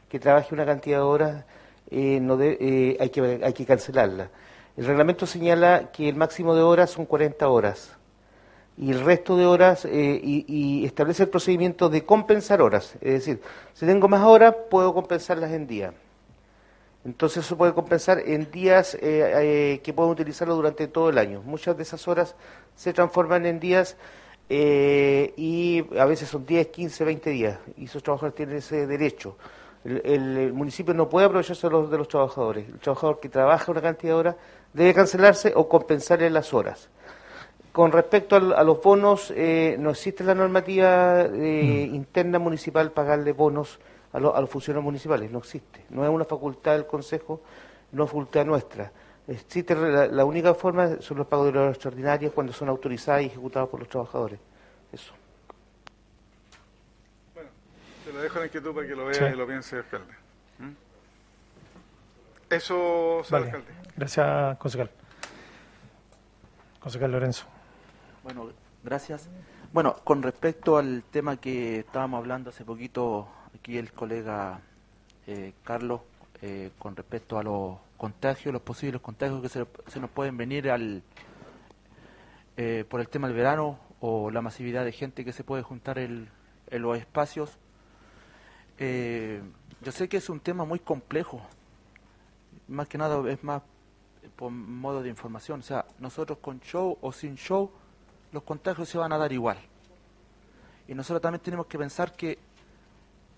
[0.09, 1.45] que trabaje una cantidad de horas
[1.89, 4.29] eh, no hay, que, hay que cancelarla.
[4.77, 7.97] El reglamento señala que el máximo de horas son 40 horas
[8.77, 12.95] y el resto de horas eh, y, establece el procedimiento de compensar horas.
[13.01, 13.41] Es decir,
[13.73, 15.93] si tengo más horas, puedo compensarlas en día.
[17.03, 21.41] Entonces eso puede compensar en días eh, eh, que puedo utilizarlo durante todo el año.
[21.43, 22.35] Muchas de esas horas
[22.75, 23.97] se transforman en días
[24.49, 27.59] y a veces son 10, 15, 20 días.
[27.77, 29.37] Y esos trabajadores tienen ese derecho.
[29.83, 32.67] El, municipio no puede aprovecharse de los, de los trabajadores.
[32.67, 34.35] El trabajador que trabaja una cantidad de horas
[34.73, 36.89] debe cancelarse o compensarle las horas.
[37.71, 41.95] Con respecto a los bonos, eh, no existe la normativa eh, mm.
[41.95, 43.79] interna municipal pagarle bonos
[44.11, 45.85] a, los funcionarios municipales, no existe.
[45.89, 47.39] No es una facultad del Consejo,
[47.93, 48.91] no es facultad nuestra.
[49.27, 53.69] Existe la, única forma son los pagos de horas extraordinarias cuando son autorizadas y ejecutadas
[53.69, 54.39] por los trabajadores.
[54.91, 55.13] Eso.
[57.33, 57.49] Bueno,
[58.03, 60.13] te lo dejo en inquietud para que lo vea y lo piense, alcalde.
[60.57, 60.71] ¿Mm?
[62.49, 63.71] Eso, señor alcalde.
[63.95, 64.89] Gracias, concejal.
[66.79, 67.45] Concejal Lorenzo.
[68.23, 68.49] Bueno,
[68.83, 69.29] gracias.
[69.71, 74.59] Bueno, con respecto al tema que estábamos hablando hace poquito aquí el colega
[75.27, 76.01] eh, Carlos,
[76.41, 81.03] eh, con respecto a los contagios, los posibles contagios que se, nos pueden venir al
[82.57, 85.99] eh, por el tema del verano o la masividad de gente que se puede juntar
[85.99, 86.27] en
[86.71, 87.59] los espacios.
[88.79, 89.39] Eh,
[89.83, 91.43] yo sé que es un tema muy complejo,
[92.67, 93.61] más que nada es más
[94.35, 97.69] por modo de información, o sea, nosotros con show o sin show,
[98.31, 99.59] los contagios se van a dar igual.
[100.87, 102.39] Y nosotros también tenemos que pensar que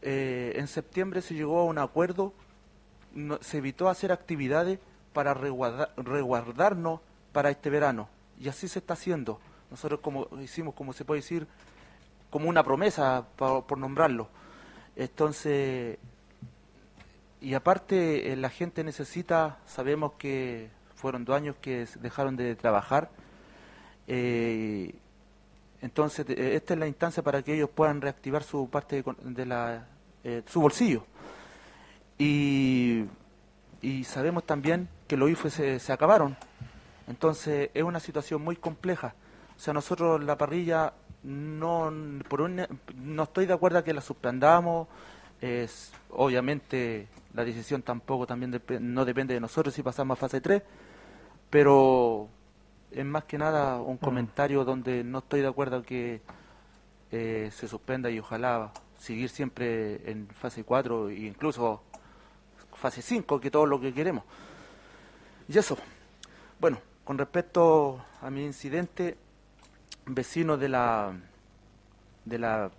[0.01, 2.31] eh, en septiembre se llegó a un acuerdo,
[3.41, 4.79] se evitó hacer actividades
[5.13, 6.99] para resguardarnos
[7.31, 8.09] para este verano.
[8.39, 9.39] Y así se está haciendo.
[9.69, 11.47] Nosotros como hicimos, como se puede decir,
[12.29, 14.27] como una promesa, por, nombrarlo.
[14.95, 15.97] Entonces,
[17.41, 23.09] y aparte eh, la gente necesita, sabemos que fueron dos años que dejaron de trabajar,
[24.07, 24.95] eh,
[25.81, 29.85] entonces esta es la instancia para que ellos puedan reactivar su parte de, la,
[30.23, 31.05] eh, su bolsillo.
[32.23, 33.03] Y,
[33.81, 36.37] y, sabemos también que los IFE se, se acabaron,
[37.05, 39.13] entonces es una situación muy compleja.
[39.57, 40.93] O sea, nosotros la parrilla
[41.23, 41.91] no,
[42.29, 44.87] por no estoy de acuerdo a que la suspendamos.
[45.41, 50.63] Es, obviamente la decisión tampoco también no depende de nosotros si pasamos a fase 3,
[51.49, 52.29] pero
[52.89, 53.99] es más que nada un mm.
[53.99, 56.21] comentario donde no estoy de acuerdo que
[57.11, 61.83] eh, se suspenda y ojalá seguir siempre en fase 4 e incluso
[62.83, 64.25] fase 5, que todo lo que queremos.
[65.47, 65.77] Y eso,
[66.59, 69.15] bueno, con respecto a mi incidente,
[70.05, 71.13] vecino de la
[72.25, 72.71] de la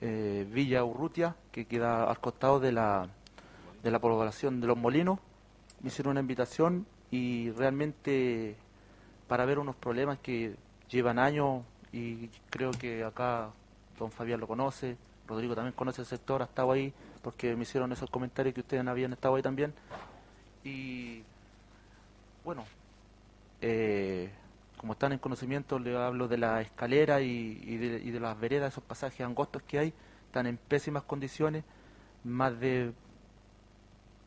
[0.00, 3.06] eh, Villa Urrutia, que queda al costado de la,
[3.82, 5.18] de la población de Los Molinos,
[5.82, 8.56] me hicieron una invitación y realmente
[9.28, 10.56] para ver unos problemas que
[10.88, 13.50] llevan años y creo que acá
[13.98, 14.96] don Fabián lo conoce,
[15.28, 18.86] Rodrigo también conoce el sector, ha estado ahí porque me hicieron esos comentarios que ustedes
[18.86, 19.72] habían estado ahí también.
[20.64, 21.22] Y
[22.44, 22.64] bueno,
[23.60, 24.30] eh,
[24.76, 29.24] como están en conocimiento, le hablo de la escalera y, de, las veredas, esos pasajes
[29.24, 29.94] angostos que hay,
[30.26, 31.64] están en pésimas condiciones,
[32.24, 32.92] más de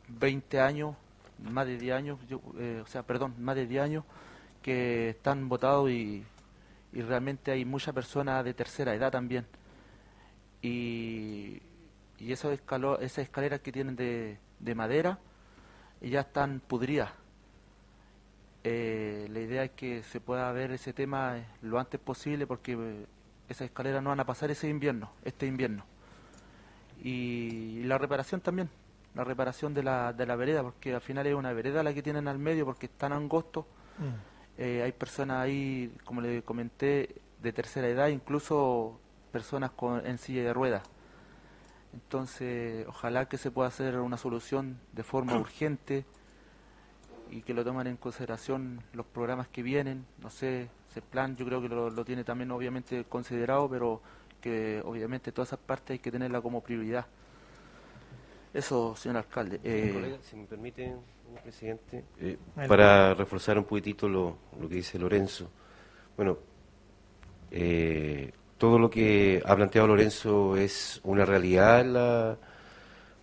[0.08, 0.96] 20 años,
[1.38, 2.18] más de 10 años,
[2.58, 4.04] eh, o sea, perdón, más de 10 años
[4.62, 6.24] que están votados y,
[6.92, 9.46] realmente hay muchas personas de tercera edad también.
[10.62, 11.60] Y,
[12.18, 15.18] y esos esas escaleras que tienen de, de madera
[16.00, 17.10] ya están pudridas
[18.68, 23.06] eh, la idea es que se pueda ver ese tema lo antes posible porque eh,
[23.48, 25.84] esas escaleras no van a pasar ese invierno, este invierno.
[27.00, 28.68] Y, la reparación también,
[29.14, 32.02] la reparación de la, de la vereda, porque al final es una vereda la que
[32.02, 33.68] tienen al medio porque es tan angosto.
[33.98, 34.60] Mm.
[34.60, 38.98] Eh, hay personas ahí, como le comenté, de tercera edad, incluso
[39.30, 40.82] personas con, en silla de ruedas.
[41.92, 46.04] Entonces, ojalá que se pueda hacer una solución de forma urgente
[47.30, 50.06] y que lo toman en consideración los programas que vienen.
[50.22, 54.00] No sé, ese plan yo creo que lo, tiene también obviamente considerado, pero
[54.40, 57.06] que obviamente todas esas partes hay que tenerla como prioridad.
[58.54, 59.60] Eso, señor alcalde.
[59.62, 60.94] Eh, si me permite,
[61.42, 65.50] presidente, eh, para reforzar un poquitito lo, lo, que dice Lorenzo.
[66.16, 66.38] Bueno,
[67.50, 72.36] eh, todo lo que ha planteado Lorenzo es una realidad en la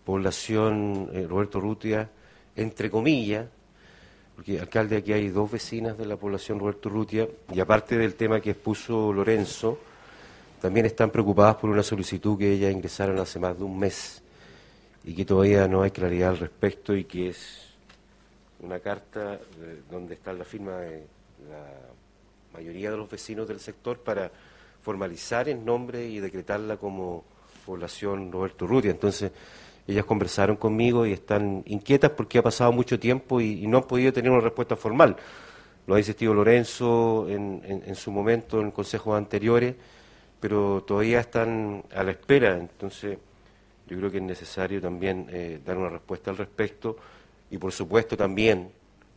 [0.06, 2.10] población Roberto Rutia,
[2.56, 3.48] entre comillas,
[4.36, 8.42] porque alcalde aquí hay dos vecinas de la población Roberto Rutia y aparte del tema
[8.42, 9.80] que expuso Lorenzo,
[10.62, 14.22] también están preocupadas por una solicitud que ellas ingresaron hace más de un mes
[15.04, 17.74] y que todavía no hay claridad al respecto y que es
[18.62, 21.06] una carta eh, donde está la firma de
[21.50, 21.66] la
[22.54, 24.32] mayoría de los vecinos del sector para
[24.84, 27.24] formalizar el nombre y decretarla como
[27.66, 28.92] población Roberto Rutia.
[28.92, 29.32] Entonces,
[29.88, 34.12] ellas conversaron conmigo y están inquietas porque ha pasado mucho tiempo y, no han podido
[34.14, 35.16] tener una respuesta formal.
[35.88, 39.76] Lo ha insistido Lorenzo en, su momento en consejos anteriores,
[40.40, 42.58] pero todavía están a la espera.
[42.58, 43.18] Entonces,
[43.88, 46.98] yo creo que es necesario también eh, dar una respuesta al respecto
[47.50, 48.70] y, por supuesto, también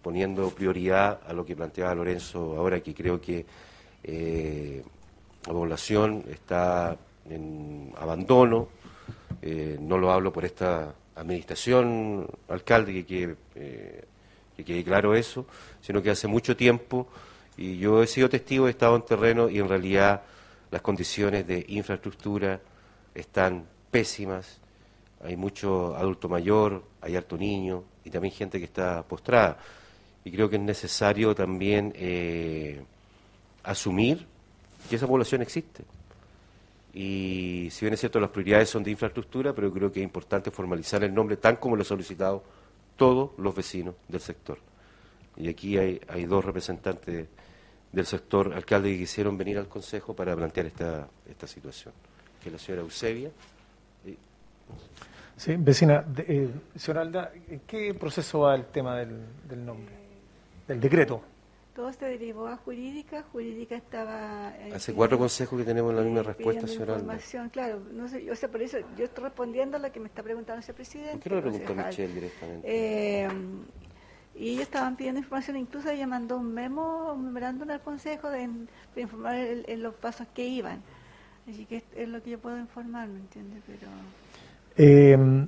[0.03, 3.45] poniendo prioridad a lo que planteaba Lorenzo ahora, que creo que
[4.03, 4.83] eh,
[5.47, 6.97] la población está
[7.29, 8.69] en abandono,
[9.43, 14.05] eh, no lo hablo por esta administración, alcalde, que eh,
[14.57, 15.47] que quede claro eso,
[15.81, 17.07] sino que hace mucho tiempo,
[17.57, 20.23] y yo he sido testigo, he estado en terreno y en realidad
[20.71, 22.61] las condiciones de infraestructura
[23.15, 24.59] están pésimas,
[25.23, 29.59] hay mucho adulto mayor, hay harto niño y también gente que está postrada.
[30.25, 32.83] Y creo que es necesario también eh,
[33.63, 34.27] asumir
[34.87, 35.85] que esa población existe.
[36.95, 40.51] Y si bien es cierto, las prioridades son de infraestructura, pero creo que es importante
[40.51, 42.43] formalizar el nombre, tan como lo ha solicitado
[42.97, 44.59] todos los vecinos del sector.
[45.37, 47.29] Y aquí hay, hay dos representantes
[47.93, 51.93] del sector alcalde que quisieron venir al Consejo para plantear esta, esta situación,
[52.43, 53.31] que es la señora Eusebia.
[55.37, 59.95] Sí, vecina, eh, señora Alda, ¿en qué proceso va el tema del, del nombre,
[60.67, 61.23] del decreto?
[61.77, 64.55] Todo se derivó a jurídica, jurídica estaba...
[64.61, 68.35] Eh, Hace cuatro consejos que tenemos la misma respuesta, señora información, Claro, no sé, o
[68.35, 71.13] sea, por eso yo estoy respondiendo a lo que me está preguntando ese presidente.
[71.13, 72.63] ¿Por qué no le preguntó a Michelle directamente?
[72.65, 73.29] Eh,
[74.37, 78.49] y ellos estaban pidiendo información, incluso ella mandó un memo, un memorándum al consejo de,
[78.97, 80.81] informar en, los pasos que iban.
[81.47, 83.63] Así que es, lo que yo puedo informar, ¿me entiendes?
[83.67, 83.91] Pero...
[84.79, 85.47] Eh,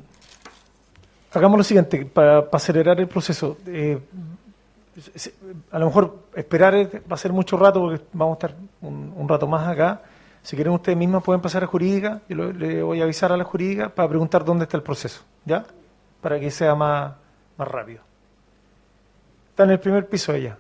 [1.33, 3.57] hagamos lo siguiente, para, acelerar el proceso.
[5.71, 9.47] A lo mejor esperar va a ser mucho rato porque vamos a estar un, rato
[9.47, 10.03] más acá.
[10.43, 13.45] Si quieren ustedes mismos pueden pasar a jurídica, yo le voy a avisar a la
[13.45, 15.65] jurídica para preguntar dónde está el proceso, ¿ya?
[16.21, 17.13] Para que sea más,
[17.57, 18.03] más rápido.
[19.51, 20.57] Está en el primer piso ella.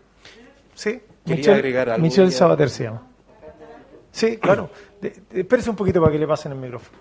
[0.75, 1.01] ¿Sí?
[1.25, 3.03] Michelle, Michelle Sabater se llama.
[4.11, 4.71] Sí, claro.
[5.33, 6.99] espérese un poquito para que le pasen el micrófono.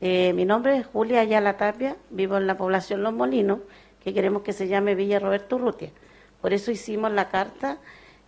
[0.00, 3.60] Eh, mi nombre es Julia Ayala Tapia, vivo en la población Los Molinos
[4.06, 5.90] que queremos que se llame Villa Roberto Urrutia.
[6.40, 7.78] Por eso hicimos la carta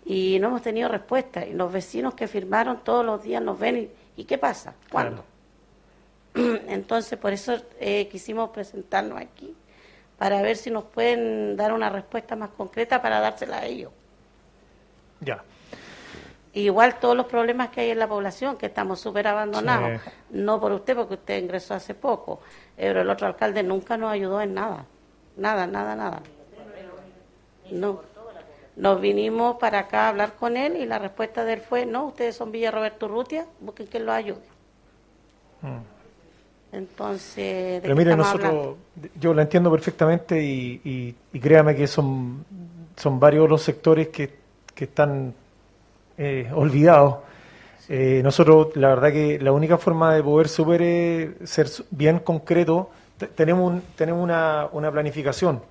[0.05, 1.47] y no hemos tenido respuesta.
[1.47, 4.75] Y los vecinos que firmaron todos los días nos ven y, ¿qué pasa?
[4.91, 5.25] ¿Cuándo?
[6.35, 9.55] Entonces, por eso eh, quisimos presentarnos aquí,
[10.19, 13.93] para ver si nos pueden dar una respuesta más concreta para dársela a ellos.
[15.21, 15.45] Ya.
[16.55, 20.01] Igual todos los problemas que hay en la población, que estamos súper abandonados,
[20.31, 22.41] no por usted, porque usted ingresó hace poco,
[22.75, 24.85] pero el otro alcalde nunca nos ayudó en nada.
[25.39, 26.21] Nada, nada, nada.
[27.71, 28.03] No.
[28.77, 32.07] Nos vinimos para acá a hablar con él y la respuesta de él fue, no,
[32.07, 34.39] ustedes son Villa Roberto Rutia, busquen que lo ayude.
[35.63, 36.77] Mm.
[36.77, 38.77] Entonces, Pero mire, nosotros,
[39.19, 42.45] yo lo entiendo perfectamente y, créame que son,
[42.97, 44.33] son varios los sectores que,
[44.75, 45.35] que están
[46.17, 47.17] eh, olvidados.
[47.89, 52.91] Eh, nosotros, la verdad que la única forma de poder super, ser bien concreto
[53.27, 55.63] tenemos, tenemos una, una planificación.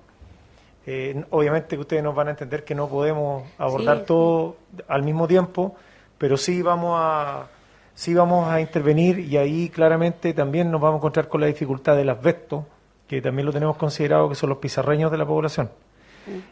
[0.86, 4.56] Eh, obviamente que ustedes nos van a entender que no podemos abordar todo
[4.86, 5.76] al mismo tiempo,
[6.16, 7.48] pero sí vamos a
[7.94, 11.96] sí vamos a intervenir y ahí claramente también nos vamos a encontrar con la dificultad
[11.96, 12.64] del asbesto,
[13.08, 15.68] que también lo tenemos considerado que son los pizarreños de la población.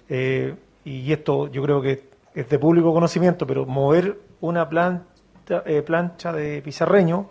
[0.09, 0.55] Eh,
[0.85, 6.32] y esto yo creo que es de público conocimiento, pero mover una plancha, eh, plancha
[6.32, 7.31] de pizarreño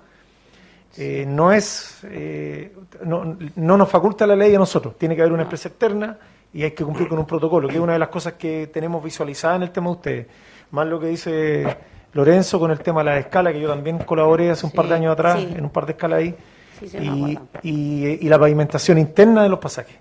[0.98, 2.74] eh, no es eh,
[3.04, 6.18] no, no, nos faculta la ley a nosotros, tiene que haber una empresa externa
[6.54, 9.04] y hay que cumplir con un protocolo, que es una de las cosas que tenemos
[9.04, 10.28] visualizada en el tema de ustedes.
[10.72, 11.78] Más lo que dice
[12.14, 14.96] Lorenzo con el tema de la escala, que yo también colaboré hace un par de
[14.96, 16.36] años atrás en un par de escalas ahí,
[17.62, 19.98] y, y, la pavimentación interna de los pasajes.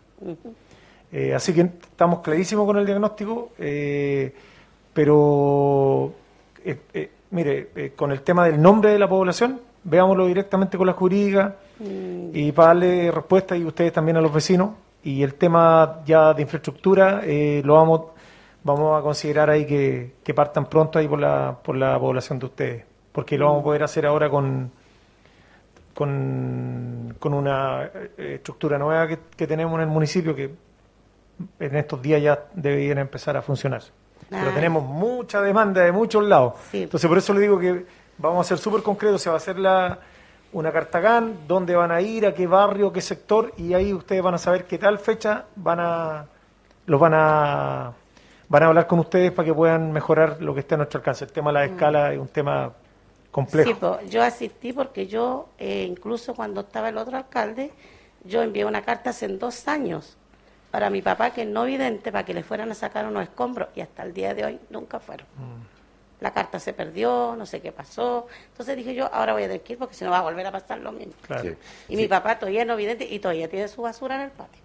[1.11, 3.51] Eh, así que estamos clarísimos con el diagnóstico,
[4.93, 6.13] pero
[7.33, 12.31] mire, con el tema del nombre de la población, veámoslo directamente con la jurídica mm.
[12.33, 14.71] y para darle respuesta y ustedes también a los vecinos.
[15.03, 18.01] Y el tema ya de infraestructura eh, lo vamos
[18.65, 22.47] vamos a considerar ahí que, que, partan pronto ahí por la, por la población de
[22.47, 24.73] ustedes, porque lo vamos a poder hacer ahora con,
[25.93, 30.51] con, con una eh, estructura nueva que, que, tenemos en el municipio que
[31.61, 33.83] en estos días ya deberían empezar a funcionar.
[34.31, 36.55] Pero tenemos mucha demanda de muchos lados.
[36.73, 37.85] Entonces por eso le digo que
[38.19, 39.99] Vamos a ser súper concretos, se va a hacer la,
[40.55, 44.35] una cartagán, dónde van a ir, a qué barrio, qué sector, y ahí ustedes van
[44.35, 46.27] a saber qué tal fecha van a,
[46.87, 47.93] los van a,
[48.49, 51.25] van a hablar con ustedes para que puedan mejorar lo que esté a nuestro alcance.
[51.25, 51.73] El tema de la mm.
[51.73, 52.73] escala es un tema
[53.33, 53.99] complejo.
[54.01, 57.73] Sí, yo asistí porque yo, eh, incluso cuando estaba el otro alcalde,
[58.25, 60.17] yo envié una carta hace dos años
[60.71, 63.69] para mi papá, que es no vidente, para que le fueran a sacar unos escombros,
[63.75, 65.27] y hasta el día de hoy nunca fueron.
[65.37, 65.74] Mm
[66.25, 68.27] la carta se perdió, no sé qué pasó.
[68.49, 70.47] Entonces dije yo, ahora voy a tener que ir porque si no va a volver
[70.47, 71.13] a pasar lo mismo.
[71.87, 74.63] Y mi papá todavía no vidente y todavía tiene su basura en el patio.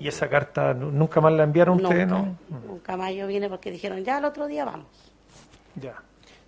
[0.00, 2.36] ¿Y esa carta nunca más la enviaron ustedes, no?
[2.66, 4.88] Nunca más yo vine porque dijeron, ya el otro día vamos.
[5.76, 5.94] Ya.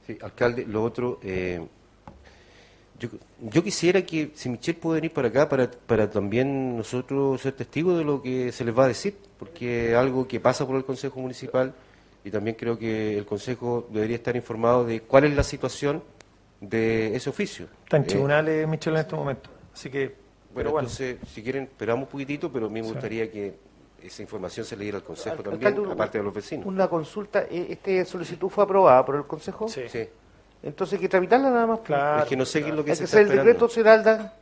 [0.05, 1.64] Sí, alcalde, lo otro, eh,
[2.98, 7.52] yo, yo, quisiera que si Michelle puede venir para acá para, para también nosotros ser
[7.52, 10.74] testigos de lo que se les va a decir, porque es algo que pasa por
[10.76, 11.74] el Consejo Municipal
[12.28, 16.02] y también creo que el Consejo debería estar informado de cuál es la situación
[16.60, 17.68] de ese oficio.
[17.84, 19.48] Está en eh, tribunales, Michelle, en este momento.
[19.72, 20.14] Así que,
[20.52, 20.88] bueno, bueno.
[20.88, 23.55] entonces, si quieren, esperamos un poquitito, pero a mí me gustaría que
[24.02, 26.66] esa información se le diera al Consejo también, aparte de los vecinos.
[26.66, 29.66] Una consulta, eh, ¿esta solicitud fue aprobada por el Consejo?
[29.66, 29.80] Sí.
[30.62, 31.80] Entonces hay que tramitarla nada más.
[31.80, 32.24] Claro.
[32.24, 34.34] Es que no sé qué es lo que se está el decreto, Seralda,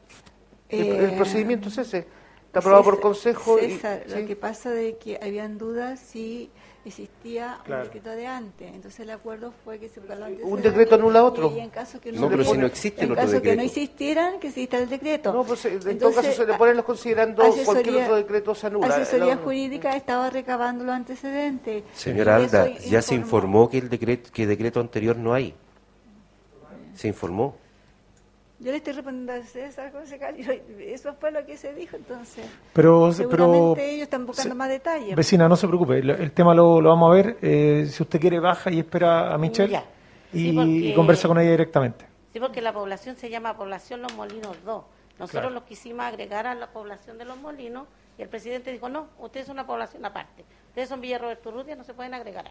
[0.68, 1.98] el, el, procedimiento es ese.
[2.46, 3.58] Está aprobado por consejo.
[3.58, 6.50] César, lo que pasa de que habían dudas si
[6.88, 8.74] existía un decreto de antes.
[8.74, 10.00] Entonces el acuerdo fue que se
[10.42, 11.52] Un decreto anula otro.
[11.56, 14.38] Y en caso que no, no pero si no existe en caso que no existieran,
[14.38, 15.32] que exista el decreto.
[15.32, 18.66] No, pues eh, en todo caso se le ponen los considerando cualquier otro decreto se
[18.68, 18.86] anula.
[18.86, 21.84] Asesoría jurídica estaba recabando los antecedentes.
[21.94, 25.54] Señora Alda, ya se informó que el decreto que el decreto anterior no hay.
[26.94, 27.65] Se informó.
[28.58, 30.34] Yo le estoy respondiendo a César, concejal,
[30.80, 32.46] eso fue lo que se dijo, entonces.
[32.72, 35.14] Pero, seguramente ellos están buscando más detalles.
[35.14, 37.36] Vecina, no se preocupe, el, tema lo, lo, vamos a ver.
[37.42, 39.82] Eh, si usted quiere, baja y espera a Michelle
[40.32, 42.06] y, conversa con ella directamente.
[42.32, 44.84] Sí, porque la población se llama Población Los Molinos 2.
[45.18, 47.86] Nosotros lo quisimos agregar a la población de Los Molinos
[48.18, 50.44] y el presidente dijo, no, ustedes son una población aparte.
[50.68, 52.46] Ustedes son Villa Roberto no se pueden agregar.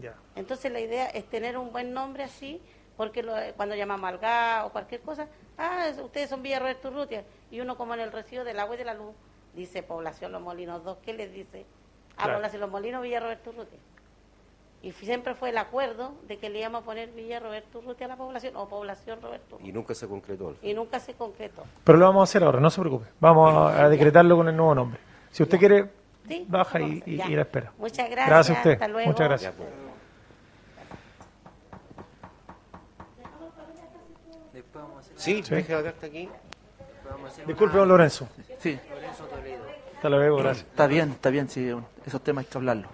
[0.00, 0.14] Ya.
[0.36, 2.60] Entonces la idea es tener un buen nombre así
[2.98, 3.24] porque
[3.56, 7.76] cuando llamamos al gas o cualquier cosa, ah, ustedes son Villa Roberto Urrutia, y uno
[7.76, 9.14] como en el recibo del agua y de la luz,
[9.54, 11.64] dice Población Los Molinos 2, ¿qué les dice?
[12.16, 13.78] Ah, Población Los Molinos, Villa Roberto Urrutia.
[14.82, 18.08] Y siempre fue el acuerdo de que le íbamos a poner Villa Roberto Urrutia a
[18.08, 19.70] la población, o Población Roberto Urrutia.
[19.70, 20.56] Y nunca se concretó.
[20.60, 21.62] Y nunca se concretó.
[21.84, 23.06] Pero lo vamos a hacer ahora, no se preocupe.
[23.20, 24.98] Vamos a, decretarlo con el nuevo nombre.
[25.30, 25.88] Si usted quiere,
[26.48, 27.72] baja y, y, la espera.
[27.78, 28.28] Muchas gracias.
[28.28, 28.72] Gracias a usted.
[28.72, 29.08] Hasta luego.
[29.08, 29.54] Muchas gracias.
[29.54, 29.88] Pues.
[35.18, 35.54] Sí, sí.
[35.54, 36.28] deje la carta aquí.
[37.46, 38.28] Disculpe, don Lorenzo.
[38.58, 38.78] Sí.
[39.96, 40.66] Hasta luego, gracias.
[40.66, 41.68] Está bien, está bien, sí,
[42.06, 42.88] esos temas hay que hablarlo.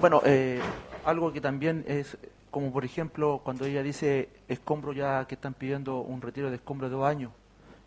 [0.00, 0.60] Bueno, eh,
[1.04, 2.16] algo que también es,
[2.50, 6.88] como por ejemplo, cuando ella dice escombro ya que están pidiendo un retiro de escombro
[6.88, 7.32] de dos años,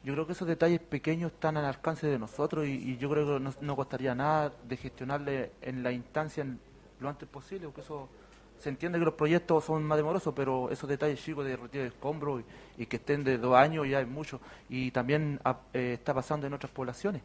[0.04, 3.44] yo creo que esos detalles pequeños están al alcance de nosotros y, yo creo que
[3.44, 6.46] no, no, costaría nada de gestionarle en la instancia
[7.00, 8.10] lo antes posible, porque eso
[8.62, 11.90] se entiende que los proyectos son más demorosos, pero esos detalles chicos de retiro de
[11.90, 12.44] escombros
[12.78, 14.40] y, que estén de dos años ya es mucho.
[14.70, 17.24] Y también ah, eh, está pasando en otras poblaciones.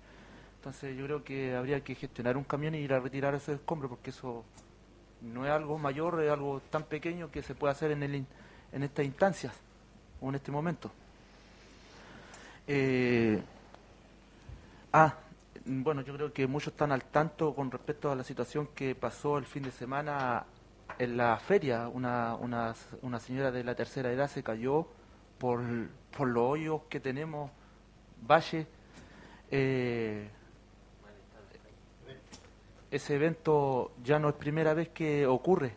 [0.57, 3.91] Entonces yo creo que habría que gestionar un camión y ir a retirar esos escombros,
[3.91, 4.45] porque eso
[5.21, 8.25] no es algo mayor, es algo tan pequeño que se puede hacer en, el,
[8.73, 9.53] en estas instancias
[10.23, 10.91] o en este momento.
[12.67, 13.43] Eh,
[14.95, 15.15] ah,
[15.67, 19.37] bueno, yo creo que muchos están al tanto con respecto a la situación que pasó
[19.37, 20.47] el fin de semana
[20.99, 24.87] en la feria una, una, una, señora de la tercera edad se cayó
[25.39, 25.61] por,
[26.17, 27.51] por los hoyos que tenemos,
[28.27, 28.67] valle.
[29.51, 30.29] Eh,
[32.91, 35.75] ese evento ya no es primera vez que ocurre.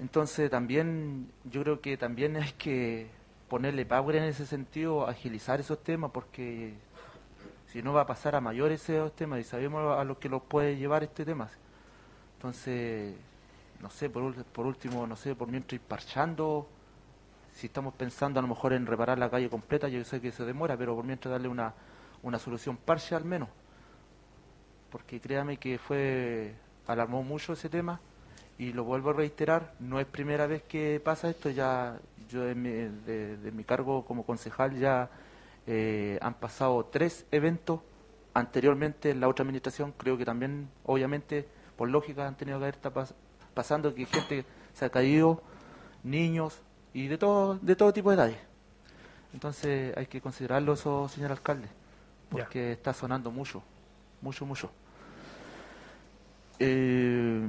[0.00, 3.08] Entonces también yo creo que también hay que
[3.48, 6.74] ponerle power en ese sentido, agilizar esos temas, porque
[7.66, 10.42] si no va a pasar a mayores esos temas y sabemos a lo que los
[10.42, 11.50] puede llevar este tema.
[12.36, 13.14] Entonces
[13.82, 16.68] no sé, por, por último, no sé, por mientras ir parchando,
[17.52, 20.44] si estamos pensando a lo mejor en reparar la calle completa, yo sé que se
[20.44, 21.74] demora, pero por mientras darle una,
[22.22, 23.48] una solución parcial al menos.
[24.90, 26.54] Porque créame que fue,
[26.86, 28.00] alarmó mucho ese tema
[28.58, 31.98] y lo vuelvo a reiterar, no es primera vez que pasa esto, ya
[32.28, 35.10] yo de mi, mi cargo como concejal ya
[35.66, 37.80] eh, han pasado tres eventos
[38.34, 41.46] anteriormente en la otra administración, creo que también, obviamente,
[41.76, 42.76] por lógica han tenido que haber
[43.54, 45.42] pasando que gente se ha caído,
[46.02, 46.60] niños
[46.92, 48.38] y de todo, de todo tipo de edades.
[49.32, 51.68] Entonces hay que considerarlo eso, señor alcalde,
[52.30, 53.62] porque está sonando mucho,
[54.20, 54.70] mucho, mucho.
[56.58, 57.48] Eh,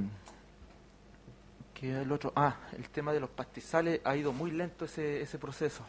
[1.74, 2.32] ¿Qué el otro?
[2.34, 5.84] Ah, el tema de los pastizales ha ido muy lento ese, ese proceso.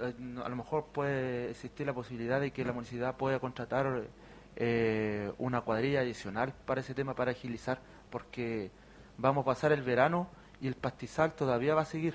[0.00, 0.14] Eh,
[0.44, 4.04] a lo mejor puede existir la posibilidad de que la municipalidad pueda contratar
[4.56, 7.80] eh, una cuadrilla adicional para ese tema, para agilizar,
[8.10, 8.70] porque
[9.16, 10.28] vamos a pasar el verano
[10.60, 12.14] y el pastizal todavía va a seguir.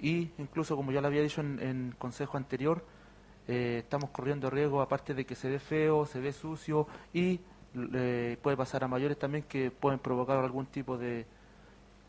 [0.00, 2.84] Y incluso, como ya lo había dicho en, consejo anterior,
[3.48, 7.40] eh, estamos corriendo riesgo, aparte de que se ve feo, se ve sucio y
[7.94, 11.26] eh, puede pasar a mayores también que pueden provocar algún tipo de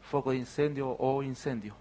[0.01, 1.75] foco de incendio o incendio.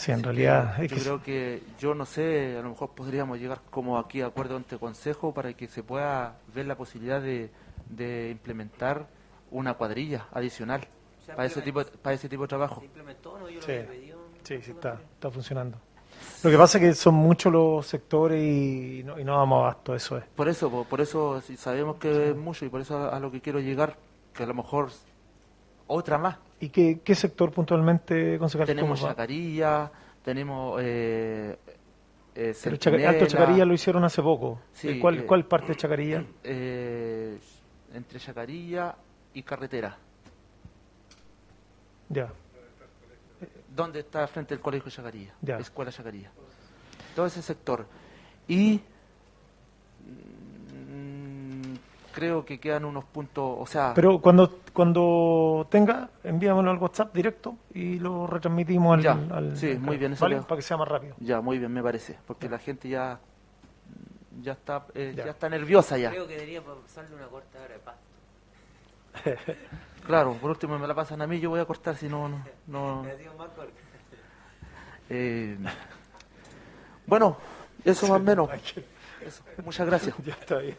[0.00, 0.80] Sí, en realidad.
[0.80, 4.56] yo creo que, yo no sé, a lo mejor podríamos llegar como aquí a acuerdo
[4.56, 7.50] ante consejo para que se pueda ver la posibilidad de,
[7.90, 9.06] de implementar
[9.50, 10.88] una cuadrilla adicional
[11.26, 12.82] para ese tipo para ese tipo de trabajo.
[13.60, 13.74] sí,
[14.42, 15.76] sí, sí, está, está funcionando.
[16.44, 19.94] Lo que pasa es que son muchos los sectores y no, y no damos abasto,
[19.94, 20.24] eso es.
[20.34, 23.60] Por eso, por, eso sabemos que es mucho y por eso a, lo que quiero
[23.60, 23.98] llegar,
[24.32, 24.88] que a lo mejor
[25.86, 26.38] otra más.
[26.60, 28.66] ¿Y qué, qué sector puntualmente, concejal?
[28.66, 29.90] Tenemos Chacarilla,
[30.22, 30.78] tenemos...
[30.82, 31.56] Eh,
[32.34, 32.54] eh,
[33.06, 34.60] Alto Chacarilla lo hicieron hace poco.
[35.00, 36.24] ¿Cuál, eh, ¿Cuál parte de Chacarilla?
[36.44, 37.38] Eh,
[37.92, 38.94] entre Chacarilla
[39.34, 39.96] y Carretera.
[42.08, 42.32] Ya.
[43.74, 45.34] ¿Dónde está frente al Colegio Chacarilla?
[45.40, 45.58] Ya.
[45.58, 46.30] Escuela Chacarilla.
[47.16, 47.86] Todo ese sector.
[48.46, 48.80] y
[52.12, 53.92] creo que quedan unos puntos, o sea...
[53.94, 59.02] Pero cuando cuando tenga, envíamelo al WhatsApp directo y lo retransmitimos al...
[59.02, 60.40] Ya, al sí, muy bien, ¿vale?
[60.42, 61.14] Para que sea más rápido.
[61.18, 63.20] Ya, muy bien, me parece, porque la gente ya
[64.42, 65.24] ya está eh, ya.
[65.24, 66.10] está nerviosa ya.
[66.10, 68.02] Creo que debería pasarle una corta hora de pasto.
[70.06, 72.28] claro, por último me la pasan a mí, yo voy a cortar si no...
[72.28, 73.04] no, no.
[75.12, 75.58] Eh,
[77.04, 77.36] bueno,
[77.84, 78.48] eso más o menos.
[79.26, 79.42] Eso.
[79.64, 80.14] Muchas gracias.
[80.24, 80.76] Ya está bien.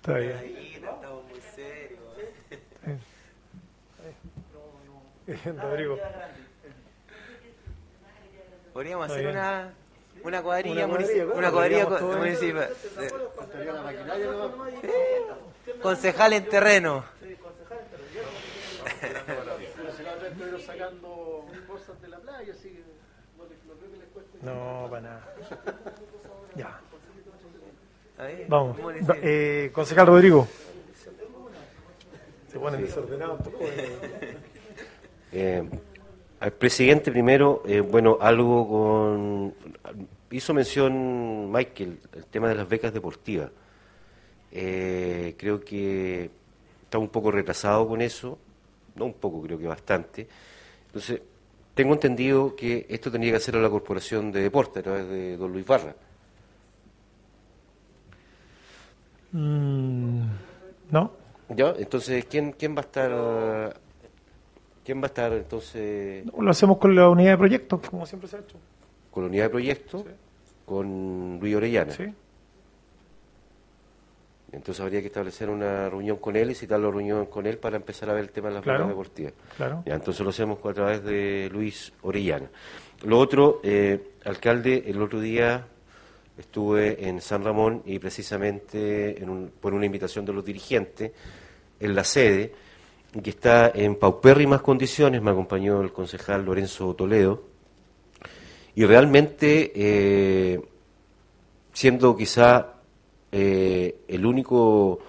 [0.00, 0.32] Está bien.
[0.82, 2.00] Estamos muy serios.
[5.62, 5.98] Rodrigo.
[8.72, 9.74] Podríamos hacer una,
[10.24, 11.32] una cuadrilla, municipal.
[11.36, 12.70] Una cuadrilla municipal.
[15.82, 17.04] Concejal en terreno.
[20.64, 22.84] sacando cosas de la playa, así que
[24.40, 25.34] no, para nada.
[26.56, 26.80] Ya.
[28.48, 28.76] Vamos.
[29.22, 30.46] Eh, concejal Rodrigo.
[32.50, 33.40] Se ponen desordenados.
[35.32, 35.62] Eh,
[36.40, 39.54] al presidente primero, eh, bueno, algo con...
[40.32, 43.48] Hizo mención Michael, el tema de las becas deportivas.
[44.50, 46.30] Eh, creo que
[46.82, 48.38] está un poco retrasado con eso,
[48.96, 50.26] no un poco, creo que bastante.
[50.86, 51.22] Entonces,
[51.74, 55.52] tengo entendido que esto tendría que hacerlo la Corporación de Deporte a través de don
[55.52, 55.94] Luis Barra.
[59.32, 60.22] Mm,
[60.90, 61.12] no.
[61.50, 61.74] ¿Ya?
[61.78, 63.80] Entonces, ¿quién, quién va a estar
[64.84, 66.24] quién va a estar entonces?
[66.36, 68.56] lo hacemos con la unidad de proyectos, como siempre se ha hecho.
[69.10, 70.04] Con la unidad de proyectos,
[70.64, 71.92] con Luis Orellana.
[71.92, 72.04] Sí.
[74.52, 77.76] Entonces habría que establecer una reunión con él y citar la reunión con él para
[77.76, 79.32] empezar a ver el tema de las claro, deportivas.
[79.56, 79.84] Claro.
[79.86, 82.48] Ya, entonces lo hacemos a través de Luis Orellana.
[83.04, 85.66] Lo otro, eh, alcalde, el otro día
[86.40, 89.22] estuve en San Ramón y precisamente
[89.60, 91.12] por una invitación de los dirigentes
[91.78, 92.52] en la sede,
[93.22, 97.42] que está en paupérrimas condiciones, me acompañó el concejal Lorenzo Toledo,
[98.74, 100.60] y realmente, eh,
[101.72, 102.74] siendo quizá
[103.32, 105.00] eh, el único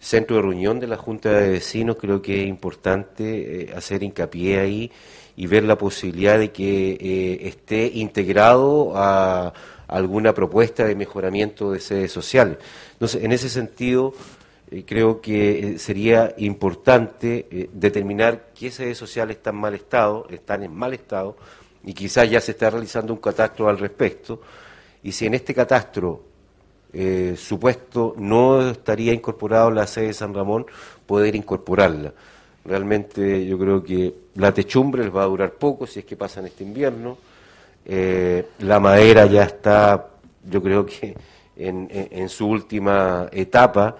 [0.00, 4.58] centro de reunión de la Junta de Vecinos, creo que es importante eh, hacer hincapié
[4.58, 4.92] ahí
[5.36, 9.54] y ver la posibilidad de que esté integrado a
[9.88, 12.58] alguna propuesta de mejoramiento de sedes sociales.
[12.92, 14.14] Entonces, en ese sentido,
[14.86, 20.94] creo que sería importante determinar qué sedes sociales están en mal estado, están en mal
[20.94, 21.36] estado,
[21.84, 24.40] y quizás ya se está realizando un catastro al respecto,
[25.02, 26.22] y si en este catastro
[26.92, 30.66] eh, supuesto no estaría incorporado la sede de San Ramón,
[31.06, 32.12] poder incorporarla.
[32.64, 36.40] Realmente yo creo que la techumbre les va a durar poco si es que pasa
[36.40, 37.18] en este invierno.
[37.90, 40.08] Eh, la madera ya está,
[40.44, 41.16] yo creo que
[41.56, 43.96] en, su última etapa.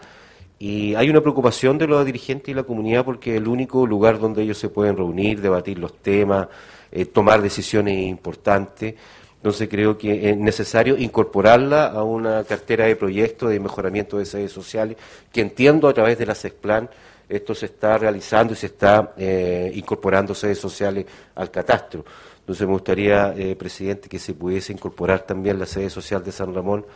[0.59, 4.19] Y hay una preocupación de los dirigentes y la comunidad porque es el único lugar
[4.19, 6.49] donde ellos se pueden reunir, debatir los temas,
[6.93, 8.95] eh, tomar decisiones importantes.
[9.37, 14.53] Entonces creo que es necesario incorporarla a una cartera de proyectos de mejoramiento de sedes
[14.53, 14.97] sociales,
[15.33, 16.91] que entiendo a través de la CESPLAN
[17.29, 21.05] esto se está realizando y se está eh, incorporando sedes sociales
[21.35, 22.05] al catastro.
[22.49, 26.55] Entonces me gustaría, eh, presidente, que se pudiese incorporar también la sede social de San
[26.55, 26.87] Ramón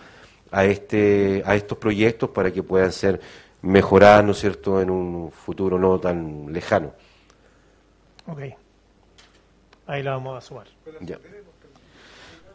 [0.50, 3.20] a este a estos proyectos para que puedan ser
[3.60, 6.94] mejoradas, ¿no es cierto?, en un futuro no tan lejano.
[8.26, 8.40] Ok.
[9.88, 10.68] Ahí la vamos a sumar.
[11.02, 11.18] Ya.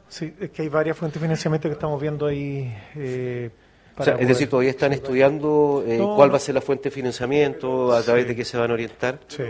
[0.10, 2.76] Sí, es que hay varias fuentes de financiamiento que estamos viendo ahí.
[2.96, 3.52] Eh,
[4.00, 8.02] es decir, todavía están estudiando eh, cuál va a ser la fuente de financiamiento, a
[8.02, 9.20] través de qué se van a orientar.
[9.28, 9.44] Sí.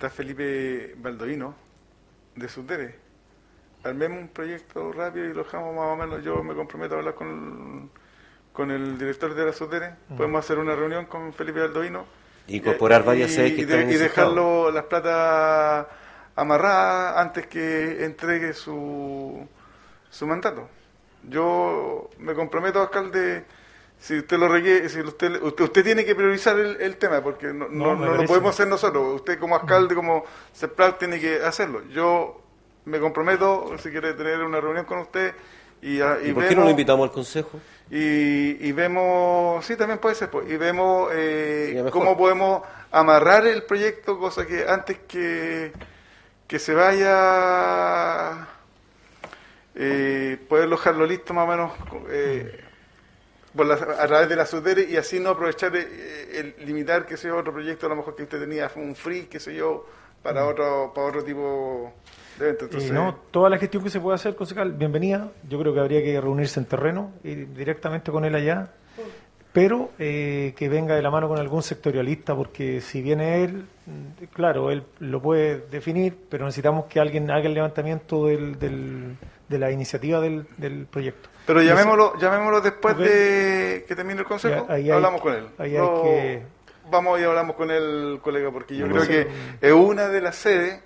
[0.00, 1.54] Eh, está Felipe Baldovino,
[2.34, 2.94] de Sudere.
[3.84, 6.24] Armemos un proyecto rápido y lo dejamos más o menos.
[6.24, 7.90] Yo me comprometo a hablar con,
[8.52, 9.94] con el director de la Sudere.
[10.16, 12.06] Podemos hacer una reunión con Felipe Baldovino.
[12.48, 15.86] Incorporar varias sedes que y, y dejarlo las platas
[16.34, 19.46] amarrada antes que entregue su,
[20.10, 20.68] su mandato.
[21.28, 23.44] Yo me comprometo, alcalde,
[24.00, 27.94] si usted lo requiere, si usted, usted, tiene que priorizar el, tema, porque no, no,
[27.94, 29.16] lo podemos hacer nosotros.
[29.16, 30.24] Usted como alcalde, como
[30.54, 31.82] CEPLAL, tiene que hacerlo.
[31.92, 32.40] Yo
[32.86, 35.34] me comprometo, si quiere tener una reunión con usted,
[35.82, 37.60] y, y, por qué no lo invitamos al consejo?
[37.90, 43.62] Y, y vemos, sí, también puede ser, pues, y vemos eh, cómo podemos amarrar el
[43.62, 45.72] proyecto, cosa que antes que
[46.50, 48.48] que se vaya,
[49.76, 51.72] eh, poder dejarlo listo más o menos
[52.08, 52.64] eh,
[53.58, 57.52] a través de la SUDERE y así no aprovechar eh, el limitar, que sea otro
[57.52, 59.86] proyecto, a lo mejor que usted tenía un free, que sé yo,
[60.22, 61.92] para otro para otro tipo
[62.38, 62.66] de evento.
[62.66, 65.32] Entonces, no, toda la gestión que se pueda hacer, concejal, bienvenida.
[65.48, 68.70] Yo creo que habría que reunirse en terreno y directamente con él allá
[69.52, 74.24] pero eh, que venga de la mano con algún sectorialista, porque si viene él, mm,
[74.32, 79.16] claro, él lo puede definir, pero necesitamos que alguien haga el levantamiento del,
[79.50, 81.28] de la iniciativa del, del proyecto.
[81.44, 86.42] Pero llamémoslo, llamémoslo después de que termine el consejo, hablamos con él.
[86.88, 89.26] Vamos y hablamos con él, colega, porque yo creo que
[89.60, 90.80] es una de las sedes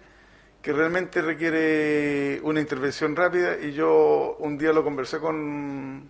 [0.62, 6.08] que realmente requiere una intervención rápida y yo un día lo conversé con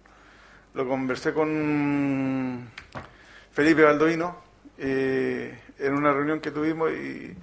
[0.75, 2.69] lo conversé con
[3.51, 4.37] Felipe Baldovino
[4.79, 7.35] eh, en una reunión que tuvimos y,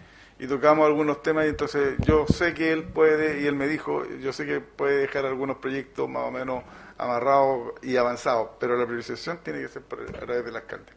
[0.48, 4.34] tocamos algunos temas y entonces yo sé que él puede, y él me dijo, yo
[4.34, 6.64] sé que puede dejar algunos proyectos más o menos
[6.98, 10.92] amarrados y avanzados, pero la priorización tiene que ser a través del alcalde.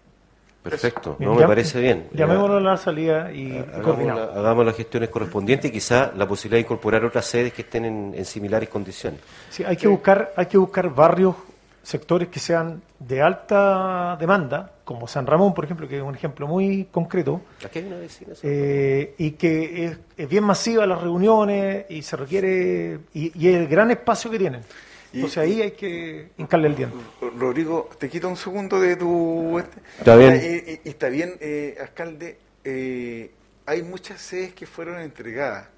[0.63, 2.09] Perfecto, no me parece bien.
[2.13, 7.05] Llamémoslo a la salida y hagamos, las gestiones correspondientes y quizá la posibilidad de incorporar
[7.05, 9.21] otras sedes que estén en, en similares condiciones.
[9.51, 11.37] Sí, hay que buscar, hay que buscar barrios
[11.83, 16.47] sectores que sean de alta demanda, como San Ramón, por ejemplo, que es un ejemplo
[16.47, 17.41] muy concreto,
[18.43, 24.31] eh, y que es, bien masiva las reuniones y se requiere, y, el gran espacio
[24.31, 24.63] que tienen.
[25.13, 26.97] Entonces ahí hay que hincarle el diente.
[27.39, 29.59] Rodrigo, te quito un segundo de tu...
[29.61, 30.35] Este, está bien.
[30.35, 32.39] Eh, está bien, eh, alcalde,
[33.67, 35.69] hay muchas sedes que fueron entregadas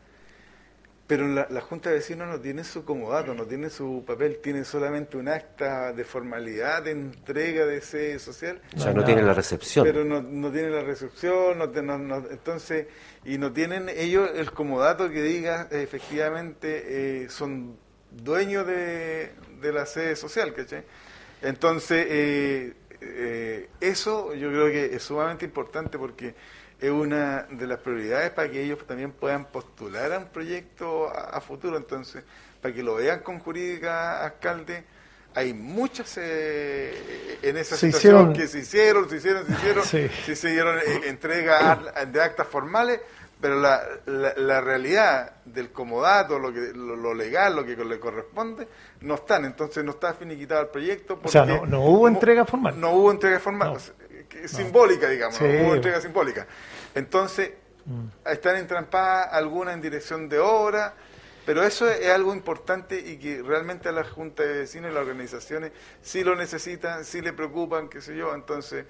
[1.06, 5.16] pero la, Junta de Vecinos no tiene su comodato, no tiene su papel, tiene solamente
[5.16, 8.60] un acta de formalidad de entrega de sede social.
[8.76, 9.86] O sea, no, tiene la recepción.
[9.86, 12.88] Pero no, no tiene la recepción, no, entonces,
[13.24, 17.76] y no tienen ellos el comodato que diga efectivamente eh, son
[18.10, 20.82] dueños de, de, la sede social, ¿cachai?
[21.40, 26.34] Entonces, eh, eh, eso yo creo que es sumamente importante porque
[26.80, 31.40] es una de las prioridades para que ellos también puedan postular a un proyecto a,
[31.40, 31.76] futuro.
[31.76, 32.22] Entonces,
[32.60, 34.84] para que lo vean con jurídica, alcalde,
[35.34, 40.78] hay muchas eh, en esa situación que se hicieron, se hicieron, se hicieron, se hicieron
[40.78, 43.00] eh, entrega de actas formales,
[43.40, 48.66] pero la, la, realidad del comodato, lo, que, lo, legal, lo que le corresponde,
[49.02, 49.44] no están.
[49.44, 51.16] Entonces no está finiquitado el proyecto.
[51.16, 52.80] Porque o sea, no, hubo entrega formal.
[52.80, 53.76] No hubo entrega formal
[54.46, 56.46] simbólica, digamos, una entrega simbólica.
[56.94, 57.52] Entonces,
[57.84, 58.30] mm.
[58.30, 60.94] están entrampadas algunas en dirección de obra,
[61.44, 65.02] pero eso es, algo importante y que realmente a la Junta de Vecinos y las
[65.02, 65.72] organizaciones
[66.02, 68.84] sí lo necesitan, sí le preocupan, qué sé yo, entonces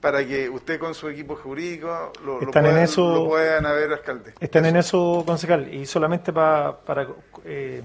[0.00, 4.32] para que usted con su equipo jurídico lo, están puedan, en eso, puedan haber alcalde.
[4.38, 6.78] Están en eso, concejal, y solamente para
[7.44, 7.82] eh,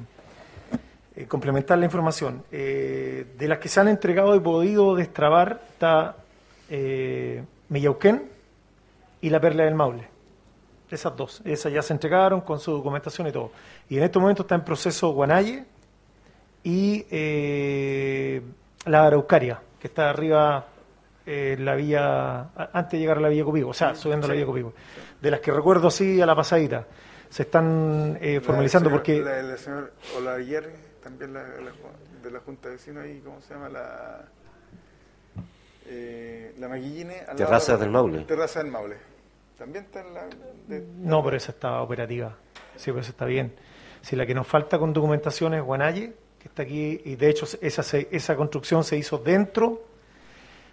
[1.16, 6.16] eh, complementar la información, eh, de las que se han entregado y podido destrabar está
[6.76, 8.32] eh, Millauquén
[9.22, 10.08] y la Perla del Maule.
[10.90, 11.42] Esas dos.
[11.46, 13.52] Esas ya se entregaron con su documentación y todo.
[13.90, 15.66] Y en este momento está en proceso Guanaye
[16.64, 18.42] y eh,
[18.86, 20.66] la Araucaria, que está arriba
[21.28, 24.36] eh, la vía, antes de llegar a la vía Copigo, o sea, subiendo a la
[24.36, 24.74] vía Copigo.
[25.22, 26.88] De las que recuerdo así a la pasadita.
[27.30, 29.22] Se están eh, formalizando porque...
[29.22, 30.72] La señor Olavier,
[31.04, 33.70] también la, de la Junta de Vecinos ahí, ¿cómo se llama?
[33.70, 34.26] La
[35.86, 37.26] eh, la Maguilline.
[37.36, 38.26] Terraza del Maule.
[38.26, 38.98] Terraza del Maule.
[39.58, 40.28] También está en la.
[40.98, 42.36] no, pero esa está operativa.
[42.76, 43.54] Sí, pero esa está bien.
[44.02, 47.48] Si la que nos falta con documentación es Guanaye, que está aquí, y de hecho
[47.62, 49.84] esa, esa construcción se hizo dentro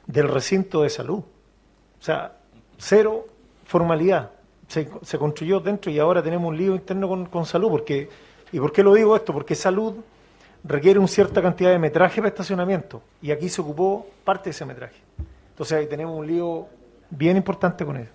[0.07, 1.19] del recinto de salud.
[1.19, 2.37] O sea,
[2.79, 3.27] cero
[3.67, 4.33] formalidad.
[4.67, 7.71] Se, se construyó dentro y ahora tenemos un lío interno con, con salud.
[7.71, 8.09] Porque,
[8.53, 9.33] ¿Y por qué lo digo esto?
[9.33, 9.97] Porque salud
[10.65, 14.65] requiere una cierta cantidad de metraje para estacionamiento y aquí se ocupó parte de ese
[14.65, 14.97] metraje.
[15.51, 16.67] Entonces ahí tenemos un lío
[17.11, 18.11] bien importante con eso.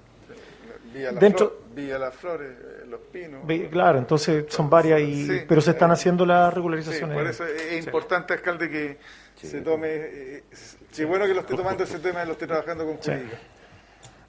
[0.94, 3.42] Vía, la Dentro, las Flores, eh, Los Pinos.
[3.70, 7.18] claro, entonces son varias, y, pero se están haciendo las regularizaciones.
[7.18, 8.98] por eso es importante, alcalde, que
[9.36, 9.88] se tome.
[9.90, 10.44] Eh,
[10.92, 13.38] si es bueno que lo esté tomando ese tema y lo esté trabajando con jurídica.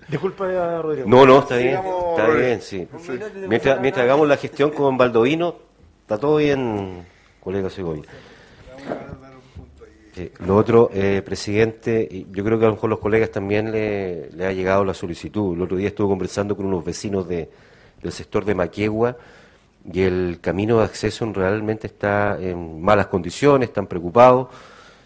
[0.09, 1.09] Disculpa, Rodrigo.
[1.09, 1.81] No, no, está bien.
[2.11, 2.89] Está bien, sí.
[3.49, 5.57] Mientras, mientras hagamos la gestión con Baldovino,
[6.03, 7.07] está todo bien
[7.47, 8.03] colega Segovia.
[10.41, 14.51] lo otro, eh, presidente, yo creo que a lo mejor los colegas también le, ha
[14.51, 15.55] llegado la solicitud.
[15.55, 17.49] El otro día estuve conversando con unos vecinos de,
[18.03, 19.17] del sector de Maquiegua
[19.93, 24.49] y el camino de acceso realmente está en malas condiciones, están preocupados.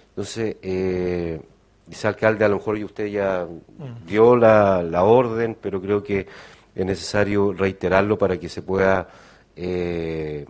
[0.08, 1.38] Entonces, eh,
[2.04, 3.46] alcalde, a lo mejor usted ya
[4.06, 6.26] dio la, la orden, pero creo que
[6.74, 9.08] es necesario reiterarlo para que se pueda
[9.56, 10.46] eh,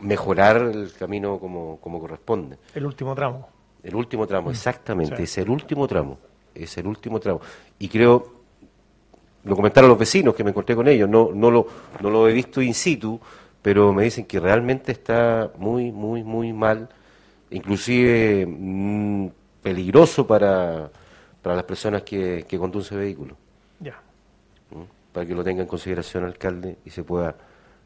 [0.00, 2.58] mejorar el camino como, como corresponde.
[2.74, 3.48] El último tramo.
[3.82, 4.52] El último tramo, mm.
[4.52, 6.18] exactamente, es el último tramo,
[6.54, 7.40] es el último tramo.
[7.78, 8.32] Y creo,
[9.44, 11.66] lo comentaron los vecinos que me encontré con ellos, no, no, lo,
[12.00, 13.20] no lo he visto in situ,
[13.62, 16.88] pero me dicen que realmente está muy, muy, muy mal,
[17.50, 19.28] inclusive mm,
[19.62, 20.90] peligroso para,
[21.40, 23.36] para las personas que, que conducen vehículos.
[23.78, 24.00] Ya.
[24.70, 25.12] ¿Mm?
[25.12, 27.34] Para que lo tenga en consideración, alcalde, y se pueda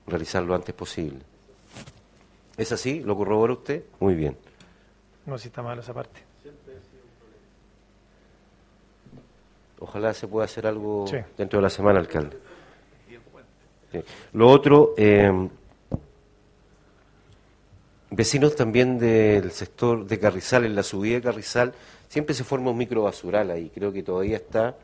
[0.06, 1.20] realizar lo antes posible.
[2.56, 3.00] ¿Es así?
[3.00, 3.84] ¿Lo corrobora usted?
[4.00, 4.36] Muy bien.
[5.26, 6.20] No, si está mal esa parte.
[9.78, 11.06] Ojalá se pueda hacer algo
[11.36, 12.38] dentro de la semana, alcalde.
[14.32, 15.48] Lo otro, eh,
[18.10, 21.74] vecinos también del sector de Carrizal, en la subida de Carrizal,
[22.08, 24.76] siempre se forma un micro basural ahí, creo que todavía está.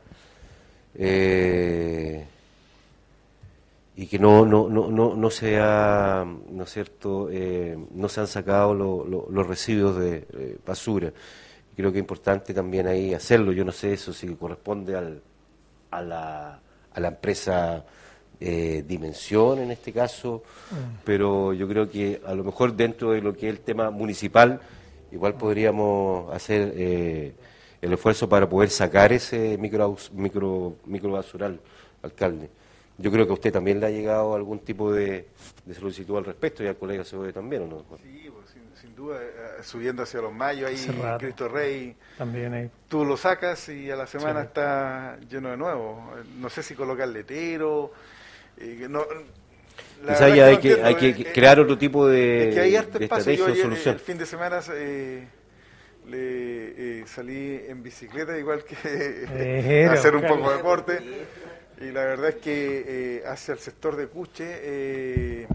[0.94, 2.26] Eh,
[3.98, 8.20] y que no, no, no, no, no se ha, ¿no es cierto?, eh, no se
[8.20, 11.12] han sacado los residuos de basura.
[11.74, 13.50] Creo que es importante también ahí hacerlo.
[13.50, 15.20] Yo no sé eso si corresponde al,
[15.90, 16.60] a, la,
[16.92, 17.84] a la empresa
[18.38, 21.02] eh, Dimensión en este caso, mm.
[21.04, 24.60] pero yo creo que a lo mejor dentro de lo que es el tema municipal,
[25.10, 27.34] igual podríamos hacer eh,
[27.82, 31.58] el esfuerzo para poder sacar ese micro, micro, micro basural,
[32.00, 32.48] alcalde.
[33.00, 35.28] Yo creo que a usted también le ha llegado algún tipo de,
[35.78, 37.84] solicitud al respecto y al colega ve también, ¿o no?
[38.02, 41.94] Sí, pues, sin, duda, eh, subiendo hacia los mayos, ahí Cristo Rey.
[42.16, 42.70] También ahí.
[42.88, 46.10] Tú lo sacas y a la semana está lleno de nuevo.
[46.40, 47.92] No sé si colocar letero.
[48.56, 49.04] Eh, no,
[50.04, 53.44] Quizá ya hay, que, hay que eh, crear otro tipo de, es que hay estrategia
[53.44, 53.94] o solución.
[53.94, 54.60] El fin de semana
[56.08, 60.98] le, salí en bicicleta, igual que hacer un poco de deporte.
[61.80, 65.46] Y la verdad es que eh, hacia el sector de Cuche eh,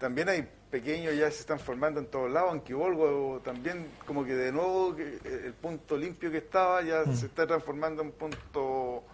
[0.00, 4.34] también hay pequeños, ya se están formando en todos lados, en Quibolgo también como que
[4.34, 7.14] de nuevo el punto limpio que estaba ya mm.
[7.14, 9.04] se está transformando en punto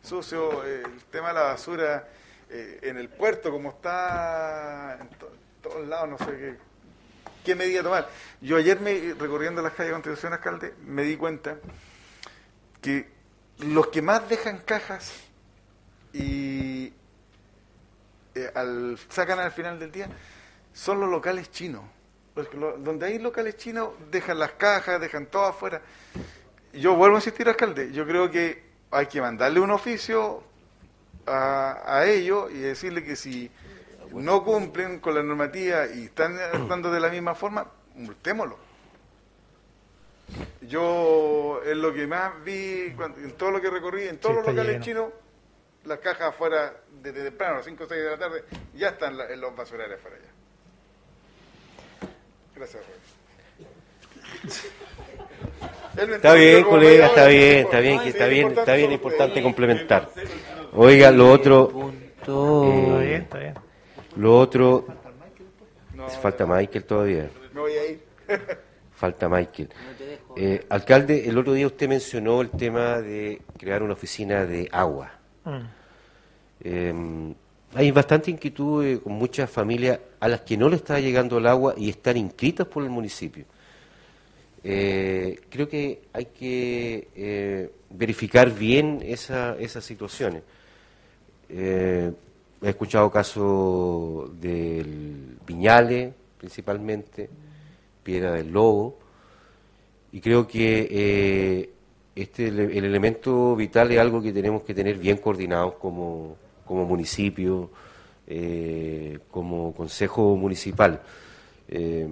[0.00, 0.62] sucio.
[0.62, 2.08] el tema de la basura
[2.48, 5.08] eh, en el puerto, como está en
[5.60, 6.54] todos lados, no sé qué,
[7.44, 8.08] qué medida tomar.
[8.40, 11.56] Yo ayer me recorriendo las calles de Constitución Alcalde me di cuenta
[12.80, 13.10] que
[13.58, 15.27] los que más dejan cajas
[16.12, 16.92] y
[18.34, 20.08] eh, al, sacan al final del día
[20.72, 21.82] son los locales chinos.
[22.78, 25.82] donde hay locales chinos dejan las cajas, dejan todo afuera.
[26.72, 30.42] Yo vuelvo a insistir, alcalde, yo creo que hay que mandarle un oficio
[31.26, 33.50] a, a ellos y decirle que si
[34.12, 38.68] no cumplen con la normativa y están actuando de la misma forma, multémoslo.
[40.62, 44.80] Yo es lo que más vi en todo lo que recorrí, en todos los locales
[44.82, 45.10] chinos,
[45.88, 48.44] las cajas afuera desde temprano, a las 5 o 6 de la tarde,
[48.74, 50.30] ya están en los basurales afuera ya.
[52.54, 52.82] Gracias,
[55.96, 60.10] Está bien, colega, está bien, está bien, está bien, está bien importante complementar.
[60.72, 61.92] Oiga, lo otro,
[62.26, 63.54] eh,
[64.16, 64.86] lo otro,
[66.20, 67.30] falta Michael todavía.
[67.52, 68.04] Me voy a ir.
[68.98, 69.68] Falta Michael.
[70.34, 75.12] Eh, alcalde, el otro día usted mencionó el tema de crear una oficina de agua.
[76.60, 77.34] Eh,
[77.74, 81.46] hay bastante inquietud eh, con muchas familias a las que no le está llegando el
[81.46, 83.44] agua y están inscritas por el municipio.
[84.64, 90.42] Eh, creo que hay que verificar bien esa, esas situaciones.
[91.48, 92.12] he
[92.62, 97.30] escuchado casos del Piñale, principalmente,
[98.02, 98.98] Piedra del Lobo,
[100.12, 101.70] y creo que
[102.14, 106.36] este, el, elemento vital es algo que tenemos que tener bien coordinados como,
[106.68, 107.70] como municipio,
[108.26, 111.00] eh, como consejo municipal.
[111.66, 112.06] Eh,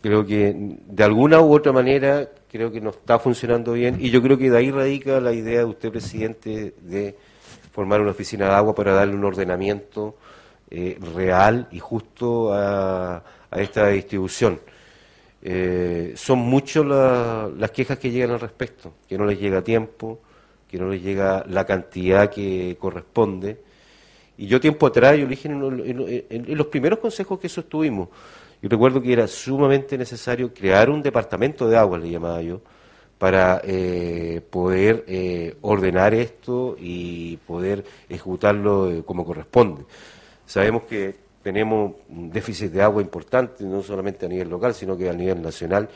[0.00, 4.22] creo que de alguna u otra manera creo que no está funcionando bien y yo
[4.22, 7.16] creo que de ahí radica la idea de usted, presidente, de
[7.72, 10.14] formar una oficina de agua para darle un ordenamiento
[10.70, 13.22] eh, real y justo a,
[13.56, 14.60] esta distribución.
[16.14, 20.20] Son muchas las quejas que llegan al respecto, que no les llega tiempo,
[20.70, 23.58] que no les llega la cantidad que corresponde.
[24.38, 28.08] Y yo tiempo atrás, yo dije en, los primeros consejos que sostuvimos,
[28.62, 32.60] yo recuerdo que era sumamente necesario crear un departamento de agua, le llamaba yo,
[33.18, 39.82] para eh, poder eh, ordenar esto y poder ejecutarlo como corresponde.
[40.46, 45.10] Sabemos que tenemos un déficit de agua importante, no solamente a nivel local, sino que
[45.10, 45.88] a nivel nacional,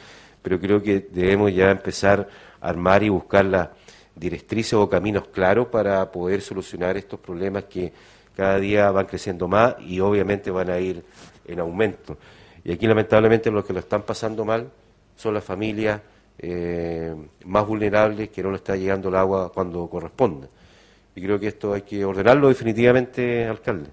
[0.43, 2.29] pero creo que debemos ya empezar
[2.61, 3.69] a armar y buscar las
[4.17, 7.93] directrices o caminos claros para poder solucionar estos problemas que
[8.37, 11.05] cada día van creciendo más y obviamente van a ir
[11.47, 12.17] en aumento.
[12.65, 14.71] Y aquí lamentablemente los que lo están pasando mal
[15.17, 16.01] son las familias
[16.39, 17.15] eh,
[17.45, 20.49] más vulnerables que no les está llegando el agua cuando corresponde.
[21.15, 23.91] Y creo que esto hay que ordenarlo definitivamente, alcalde.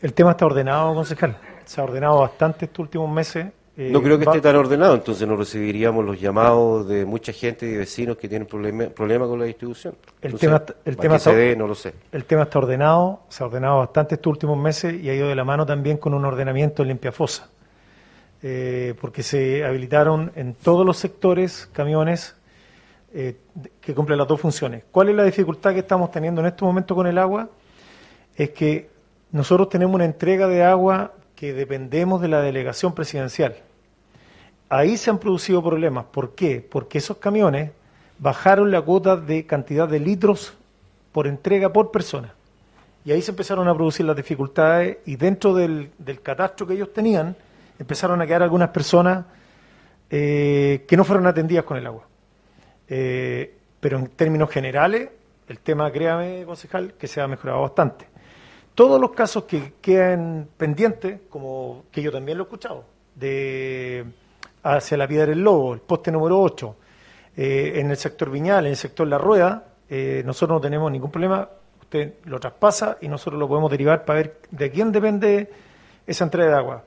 [0.00, 1.36] El tema está ordenado, concejal.
[1.64, 5.26] Se ha ordenado bastante estos últimos meses eh, no creo que esté tan ordenado, entonces
[5.26, 9.46] no recibiríamos los llamados de mucha gente y vecinos que tienen problemas problema con la
[9.46, 9.94] distribución.
[10.20, 11.94] El tema, el tema está, no lo sé.
[12.12, 15.34] El tema está ordenado, se ha ordenado bastante estos últimos meses y ha ido de
[15.34, 17.48] la mano también con un ordenamiento en limpia fosa,
[18.42, 22.36] eh, porque se habilitaron en todos los sectores camiones
[23.14, 23.36] eh,
[23.80, 24.84] que cumplen las dos funciones.
[24.90, 27.48] ¿Cuál es la dificultad que estamos teniendo en este momento con el agua?
[28.36, 28.90] Es que
[29.30, 33.56] nosotros tenemos una entrega de agua que dependemos de la delegación presidencial.
[34.68, 36.04] Ahí se han producido problemas.
[36.04, 36.60] ¿Por qué?
[36.60, 37.72] Porque esos camiones
[38.20, 40.54] bajaron la cuota de cantidad de litros
[41.10, 42.32] por entrega por persona.
[43.04, 45.90] Y ahí se empezaron a producir las dificultades y dentro del,
[46.22, 47.34] catastro que ellos tenían
[47.76, 49.24] empezaron a quedar algunas personas
[50.10, 52.06] eh, que no fueron atendidas con el agua.
[52.86, 55.08] Eh, pero en términos generales,
[55.48, 58.11] el tema, créame, concejal, que se ha mejorado bastante
[58.74, 62.84] todos los casos que quedan pendientes, como que yo también lo he escuchado,
[63.14, 64.04] de
[64.62, 66.76] hacia la Piedra del Lobo, el poste número 8,
[67.36, 71.10] eh, en el sector Viñal, en el sector La Rueda, eh, nosotros no tenemos ningún
[71.10, 71.48] problema,
[71.80, 75.50] usted lo traspasa y nosotros lo podemos derivar para ver de quién depende
[76.06, 76.84] esa entrega de agua.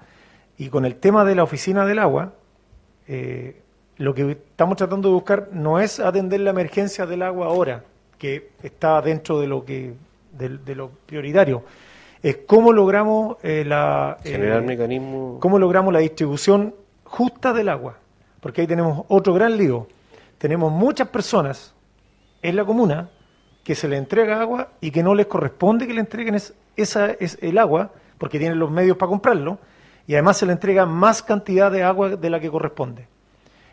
[0.57, 2.33] Y con el tema de la oficina del agua,
[3.07, 3.61] eh,
[3.97, 7.83] lo que estamos tratando de buscar no es atender la emergencia del agua ahora,
[8.17, 9.93] que está dentro de lo que
[10.37, 11.63] de, lo prioritario.
[12.21, 17.97] Es cómo logramos eh, la generar eh, mecanismo cómo logramos la distribución justa del agua,
[18.41, 19.87] porque ahí tenemos otro gran lío.
[20.37, 21.73] Tenemos muchas personas
[22.41, 23.09] en la comuna
[23.63, 26.35] que se le entrega agua y que no les corresponde que le entreguen
[26.75, 29.59] esa es el agua, porque tienen los medios para comprarlo,
[30.07, 33.07] y además se le entrega más cantidad de agua de la que corresponde.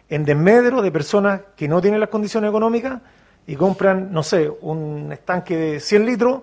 [0.09, 3.01] En desmedro de personas que no tienen las condiciones económicas
[3.47, 6.43] y compran, no sé, un estanque de 100 litros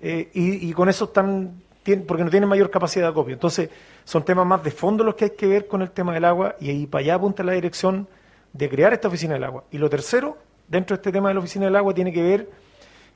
[0.00, 1.62] eh, y, con eso están,
[2.06, 3.34] porque no tienen mayor capacidad de acopio.
[3.34, 3.70] Entonces,
[4.04, 6.56] son temas más de fondo los que hay que ver con el tema del agua
[6.60, 8.08] y ahí para allá apunta la dirección
[8.52, 9.64] de crear esta oficina del agua.
[9.70, 10.38] Y lo tercero,
[10.68, 12.50] dentro de este tema de la oficina del agua, tiene que ver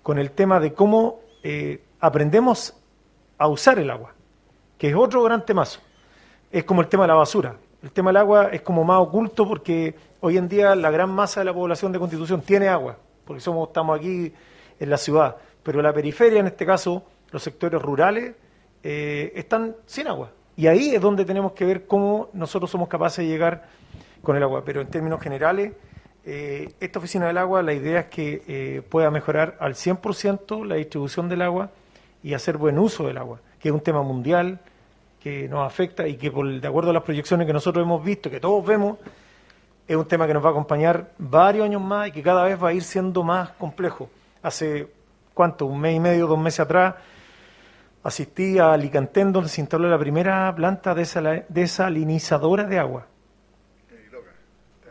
[0.03, 2.75] con el tema de cómo eh, aprendemos
[3.39, 4.15] a usar el agua,
[4.79, 5.81] que es otro gran temazo.
[6.53, 7.57] Es como el tema de la basura.
[7.83, 11.41] El tema del agua es como más oculto porque hoy en día la gran masa
[11.41, 14.33] de la población de Constitución tiene agua, porque somos, estamos aquí
[14.79, 17.03] en la ciudad pero la periferia, en este caso
[17.33, 18.35] los sectores rurales,
[18.85, 20.31] eh, están sin agua.
[20.57, 23.67] Y ahí es donde tenemos que ver cómo nosotros somos capaces de llegar
[24.23, 24.63] con el agua.
[24.65, 25.73] Pero en términos generales,
[26.25, 30.77] eh, esta oficina del agua, la idea es que eh, pueda mejorar al 100% la
[30.77, 31.71] distribución del agua
[32.23, 34.61] y hacer buen uso del agua, que es un tema mundial
[35.19, 38.31] que nos afecta y que por, de acuerdo a las proyecciones que nosotros hemos visto,
[38.31, 38.99] que todos vemos,
[39.87, 42.63] es un tema que nos va a acompañar varios años más y que cada vez
[42.63, 44.09] va a ir siendo más complejo.
[44.43, 44.89] Hace
[45.35, 45.67] ¿cuánto?
[45.67, 46.95] Un mes y medio, dos meses atrás,
[48.03, 53.07] asistí a Alicantén, donde se instaló la primera planta desalinizadora de agua.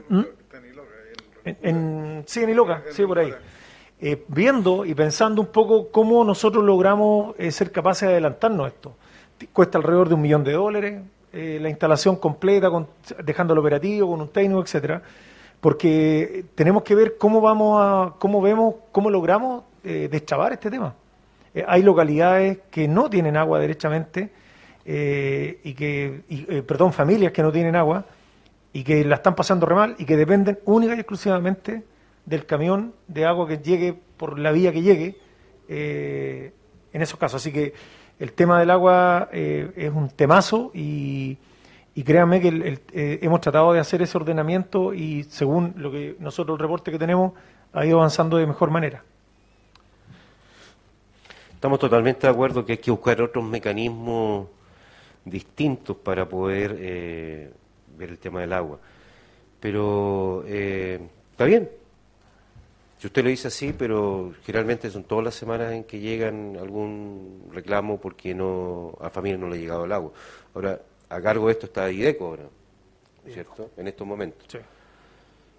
[0.10, 0.22] ¿Mm?
[1.45, 3.34] En, en, sí, en Iloca, sí, por ahí.
[3.99, 8.95] Eh, viendo y pensando un poco cómo nosotros logramos eh, ser capaces de adelantarnos esto.
[9.52, 11.02] Cuesta alrededor de un millón de dólares,
[11.34, 12.88] eh, la instalación completa, con,
[13.23, 15.01] dejándolo operativo, con un técnico, etcétera,
[15.60, 20.95] porque tenemos que ver cómo vamos a, cómo vemos, cómo logramos eh, deschavar este tema.
[21.53, 24.31] Eh, hay localidades que no tienen agua derechamente
[24.85, 28.05] eh, y que, eh, perdón, familias que no tienen agua
[28.73, 31.84] y que la están pasando re mal y que dependen única y exclusivamente
[32.26, 35.18] del camión de agua que llegue por la vía que llegue
[35.68, 37.41] en esos casos.
[37.41, 37.73] Así que
[38.19, 41.38] el tema del agua es un temazo y,
[41.95, 42.80] y créanme que
[43.22, 47.34] hemos tratado de hacer ese ordenamiento y según lo que nosotros el reporte que tenemos
[47.73, 49.03] ha ido avanzando de mejor manera.
[51.64, 54.48] Estamos totalmente de acuerdo que hay que buscar otros mecanismos
[55.23, 57.52] distintos para poder eh,
[57.98, 58.80] ver el tema del agua.
[59.60, 60.99] Pero eh,
[61.31, 61.69] está bien.
[63.03, 67.49] Si usted lo dice así, pero generalmente son todas las semanas en que llegan algún
[67.51, 70.13] reclamo porque no a familia no le ha llegado el agua.
[70.53, 72.43] Ahora, a cargo de esto está IDECO ahora,
[73.27, 73.71] ¿cierto?
[73.75, 74.47] En estos momentos.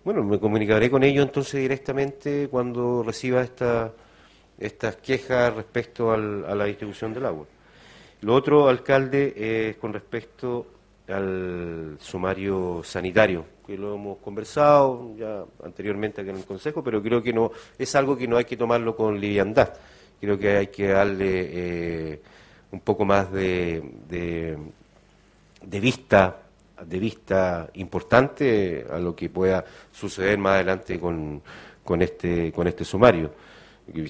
[0.03, 3.93] Bueno, me comunicaré con ellos entonces directamente cuando reciba esta
[4.59, 7.45] estas quejas respecto a la distribución del agua.
[8.23, 9.35] Lo otro, alcalde,
[9.69, 10.67] es con respecto
[11.09, 17.23] al sumario sanitario, que lo hemos conversado ya anteriormente aquí en el Consejo, pero creo
[17.23, 19.75] que no es algo que no hay que tomarlo con liviandad.
[20.21, 22.23] Creo que hay que darle eh,
[22.73, 26.41] un poco más de, de, vista
[26.85, 31.43] de vista importante a lo que pueda suceder más adelante con,
[31.85, 33.33] con este con este sumario.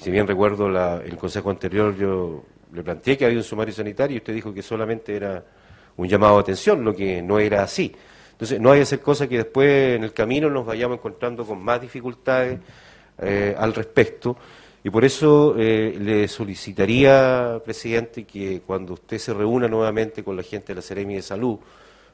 [0.00, 4.14] Si bien recuerdo la, el consejo anterior, yo le planteé que había un sumario sanitario
[4.14, 5.44] y usted dijo que solamente era
[5.96, 7.94] un llamado de atención, lo que no era así.
[8.32, 11.62] Entonces, no hay que hacer cosas que después en el camino nos vayamos encontrando con
[11.62, 12.58] más dificultades
[13.18, 14.36] eh, al respecto.
[14.82, 20.42] Y por eso eh, le solicitaría, presidente, que cuando usted se reúna nuevamente con la
[20.42, 21.58] gente de la Seremi de Salud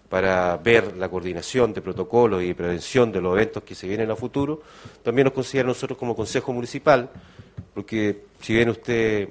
[0.09, 4.17] para ver la coordinación de protocolos y prevención de los eventos que se vienen a
[4.17, 4.63] futuro,
[5.03, 7.09] también nos considera nosotros como Consejo Municipal,
[7.75, 9.29] porque si bien usted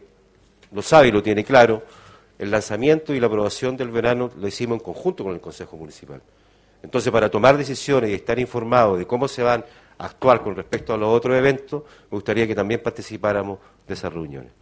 [0.71, 1.83] lo sabe y lo tiene claro,
[2.39, 6.21] el lanzamiento y la aprobación del verano lo hicimos en conjunto con el Consejo Municipal.
[6.81, 9.65] Entonces, para tomar decisiones y estar informados de cómo se van
[9.97, 14.13] a actuar con respecto a los otros eventos, me gustaría que también participáramos de esas
[14.13, 14.53] reuniones.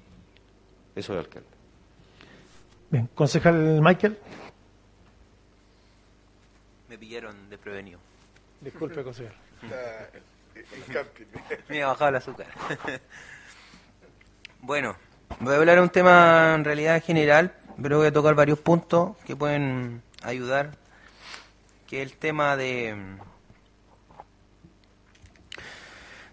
[0.96, 1.48] Eso es, alcalde.
[2.90, 4.18] Bien, concejal Michael.
[6.90, 8.00] Me pillaron de prevenido.
[8.62, 9.36] Disculpe, concejal.
[11.70, 12.48] Me ha bajado el azúcar.
[14.62, 14.96] bueno,
[15.40, 19.18] voy a hablar de un tema en realidad general, pero voy a tocar varios puntos
[19.26, 20.78] que pueden ayudar
[21.88, 23.18] que el tema de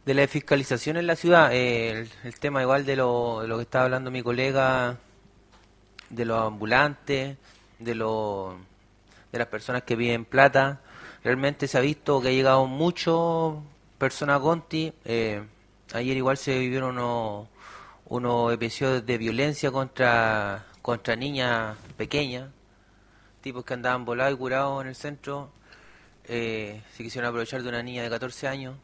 [0.05, 2.09] de la fiscalización en la ciudad, el,
[2.39, 4.99] tema igual de lo, de lo que estaba hablando mi colega,
[6.11, 7.39] de los ambulantes,
[7.79, 8.57] de, lo,
[9.33, 10.81] de las personas que viven plata,
[11.23, 13.63] realmente se ha visto que ha llegado mucho
[13.97, 15.43] personas Conti, eh,
[15.95, 17.49] ayer igual se vivieron unos,
[18.07, 22.51] unos episodios de violencia contra, contra niñas pequeñas,
[23.41, 25.49] tipos que andaban volados y curados en el centro,
[26.25, 28.77] eh, se quisieron aprovechar de una niña de 14 años.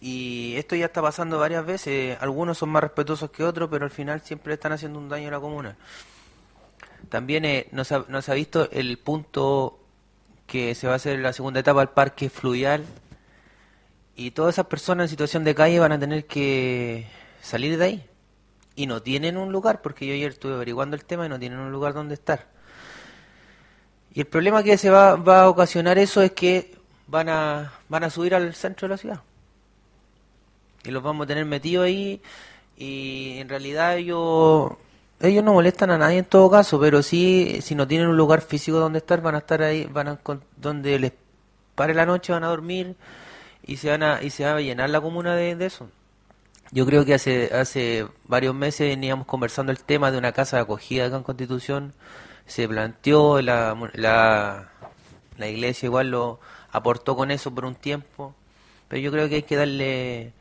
[0.00, 3.90] Y esto ya está pasando varias veces, algunos son más respetuosos que otros, pero al
[3.90, 5.76] final siempre están haciendo un daño a la comuna.
[7.10, 9.78] También eh, nos, ha, ha visto el punto
[10.46, 12.82] que se va a hacer la segunda etapa al parque fluvial
[14.14, 17.06] y todas esas personas en situación de calle van a tener que
[17.42, 18.10] salir de ahí
[18.76, 21.58] y no tienen un lugar porque yo ayer estuve averiguando el tema y no tienen
[21.58, 22.46] un lugar donde estar.
[24.12, 26.76] Y el problema que se va, va a ocasionar eso es que
[27.06, 29.20] van a, van a subir al centro de la ciudad.
[30.84, 32.20] Y los vamos a tener metidos ahí
[32.76, 34.72] y en realidad ellos,
[35.20, 38.42] ellos no molestan a nadie en todo caso, pero sí, si no tienen un lugar
[38.42, 40.20] físico donde estar, van a estar ahí, van a,
[40.56, 41.12] donde les
[41.74, 42.94] pare la noche, van a dormir
[43.64, 45.88] y se, van a, y se va a llenar la comuna de, de eso.
[46.72, 50.62] Yo creo que hace, hace varios meses veníamos conversando el tema de una casa de
[50.62, 51.94] acogida acá en Constitución.
[52.46, 54.70] Se planteó, la, la,
[55.38, 56.40] la iglesia igual lo
[56.72, 58.34] aportó con eso por un tiempo,
[58.88, 60.32] pero yo creo que hay que darle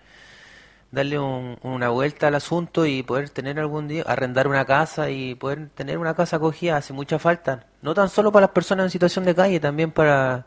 [0.91, 5.69] darle una vuelta al asunto y poder tener algún día, arrendar una casa y poder
[5.69, 9.25] tener una casa acogida, hace mucha falta, no tan solo para las personas en situación
[9.25, 10.45] de calle, también para,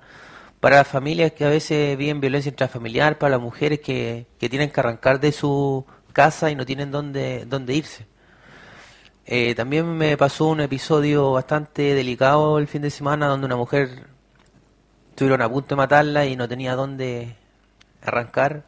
[0.61, 4.71] para las familias que a veces viven violencia intrafamiliar, para las mujeres que, que tienen
[4.71, 8.07] que arrancar de su casa y no tienen dónde, dónde irse.
[9.27, 14.07] Eh, también me pasó un episodio bastante delicado el fin de semana donde una mujer
[15.11, 17.37] estuvieron a punto de matarla y no tenía dónde
[18.03, 18.65] arrancar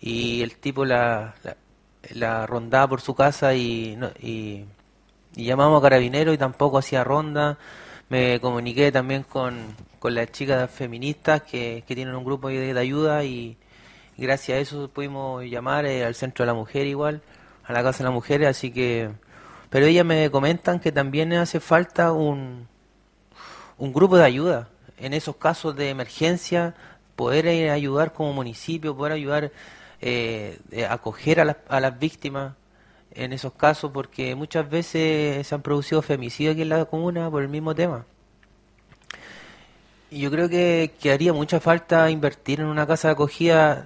[0.00, 1.34] y el tipo la,
[2.12, 4.66] la, rondaba por su casa y, y,
[5.34, 7.56] llamamos a carabineros y tampoco hacía ronda.
[8.08, 13.24] Me comuniqué también con, con las chicas feministas que, que tienen un grupo de, ayuda
[13.24, 13.56] y,
[14.16, 17.22] gracias a eso pudimos llamar eh, al centro de la mujer igual,
[17.64, 19.10] a la casa de las mujeres, así que
[19.70, 22.68] pero ellas me comentan que también hace falta un,
[23.76, 24.68] un grupo de ayuda
[24.98, 26.74] en esos casos de emergencia,
[27.16, 29.50] poder ayudar como municipio, poder ayudar
[30.00, 32.54] eh, a acoger a, a las víctimas
[33.14, 37.42] en esos casos, porque muchas veces se han producido femicidios aquí en la comuna por
[37.42, 38.06] el mismo tema.
[40.10, 43.84] Y yo creo que, que haría mucha falta invertir en una casa de acogida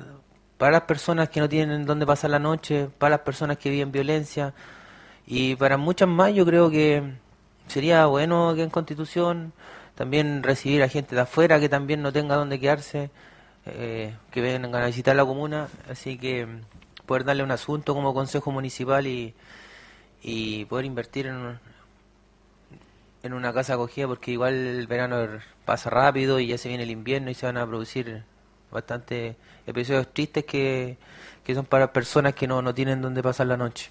[0.58, 3.92] para las personas que no tienen dónde pasar la noche, para las personas que viven
[3.92, 4.54] violencia,
[5.26, 7.02] y para muchas más yo creo que
[7.68, 9.52] sería bueno que en Constitución
[9.94, 13.10] también recibir a gente de afuera que también no tenga dónde quedarse,
[13.66, 16.46] eh, que vengan a visitar la comuna, así que
[17.08, 19.34] poder darle un asunto como Consejo Municipal y,
[20.22, 21.58] y poder invertir en,
[23.22, 25.16] en una casa acogida porque igual el verano
[25.64, 28.22] pasa rápido y ya se viene el invierno y se van a producir
[28.70, 29.36] bastantes
[29.66, 30.98] episodios tristes que,
[31.42, 33.90] que son para personas que no, no tienen dónde pasar la noche.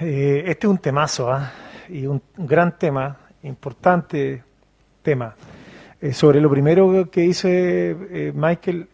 [0.00, 1.52] Eh, este es un temazo, ¿ah?
[1.88, 4.42] y un, gran tema, importante
[5.00, 5.34] tema.
[6.00, 8.88] Eh, sobre lo primero que dice eh, Michael,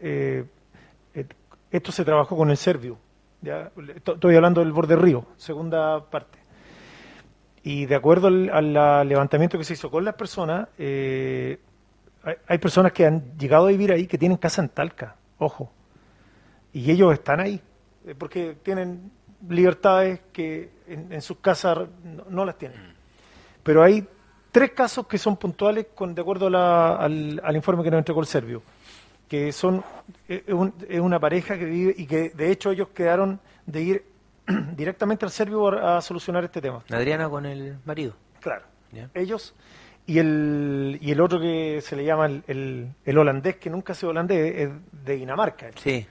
[1.72, 2.98] esto se trabajó con el Servio.
[3.40, 3.72] ¿ya?
[3.96, 6.38] Estoy hablando del borde río, segunda parte.
[7.64, 13.36] Y de acuerdo al, levantamiento que se hizo con las personas, hay, personas que han
[13.36, 15.70] llegado a vivir ahí que tienen casa en Talca, ojo.
[16.72, 17.60] y ellos están ahí,
[18.06, 19.10] eh, porque tienen
[19.48, 21.88] libertades que en, sus casas
[22.28, 22.94] no, las tienen.
[23.62, 24.06] Pero hay
[24.52, 28.62] tres casos que son puntuales con, de acuerdo al, informe que nos entregó el Servio,
[29.32, 29.82] que son
[30.28, 30.42] es,
[31.00, 34.04] una pareja que vive y que de hecho ellos quedaron de ir
[34.76, 36.84] directamente al Servio a, solucionar este tema.
[36.90, 38.14] Adriana con el marido.
[38.40, 38.66] Claro.
[39.14, 39.54] Ellos
[40.04, 43.96] y el, y el otro que se le llama el, el, holandés, que nunca ha
[43.96, 44.70] sido holandés, es
[45.02, 45.70] de Dinamarca.
[45.76, 46.06] Sí.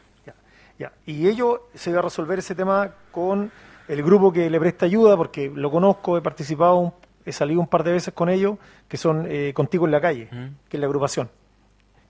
[0.80, 3.52] Ya, Y ellos se va a resolver ese tema con
[3.88, 7.84] el grupo que le presta ayuda, porque lo conozco, he participado, he salido un par
[7.84, 8.57] de veces con ellos,
[8.88, 10.27] que son eh, Contigo en la Calle,
[10.68, 11.30] que es la agrupación,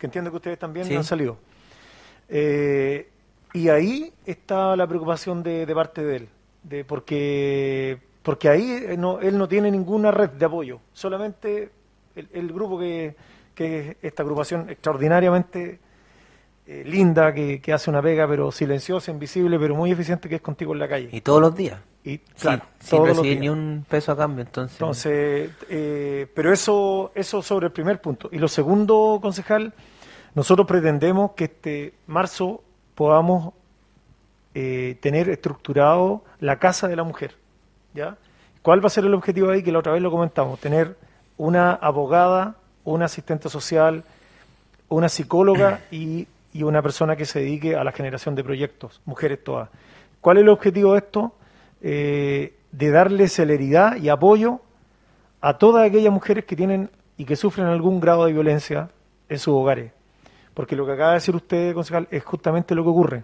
[0.01, 1.37] que entiendo que ustedes también han salido.
[2.27, 3.07] Eh,
[3.53, 6.29] y ahí está la preocupación de, de parte de él,
[6.63, 11.69] de porque porque ahí eh, no, él no tiene ninguna red de apoyo, solamente
[12.15, 13.15] el, grupo que,
[13.53, 15.79] que, es esta agrupación extraordinariamente
[16.65, 20.73] eh, linda, que, hace una pega, pero silenciosa, invisible, pero muy eficiente, que es contigo
[20.73, 21.09] en la calle.
[21.11, 21.79] Y todos los días.
[22.03, 24.79] Y, claro, sin recibir ni un peso a cambio, entonces.
[24.79, 28.27] Entonces, eh, pero eso, eso sobre el primer punto.
[28.31, 29.73] Y lo segundo, concejal,
[30.35, 32.63] nosotros pretendemos que este marzo
[32.95, 33.53] podamos
[34.53, 37.35] tener estructurado la Casa de la Mujer
[37.93, 38.17] ¿ya?
[38.61, 39.63] ¿Cuál va a ser el objetivo ahí?
[39.63, 40.95] Que la otra vez lo comentamos, tener
[41.37, 44.03] una abogada, una asistente social,
[44.89, 46.27] una psicóloga y,
[46.61, 49.69] una persona que se dedique a la generación de proyectos, mujeres todas.
[50.19, 51.33] ¿Cuál es el objetivo de esto?
[51.81, 54.59] Eh, de darle celeridad y apoyo
[55.39, 58.89] a todas aquellas mujeres que tienen y que sufren algún grado de violencia
[59.29, 59.93] en sus hogares.
[60.53, 63.23] Porque lo que acaba de decir usted, concejal, es justamente lo que ocurre.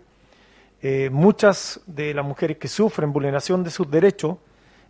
[0.81, 4.37] Eh, muchas de las mujeres que sufren vulneración de sus derechos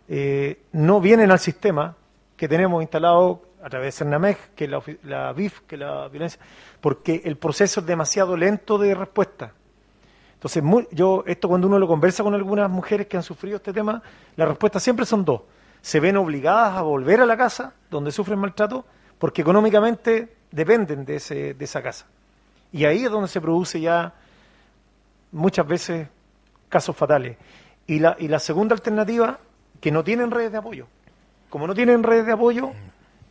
[0.08, 1.96] eh, no vienen al sistema
[2.36, 6.08] que tenemos instalado a través de CERNAMEG, que es la, la BIF, que es la
[6.08, 6.40] violencia,
[6.80, 9.52] porque el proceso es demasiado lento de respuesta.
[10.34, 10.62] Entonces,
[10.92, 14.00] yo esto cuando uno lo conversa con algunas mujeres que han sufrido este tema,
[14.36, 15.42] la respuesta siempre son dos.
[15.82, 18.84] Se ven obligadas a volver a la casa donde sufren maltrato
[19.18, 22.06] porque económicamente dependen de, ese, de esa casa.
[22.72, 24.14] Y ahí es donde se produce ya
[25.32, 26.08] muchas veces
[26.68, 27.36] casos fatales.
[27.86, 29.38] Y la, y la segunda alternativa
[29.80, 30.86] que no tienen redes de apoyo.
[31.48, 32.72] Como no tienen redes de apoyo,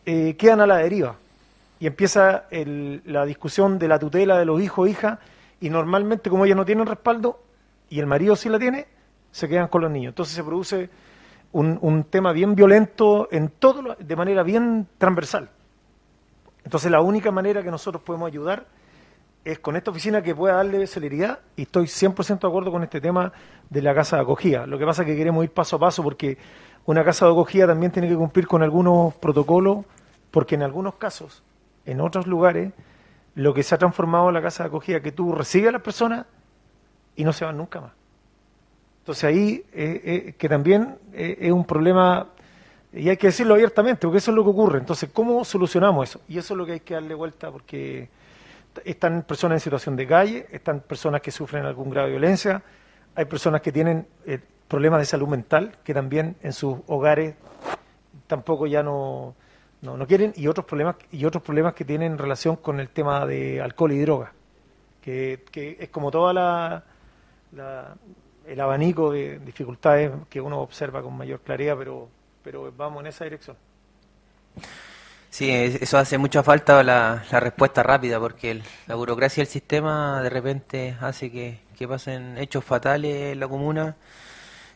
[0.05, 1.15] eh, quedan a la deriva.
[1.79, 5.19] Y empieza la discusión de la tutela de los hijos o hijas,
[5.59, 7.39] y normalmente como ellas no tienen respaldo,
[7.89, 8.87] y el marido sí la tiene,
[9.31, 10.11] se quedan con los niños.
[10.11, 10.89] Entonces se produce
[11.51, 15.49] un, un tema bien violento en todo, de manera bien transversal.
[16.63, 18.65] Entonces la única manera que nosotros podemos ayudar
[19.51, 22.99] es con esta oficina que pueda darle celeridad y estoy 100% de acuerdo con este
[22.99, 23.31] tema
[23.69, 24.65] de la casa de acogida.
[24.67, 26.37] Lo que pasa es que queremos ir paso a paso porque
[26.85, 29.85] una casa de acogida también tiene que cumplir con algunos protocolos
[30.31, 31.43] porque en algunos casos,
[31.85, 32.73] en otros lugares,
[33.35, 35.81] lo que se ha transformado en la casa de acogida que tú recibes a las
[35.81, 36.25] personas
[37.15, 37.93] y no se van nunca más.
[38.99, 42.27] Entonces ahí eh, eh, que también eh, es un problema
[42.91, 44.79] y hay que decirlo abiertamente porque eso es lo que ocurre.
[44.79, 46.21] Entonces, ¿cómo solucionamos eso?
[46.27, 48.09] Y eso es lo que hay que darle vuelta porque
[48.85, 52.61] están personas en situación de calle, están personas que sufren algún grado de violencia,
[53.15, 57.35] hay personas que tienen eh, problemas de salud mental, que también en sus hogares
[58.27, 59.35] tampoco ya no,
[59.81, 63.61] no, quieren, y otros problemas y otros problemas que tienen relación con el tema de
[63.61, 64.33] alcohol y droga,
[65.01, 65.45] que,
[65.79, 66.83] es como toda la,
[68.45, 72.09] el abanico de dificultades que uno observa con mayor claridad, pero,
[72.43, 73.57] pero vamos en esa dirección.
[75.37, 80.97] Sí, eso hace mucha falta la, respuesta rápida, porque la burocracia del sistema de repente
[80.99, 83.97] hace que, pasen hechos fatales en la comuna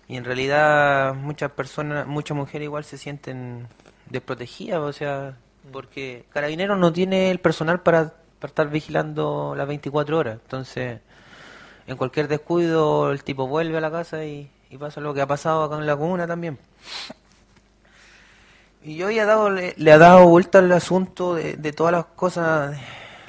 [0.07, 3.67] y en realidad muchas personas, muchas mujeres igual se sienten
[4.11, 5.35] desprotegidas, o sea,
[5.71, 8.13] porque Carabineros no tiene el personal para,
[8.43, 10.99] estar vigilando las 24 horas, entonces
[11.87, 15.27] en cualquier descuido el tipo vuelve a la casa y, y pasa lo que ha
[15.27, 16.59] pasado acá en la comuna también.
[18.83, 22.75] Y yo ya dado, le, ha dado vuelta al asunto de, todas las cosas,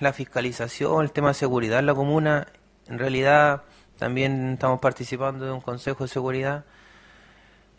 [0.01, 2.49] la fiscalización, el tema de seguridad en la comuna.
[2.89, 3.63] En realidad
[3.99, 6.65] también estamos participando de un consejo de seguridad.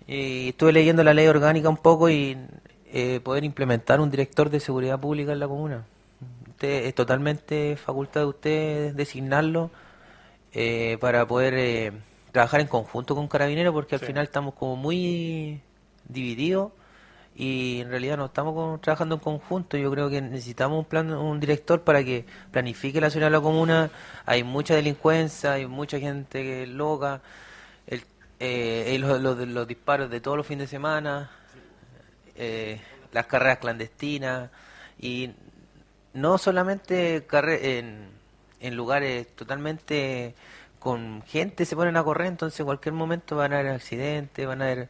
[0.05, 2.37] Y estuve leyendo la ley orgánica un poco y
[2.91, 5.83] eh, poder implementar un director de seguridad pública en la comuna.
[6.49, 9.71] Usted, es totalmente facultad de usted designarlo
[10.51, 11.91] eh, para poder eh,
[12.31, 15.59] trabajar en conjunto con Carabineros porque al final estamos como muy
[16.07, 16.71] divididos
[17.35, 19.77] y en realidad no estamos trabajando en conjunto.
[19.77, 23.41] Yo creo que necesitamos un plan, un director para que planifique la ciudad de la
[23.41, 23.89] comuna.
[24.25, 27.21] Hay mucha delincuencia, hay mucha gente loca,
[27.87, 28.03] el,
[28.39, 31.31] eh, los, disparos de todos los fines de semana,
[32.35, 32.79] eh,
[33.11, 34.49] las carreras clandestinas
[34.99, 35.31] y
[36.13, 38.09] no solamente en,
[38.59, 40.35] en lugares totalmente
[40.79, 44.61] con gente se ponen a correr, entonces en cualquier momento van a haber accidentes, van
[44.61, 44.89] a haber...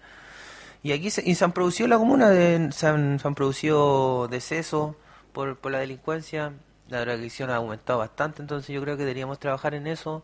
[0.84, 2.30] Y aquí se, y se han producido la comuna,
[2.72, 4.95] se, han, producido decesos
[5.31, 6.53] por, por la delincuencia,
[6.89, 10.23] la drogadicción ha aumentado bastante, entonces yo creo que deberíamos trabajar en eso.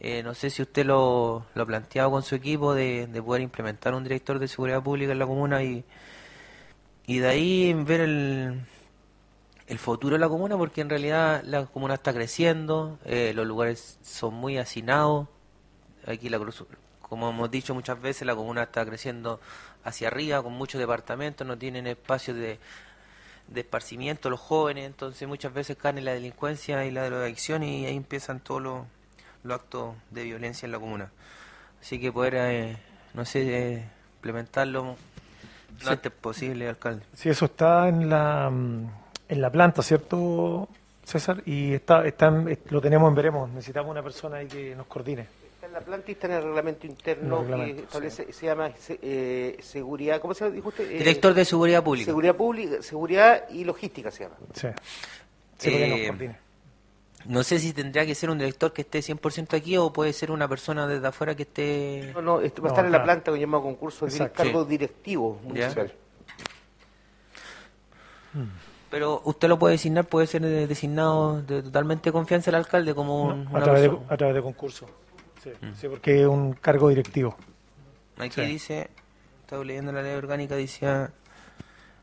[0.00, 3.42] Eh, no sé si usted lo, lo ha planteado con su equipo de, de poder
[3.42, 5.84] implementar un director de seguridad pública en la comuna y,
[7.06, 8.60] y de ahí ver el,
[9.66, 13.98] el futuro de la comuna porque en realidad la comuna está creciendo, eh, los lugares
[14.02, 15.28] son muy hacinados.
[16.06, 16.38] Aquí, la,
[17.00, 19.40] como hemos dicho muchas veces, la comuna está creciendo
[19.84, 22.58] hacia arriba con muchos departamentos, no tienen espacios de,
[23.48, 27.86] de esparcimiento los jóvenes, entonces muchas veces caen en la delincuencia y la drogadicción y
[27.86, 28.84] ahí empiezan todos los,
[29.50, 31.10] actos de violencia en la comuna.
[31.80, 32.76] Así que poder, eh,
[33.14, 34.96] no sé, eh, implementarlo
[35.84, 37.04] lo antes posible, alcalde.
[37.14, 38.50] Sí, eso está en la
[39.28, 40.68] en la planta, ¿cierto,
[41.04, 41.42] César?
[41.44, 42.30] Y está, está
[42.70, 43.50] lo tenemos en veremos.
[43.50, 45.26] Necesitamos una persona ahí que nos coordine.
[45.78, 50.50] La planta está en el reglamento interno que establece, se llama eh, seguridad, ¿cómo se
[50.50, 50.90] dijo usted?
[50.90, 52.06] Eh, Director de Seguridad Pública.
[52.06, 54.34] Seguridad Pública, Seguridad y Logística se llama.
[54.54, 54.66] Sí,
[55.56, 56.36] sí que nos eh.
[57.26, 60.32] No sé si tendría que ser un director que esté 100% aquí o puede ser
[60.32, 62.10] una persona desde afuera que esté...
[62.12, 65.38] No, no, esto va a estar en la planta que llama concurso de cargo directivo
[65.44, 65.92] municipal.
[68.90, 73.48] Pero usted lo puede designar, puede ser designado de totalmente confianza el alcalde como un,
[73.54, 74.86] a, través de, a, través de, concurso.
[75.60, 75.74] Mm.
[75.74, 77.36] Sí, porque es un cargo directivo.
[78.18, 78.90] Aquí dice,
[79.40, 81.12] estaba leyendo la ley orgánica, decía,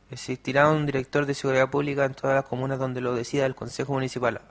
[0.09, 3.93] existirá un director de seguridad pública en todas las comunas donde lo decida el Consejo
[3.93, 4.41] Municipal,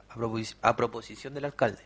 [0.62, 1.82] a, proposición del alcalde.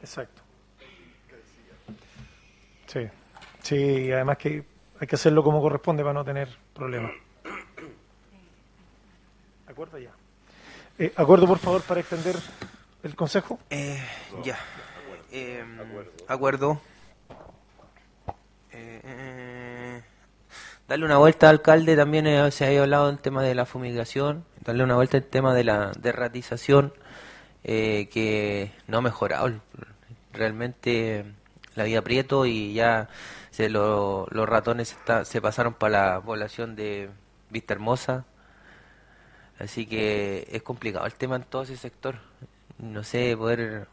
[0.00, 0.42] Exacto.
[2.86, 3.08] Sí.
[3.62, 4.64] Sí, además que
[5.00, 7.12] hay que hacerlo como corresponde para no tener problemas.
[9.66, 10.12] ¿Acuerdo ya?
[10.98, 12.36] Eh, ¿Acuerdo, por favor, para extender
[13.02, 13.58] el consejo?
[13.68, 14.02] Eh,
[14.42, 14.58] ya.
[15.30, 15.62] Eh,
[16.26, 16.80] acuerdo.
[20.88, 24.84] darle una vuelta al alcalde, también se ha hablado del tema de la fumigación, darle
[24.84, 26.94] una vuelta al tema de la derratización,
[27.62, 29.60] que no ha mejorado
[30.32, 31.24] realmente
[31.74, 33.08] la vida Prieto y ya
[33.50, 37.10] se los ratones se pasaron para la población de
[37.50, 38.24] Vista Hermosa.
[39.58, 42.16] Así que es complicado el tema en todo ese sector.
[42.78, 43.88] No sé, poder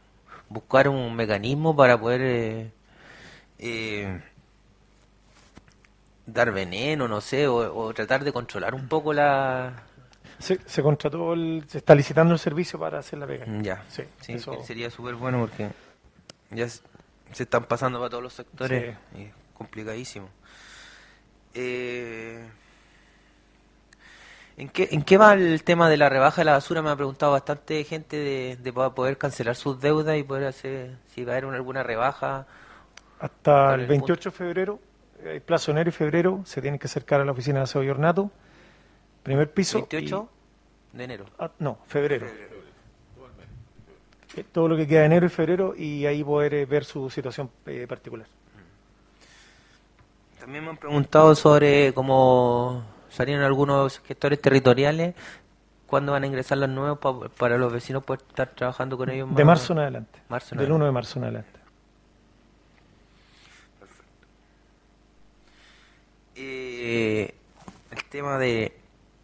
[0.49, 2.71] buscar un mecanismo para poder eh,
[3.59, 4.21] eh,
[6.25, 9.83] dar veneno, no sé, o, tratar de controlar un poco la...
[10.39, 11.33] Se, se contrató,
[11.67, 13.45] se está licitando el servicio para hacer la pega.
[13.61, 14.03] Ya, sí,
[14.65, 15.69] sería súper bueno porque
[16.51, 18.97] ya se están pasando para todos los sectores
[19.53, 20.27] complicadísimo.
[21.53, 22.45] Eh,
[24.57, 26.81] ¿en, qué, ¿En qué va el tema de la rebaja de la basura?
[26.81, 31.33] Me ha preguntado bastante gente de, poder cancelar sus deudas y poder hacer, si va
[31.33, 32.45] a haber alguna rebaja.
[33.19, 34.79] Hasta el 28 de febrero,
[35.25, 37.89] hay plazo enero y febrero, se tienen que acercar a la oficina de aseo y
[37.89, 38.31] ornato,
[39.23, 39.87] primer piso.
[39.87, 40.27] ¿28
[40.93, 41.25] de enero?
[41.39, 42.27] Ah, no, febrero.
[44.35, 47.09] Eh, todo lo que queda de enero y febrero y ahí poder eh, ver su
[47.09, 47.49] situación
[47.87, 48.27] particular.
[50.39, 55.15] También me han preguntado sobre cómo salieron algunos gestores territoriales,
[55.87, 56.99] cuándo van a ingresar los nuevos
[57.37, 59.33] para los vecinos poder estar trabajando con ellos.
[59.35, 60.19] de marzo en adelante.
[60.51, 61.59] Del 1 de marzo en adelante.
[63.79, 64.27] Perfecto.
[66.35, 67.35] Eh,
[67.91, 68.75] el tema de,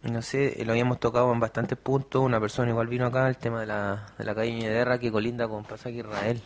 [0.04, 3.60] no sé, lo habíamos tocado en bastantes puntos, una persona igual vino acá, el tema
[3.60, 6.40] de la, de la calle Ñederra que colinda con Pasaje Israel.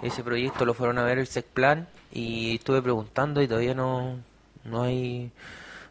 [0.00, 4.16] Ese proyecto lo fueron a ver el SECPLAN y estuve preguntando y todavía no,
[4.64, 5.30] no hay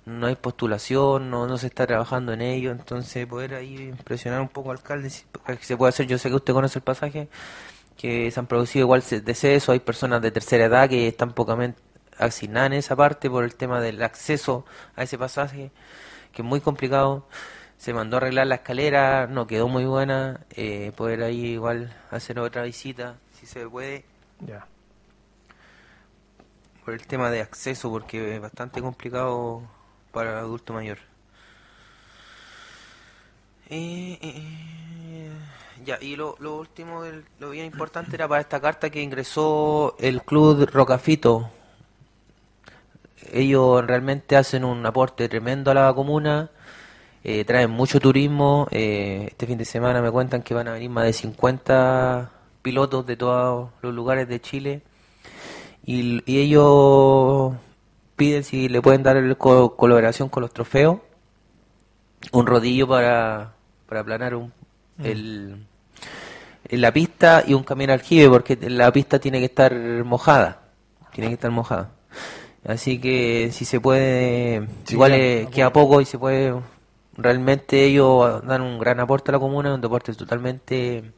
[0.09, 4.49] no hay postulación, no, no se está trabajando en ello, entonces poder ahí impresionar un
[4.49, 5.25] poco al alcalde, si
[5.61, 7.29] se puede hacer, yo sé que usted conoce el pasaje,
[7.97, 11.81] que se han producido igual decesos, hay personas de tercera edad que están pocamente
[12.17, 14.65] asignadas en esa parte por el tema del acceso
[14.95, 15.71] a ese pasaje,
[16.33, 17.27] que es muy complicado,
[17.77, 22.39] se mandó a arreglar la escalera, no quedó muy buena, eh, poder ahí igual hacer
[22.39, 24.05] otra visita, si se puede.
[24.41, 24.67] Ya
[26.93, 29.63] el tema de acceso, porque es bastante complicado
[30.11, 30.97] para el adulto mayor.
[33.69, 35.29] Eh, eh, eh,
[35.85, 37.03] ya, y lo, lo último,
[37.39, 41.49] lo bien importante era para esta carta que ingresó el Club Rocafito.
[43.31, 46.49] Ellos realmente hacen un aporte tremendo a la comuna,
[47.45, 48.67] traen mucho turismo.
[48.71, 52.31] este fin de semana me cuentan que van a venir más de 50
[52.61, 54.81] pilotos de todos los lugares de Chile
[55.85, 57.53] y, ellos
[58.19, 60.99] piden si le pueden dar el colaboración con los trofeos,
[62.33, 63.53] un rodillo para,
[63.87, 64.53] para aplanar un,
[64.97, 65.05] mm.
[65.05, 65.65] el,
[66.69, 69.73] la pista y un camión aljibe, porque la pista tiene que estar
[70.03, 70.59] mojada,
[71.13, 71.91] tiene que estar mojada.
[72.67, 76.53] Así que si se puede, igual es, queda poco y se puede,
[77.15, 81.13] realmente ellos dan un gran aporte a la comuna, un deporte totalmente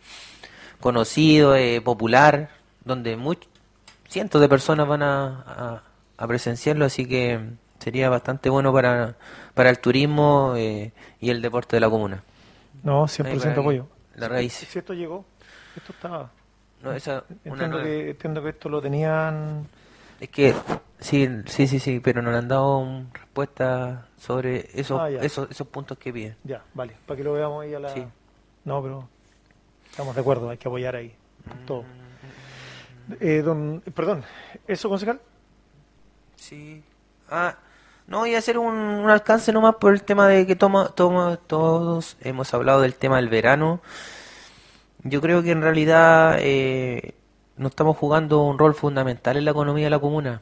[0.80, 2.50] conocido, eh, popular,
[2.86, 3.50] donde muchos
[4.08, 5.84] cientos de personas van a, a,
[6.28, 7.40] presenciarlo, así que
[7.80, 9.16] sería bastante bueno para,
[9.54, 12.24] para el turismo eh, y el deporte de la comuna.
[12.84, 13.88] No, 100% apoyo.
[14.16, 14.54] La raíz.
[14.54, 15.26] Si, esto llegó,
[15.76, 16.32] esto estaba...
[16.82, 19.68] No, esa, entiendo, que, entiendo que esto lo tenían
[20.20, 20.54] es que
[21.00, 25.68] sí, sí, sí, sí, pero no le han dado respuesta sobre esos, ah, esos, esos
[25.68, 26.36] puntos que piden.
[26.44, 27.90] Ya, vale, para que lo veamos ahí a la...
[27.90, 28.04] Sí.
[28.66, 29.10] No, pero
[29.90, 31.14] estamos de acuerdo, hay que apoyar ahí
[31.66, 31.86] todo.
[33.20, 34.24] Eh, don, perdón,
[34.68, 35.20] ¿eso, concejal?
[36.42, 36.84] Sí.
[37.30, 37.56] Ah,
[38.08, 42.18] no, a hacer un, un, alcance nomás por el tema de que toma, toma, todos
[42.22, 43.80] hemos hablado del tema del verano.
[45.04, 47.14] Yo creo que en realidad eh,
[47.58, 50.42] no estamos jugando un rol fundamental en la economía de la comuna.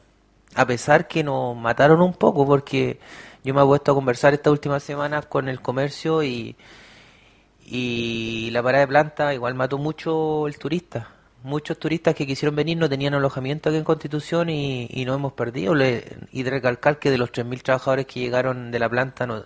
[0.54, 2.98] A pesar que nos mataron un poco, porque
[3.44, 6.56] yo me he puesto a conversar estas últimas semanas con el comercio y,
[7.66, 11.19] y la parada de planta igual mató mucho el turista.
[11.42, 15.74] Muchos turistas que quisieron venir no tenían alojamiento aquí en Constitución y, no hemos perdido.
[15.74, 19.44] y de recalcar que de los 3.000 trabajadores que llegaron de la planta, no,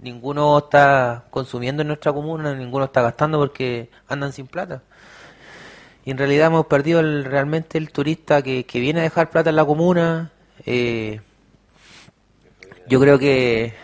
[0.00, 4.82] ninguno está consumiendo en nuestra comuna, ninguno está gastando porque andan sin plata
[6.04, 9.56] y en realidad hemos perdido realmente el turista que, que, viene a dejar plata en
[9.56, 10.30] la comuna.
[10.66, 11.20] Eh,
[12.86, 13.74] yo creo que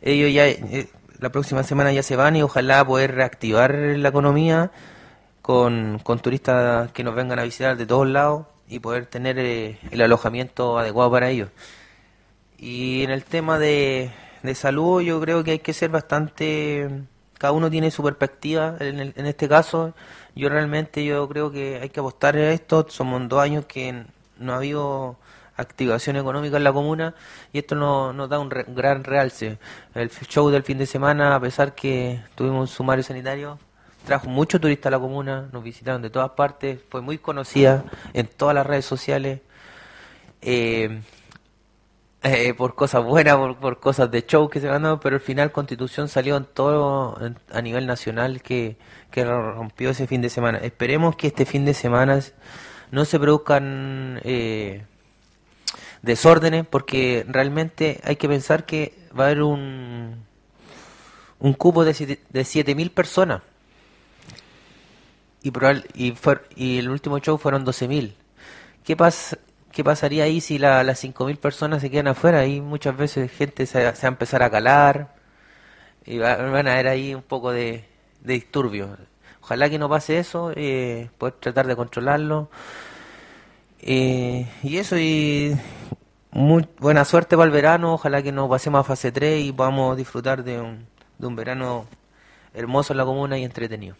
[0.00, 0.88] ellos ya eh,
[1.18, 4.70] la próxima semana ya se van y ojalá poder reactivar la economía
[5.46, 9.78] con, con turistas que nos vengan a visitar de todos lados y poder tener eh,
[9.92, 11.50] el alojamiento adecuado para ellos.
[12.58, 14.10] Y en el tema de,
[14.42, 16.90] de salud yo creo que hay que ser bastante,
[17.38, 19.94] cada uno tiene su perspectiva en, en este caso
[20.34, 22.84] yo realmente yo creo que hay que apostar a esto.
[22.88, 24.04] Somos dos años que
[24.38, 25.16] no ha habido
[25.56, 27.14] activación económica en la comuna
[27.52, 29.58] y esto nos da un gran realce.
[29.94, 33.60] El show del fin de semana, a pesar que tuvimos un sumario sanitario,
[34.06, 37.84] trajo muchos turistas a la comuna, nos visitaron de todas partes, fue muy conocida
[38.14, 39.40] en todas las redes sociales.
[40.40, 41.02] Eh,
[42.22, 46.08] eh, por cosas buenas, por, cosas de show que se ganó, pero al final Constitución
[46.08, 47.16] salió en todo
[47.52, 48.76] a nivel nacional que,
[49.10, 50.58] que rompió ese fin de semana.
[50.58, 52.20] Esperemos que este fin de semana
[52.90, 54.84] no se produzcan eh,
[56.02, 60.24] desórdenes, porque realmente hay que pensar que va a haber un,
[61.38, 63.42] un cupo de, de 7.000 personas.
[65.46, 68.14] Y, y, fue, y el último show fueron 12.000.
[68.84, 69.38] ¿Qué pasa?
[69.76, 72.40] ¿qué pasaría ahí si la, las 5.000 personas se quedan afuera?
[72.40, 75.14] Ahí muchas veces gente se, va a empezar a calar
[76.06, 77.84] y van a haber ahí un poco de,
[78.22, 78.96] disturbio.
[79.42, 82.48] Ojalá que no pase eso, eh, poder tratar de controlarlo.
[83.82, 85.54] Eh, y eso, y
[86.30, 87.94] muy buena suerte para el verano.
[87.94, 90.86] Ojalá que no pasemos a fase 3 y podamos disfrutar de un,
[91.18, 91.86] de un verano
[92.54, 93.96] hermoso en la comuna y entretenido.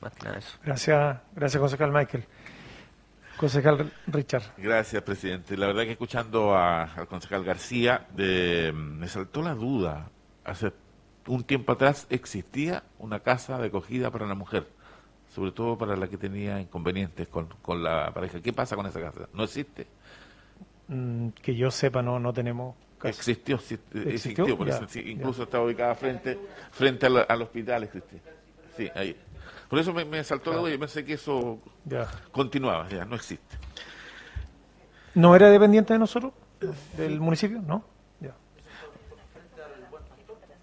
[0.00, 0.58] Más que nada eso.
[0.64, 2.24] Gracias, gracias, concejal Michael.
[3.36, 4.42] Concejal Richard.
[4.56, 5.56] Gracias, presidente.
[5.56, 10.10] La verdad que escuchando al concejal García, me saltó la duda.
[10.44, 10.72] Hace
[11.26, 14.66] un tiempo atrás existía una casa de acogida para la mujer,
[15.32, 18.40] sobre todo para la que tenía inconvenientes con, con la pareja.
[18.40, 19.28] ¿Qué pasa con esa casa?
[19.32, 19.86] ¿No existe?
[20.88, 22.74] Mm, que yo sepa, no, no tenemos
[23.04, 23.60] Existió,
[23.94, 24.46] existió,
[25.04, 26.36] incluso está ubicada frente,
[26.72, 28.20] frente al, al hospital, existía.
[28.76, 29.16] Sí, ahí.
[29.68, 31.58] Por eso me, saltó la duda y pensé que eso
[32.32, 33.56] continuaba, ya no existe.
[35.14, 36.32] ¿No era dependiente de nosotros,
[36.96, 37.60] del municipio?
[37.60, 37.84] No.
[38.20, 38.34] Ya.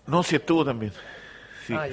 [0.07, 0.91] No, sí estuvo también.
[1.67, 1.73] Sí.
[1.73, 1.87] Ah,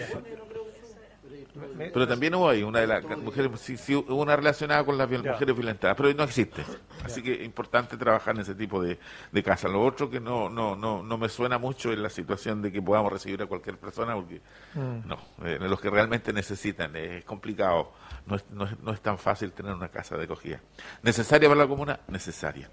[1.93, 5.55] pero también hubo ahí una de las mujeres, sí, hubo una relacionada con las mujeres
[5.55, 6.65] violentadas, pero no existe.
[7.05, 8.99] Así que es importante trabajar en ese tipo de,
[9.31, 9.71] de casas.
[9.71, 12.81] Lo otro que no, no, no, no me suena mucho es la situación de que
[12.81, 14.41] podamos recibir a cualquier persona, porque
[14.75, 15.07] mm.
[15.07, 17.93] no, eh, los que realmente necesitan, es complicado,
[18.27, 20.61] no es, no, es, no es tan fácil tener una casa de acogida.
[21.03, 22.01] ¿Necesaria para la comuna?
[22.09, 22.71] Necesaria.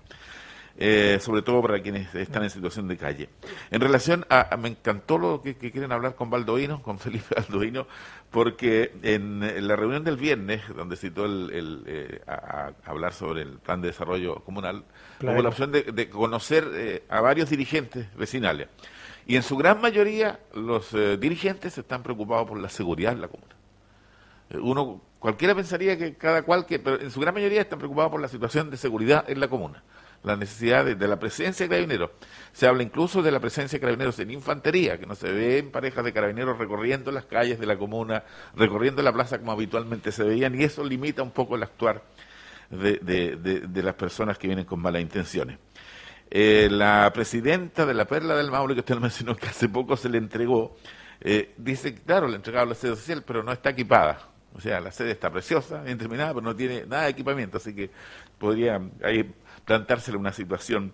[0.82, 3.28] Eh, sobre todo para quienes están en situación de calle.
[3.70, 7.86] En relación a, me encantó lo que, quieren hablar con Baldoino, con Felipe Baldoino,
[8.32, 13.82] porque en, la reunión del viernes, donde citó el, eh, a, hablar sobre el plan
[13.82, 14.86] de desarrollo comunal,
[15.22, 18.70] hubo la opción de, conocer eh, a varios dirigentes vecinales.
[19.28, 23.54] Y en su gran mayoría los dirigentes están preocupados por la seguridad en la comuna.
[24.54, 28.22] Uno, cualquiera pensaría que cada cual, que, pero en su gran mayoría están preocupados por
[28.22, 29.84] la situación de seguridad en la comuna
[30.24, 32.12] la necesidad de, la presencia de carabineros.
[32.52, 36.04] Se habla incluso de la presencia de carabineros en infantería, que no se ven parejas
[36.04, 38.24] de carabineros recorriendo las calles de la comuna,
[38.56, 42.04] recorriendo la plaza como habitualmente se veían, y eso limita un poco el actuar
[42.70, 45.58] de, las personas que vienen con malas intenciones.
[46.32, 49.96] Eh, la presidenta de la Perla del Maule, que usted lo mencionó, que hace poco
[49.96, 50.76] se le entregó,
[51.22, 54.28] eh, dice que, claro, le entregado la sede social, pero no está equipada.
[54.54, 57.74] O sea, la sede está preciosa, bien terminada, pero no tiene nada de equipamiento, así
[57.76, 57.90] que
[58.38, 59.32] podría ahí
[59.70, 60.94] plantársele una situación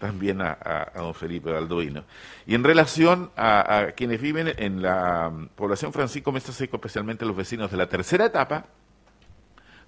[0.00, 2.02] también a, don Felipe Baldoino.
[2.44, 7.70] Y en relación a, quienes viven en la población Francisco Mesa Seco, especialmente los vecinos
[7.70, 8.66] de la tercera etapa,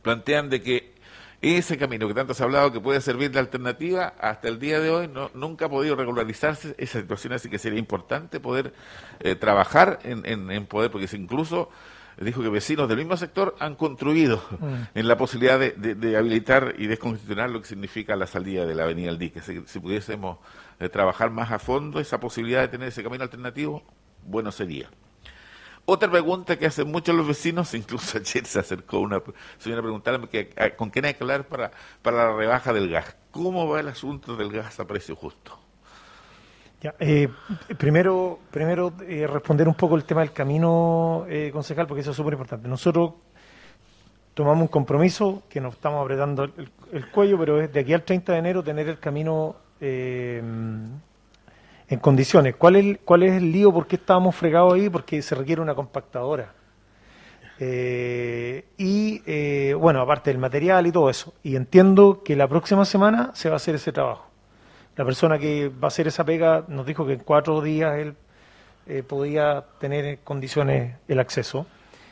[0.03, 0.95] plantean de que
[1.43, 4.79] ese camino que tanto se ha hablado que puede servir de alternativa, hasta el día
[4.79, 8.73] de hoy no, nunca ha podido regularizarse esa situación, así que sería importante poder
[9.19, 11.71] eh, trabajar en, en, poder, porque incluso
[12.25, 14.75] dijo que vecinos del mismo sector han construido mm.
[14.95, 19.11] en la posibilidad de, habilitar y descongestionar lo que significa la salida de la avenida
[19.11, 19.41] El Dique.
[19.41, 20.39] Si, si pudiésemos
[20.81, 23.83] eh, trabajar más a fondo esa posibilidad de tener ese camino alternativo,
[24.25, 24.91] bueno sería.
[25.91, 29.23] Otra pregunta que hacen muchos los vecinos, incluso ayer se acercó una
[29.59, 31.71] señora a preguntarme que, con quién hay que hablar para,
[32.03, 33.17] para la rebaja del gas.
[33.31, 35.58] ¿Cómo va el asunto del gas a precio justo?
[36.81, 37.29] Eh,
[37.77, 42.17] primero, primero eh, responder un poco el tema del camino, eh, concejal, porque eso es
[42.17, 42.69] súper importante.
[42.69, 43.15] Nosotros
[44.35, 48.05] tomamos un compromiso que nos estamos apretando el, el, cuello, pero es de aquí al
[48.05, 51.01] 30 de enero tener el camino en
[52.01, 52.57] condiciones.
[52.57, 53.73] ¿Cuál es, ¿Cuál es el lío?
[53.73, 54.89] ¿Por qué estábamos fregados ahí?
[54.89, 56.53] Porque se requiere una compactadora.
[57.61, 61.35] Eh, y eh, bueno, aparte del material y todo eso.
[61.43, 64.27] Y entiendo que la próxima semana se va a hacer ese trabajo.
[64.99, 68.17] La persona que va a hacer esa pega nos dijo que en cuatro días él
[68.89, 71.69] eh, podía tener en condiciones el acceso.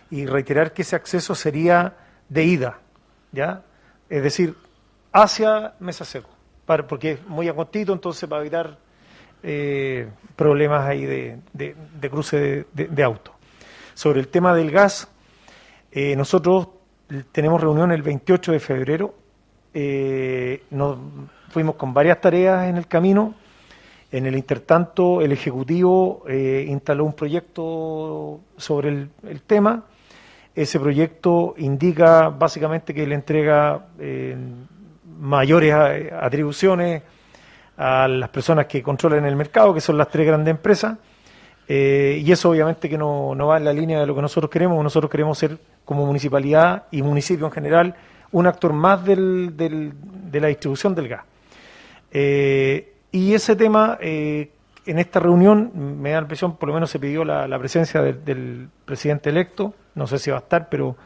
[0.08, 1.94] Y reiterar que ese acceso sería
[2.28, 2.78] de ida,
[3.32, 3.62] ¿ya?
[4.08, 4.54] Es decir,
[5.12, 6.30] hacia Mesa Seco,
[6.88, 8.78] porque es muy acostito, entonces para evitar
[9.42, 13.32] eh, problemas ahí de, cruce de, auto.
[13.94, 15.08] Sobre el tema del gas,
[15.90, 16.68] eh, nosotros
[17.32, 19.14] tenemos reunión el 28 de febrero,
[19.74, 20.62] eh,
[21.50, 23.34] fuimos con varias tareas en el camino,
[24.10, 29.84] en el intertanto el Ejecutivo instaló un proyecto sobre el, tema,
[30.54, 33.86] ese proyecto indica básicamente que le entrega
[35.18, 35.74] mayores
[36.12, 37.02] atribuciones
[37.76, 40.96] a las personas que controlan el mercado, que son las tres grandes empresas,
[41.68, 44.50] eh, y eso obviamente que no, no, va en la línea de lo que nosotros
[44.50, 47.94] queremos, nosotros queremos ser como municipalidad y municipio en general
[48.32, 51.24] un actor más del, de la distribución del gas.
[52.18, 54.50] Eh, y ese tema, eh,
[54.86, 55.70] en esta reunión,
[56.00, 60.06] me da la impresión, por lo menos se pidió la, presencia del presidente electo, no
[60.06, 60.96] sé si va a estar, pero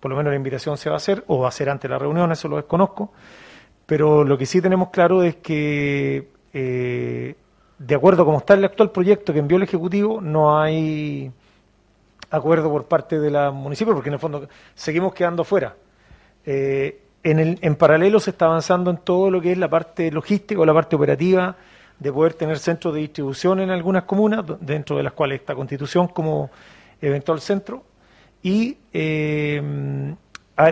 [0.00, 1.96] por lo menos la invitación se va a hacer, o va a ser ante la
[1.96, 3.12] reunión, eso lo desconozco.
[3.86, 7.36] Pero lo que sí tenemos claro es que, eh,
[7.78, 11.30] de acuerdo a cómo está el actual proyecto que envió el Ejecutivo, no hay
[12.30, 15.76] acuerdo por parte de la municipio, porque en el fondo seguimos quedando fuera.
[17.22, 20.60] En, el, en paralelo se está avanzando en todo lo que es la parte logística
[20.60, 21.56] o la parte operativa
[21.98, 26.08] de poder tener centros de distribución en algunas comunas, dentro de las cuales está Constitución
[26.08, 26.50] como
[27.00, 27.84] eventual centro,
[28.42, 29.62] y eh,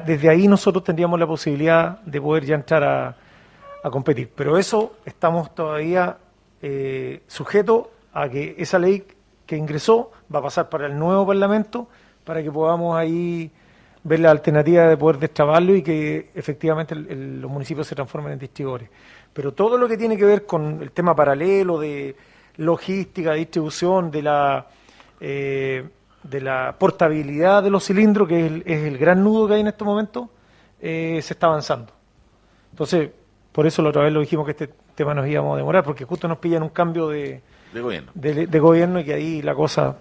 [0.05, 3.17] desde ahí nosotros tendríamos la posibilidad de poder ya entrar a,
[3.91, 4.31] competir.
[4.35, 6.19] Pero eso estamos todavía
[6.61, 9.05] eh, sujetos a que esa ley
[9.47, 11.89] que ingresó va a pasar para el nuevo Parlamento
[12.25, 13.51] para que podamos ahí
[14.03, 18.89] ver la alternativa de poder destrabarlo y que efectivamente los municipios se transformen en distribuidores.
[19.33, 22.17] Pero todo lo que tiene que ver con el tema paralelo de
[22.57, 24.67] logística, distribución, de la...
[25.21, 25.85] Eh,
[26.23, 29.85] de la portabilidad de los cilindros, que es el, gran nudo que hay en este
[29.85, 30.29] momento,
[30.81, 31.93] eh, se está avanzando.
[32.71, 33.11] Entonces,
[33.53, 36.05] por eso la otra vez lo dijimos que este tema nos íbamos a demorar, porque
[36.05, 37.41] justo nos pillan un cambio de,
[37.75, 38.13] gobierno.
[38.15, 39.97] De, gobierno y que ahí la cosa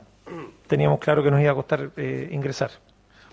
[0.67, 2.71] teníamos claro que nos iba a costar eh, ingresar.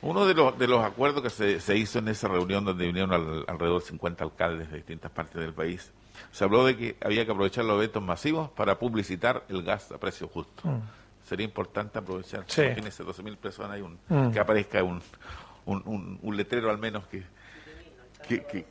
[0.02, 3.12] Uno de los, de los acuerdos que se, se hizo en esa reunión donde vinieron
[3.48, 5.90] alrededor de 50 alcaldes de distintas partes del país,
[6.32, 9.98] se habló de que había que aprovechar los eventos masivos para publicitar el gas a
[9.98, 10.68] precio justo.
[10.68, 10.80] Mm
[11.26, 12.44] sería importante aprovechar.
[12.46, 12.62] Sí.
[12.62, 14.30] Imagínense 12.000 personas y un, mm.
[14.30, 15.02] que aparezca un,
[15.66, 17.22] un, un, letrero al menos que...
[18.28, 18.64] que, que,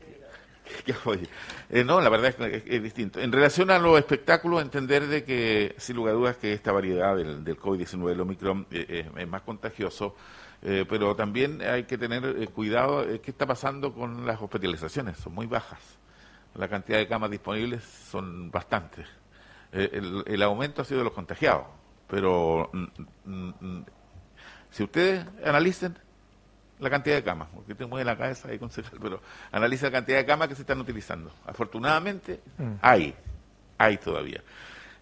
[1.70, 3.20] eh, no, la verdad es que es, distinto.
[3.20, 7.16] En relación a los espectáculos, entender de que, sin lugar a dudas, que esta variedad
[7.16, 10.16] del, del COVID-19, el Omicron, eh, eh, es más contagioso,
[10.90, 15.80] pero también hay que tener cuidado qué está pasando con las hospitalizaciones, son muy bajas.
[16.56, 19.06] La cantidad de camas disponibles son bastantes.
[19.72, 21.66] El, el, aumento ha sido de los contagiados
[22.08, 22.86] pero mm,
[23.26, 23.86] mm, mm,
[24.70, 25.98] si ustedes analicen,
[26.80, 29.22] la cantidad de camas, porque te mueve la cabeza ahí, concejal, pero
[29.52, 31.32] analiza la cantidad de camas que se están utilizando.
[31.46, 32.74] Afortunadamente, mm.
[32.82, 33.16] hay,
[33.78, 34.44] hay todavía.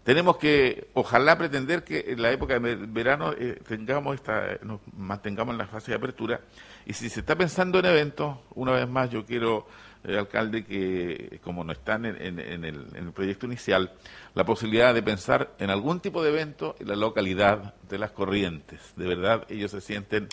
[0.03, 5.53] Tenemos que, ojalá, pretender que en la época de verano eh, tengamos esta, nos mantengamos
[5.53, 6.41] en la fase de apertura.
[6.85, 9.65] Y si se está pensando en eventos, una vez más yo quiero,
[10.05, 13.93] eh, alcalde, que como no están en, el, proyecto inicial,
[14.35, 18.81] la posibilidad de pensar en algún tipo de evento en la localidad de las corrientes.
[18.97, 20.27] De verdad, ellos se sienten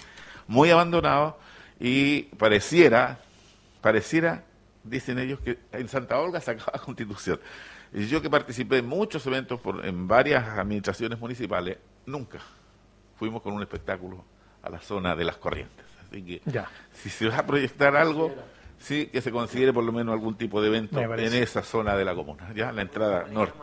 [0.49, 1.35] muy abandonados
[1.79, 3.21] y pareciera,
[3.81, 4.43] pareciera,
[4.83, 7.39] dicen ellos, que en Santa Olga se acaba la constitución.
[7.93, 12.39] Y yo que participé en muchos eventos por, en varias administraciones municipales, nunca
[13.17, 14.25] fuimos con un espectáculo
[14.63, 15.85] a la zona de las corrientes.
[16.07, 16.43] Así que
[16.93, 18.35] si se va a proyectar algo,
[18.79, 22.05] sí que se considere por lo menos algún tipo de evento en esa zona de
[22.05, 23.59] la comuna, ya la entrada norte.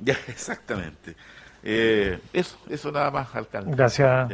[0.00, 1.16] Ya, exactamente.
[1.62, 3.72] Eh, eso, eso nada más, alcalde.
[3.74, 4.30] Gracias.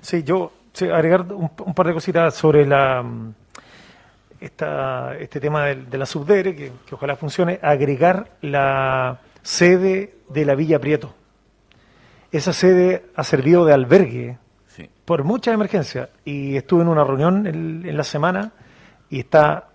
[0.00, 0.52] Sí, yo
[0.92, 3.34] agregar un, par de cositas sobre la mm,
[4.42, 10.80] esta, este tema de, la subdere, que, ojalá funcione, agregar la sede de la Villa
[10.80, 11.14] Prieto.
[12.30, 14.38] Esa sede ha servido de albergue
[15.04, 18.52] por muchas emergencias y estuve en una reunión en, la semana
[19.10, 19.68] y está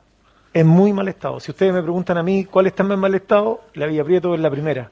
[0.54, 1.40] en muy mal estado.
[1.40, 4.42] Si ustedes me preguntan a mí cuál está en mal estado, la Villa Prieto es
[4.42, 4.92] la primera.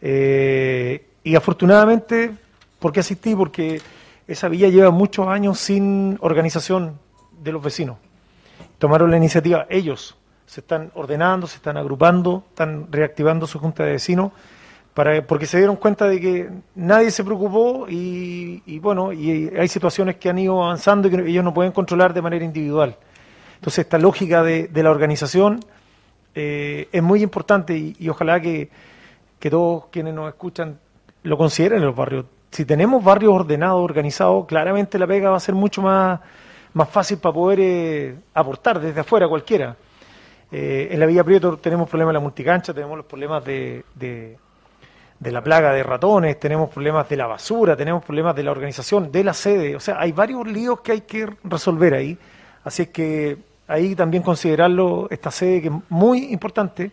[0.00, 2.32] Eh, y afortunadamente,
[2.78, 3.34] ¿por qué asistí?
[3.34, 3.80] Porque
[4.26, 6.98] esa villa lleva muchos años sin organización
[7.40, 7.96] de los vecinos
[8.80, 13.92] tomaron la iniciativa ellos, se están ordenando, se están agrupando, están reactivando su junta de
[13.92, 14.32] vecinos,
[14.94, 20.16] para, porque se dieron cuenta de que nadie se preocupó y, bueno, y hay situaciones
[20.16, 22.96] que han ido avanzando y que ellos no pueden controlar de manera individual.
[23.56, 25.60] Entonces esta lógica de, la organización
[26.34, 28.70] eh, es muy importante y, ojalá que,
[29.38, 30.78] que todos quienes nos escuchan
[31.22, 32.24] lo consideren en los barrios.
[32.50, 36.20] Si tenemos barrios ordenados, organizados, claramente la pega va a ser mucho más
[36.74, 39.76] más fácil para poder eh, aportar desde afuera cualquiera.
[40.52, 44.36] Eh, en la Villa Prieto tenemos problemas de la multicancha, tenemos los problemas de, de,
[45.20, 49.22] la plaga de ratones, tenemos problemas de la basura, tenemos problemas de la organización, de
[49.22, 49.76] la sede.
[49.76, 52.18] O sea, hay varios líos que hay que resolver ahí.
[52.64, 56.90] Así es que ahí también considerarlo, esta sede que es muy importante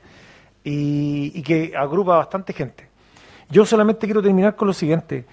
[0.64, 2.88] y, que agrupa bastante gente.
[3.50, 5.26] Yo solamente quiero terminar con lo siguiente,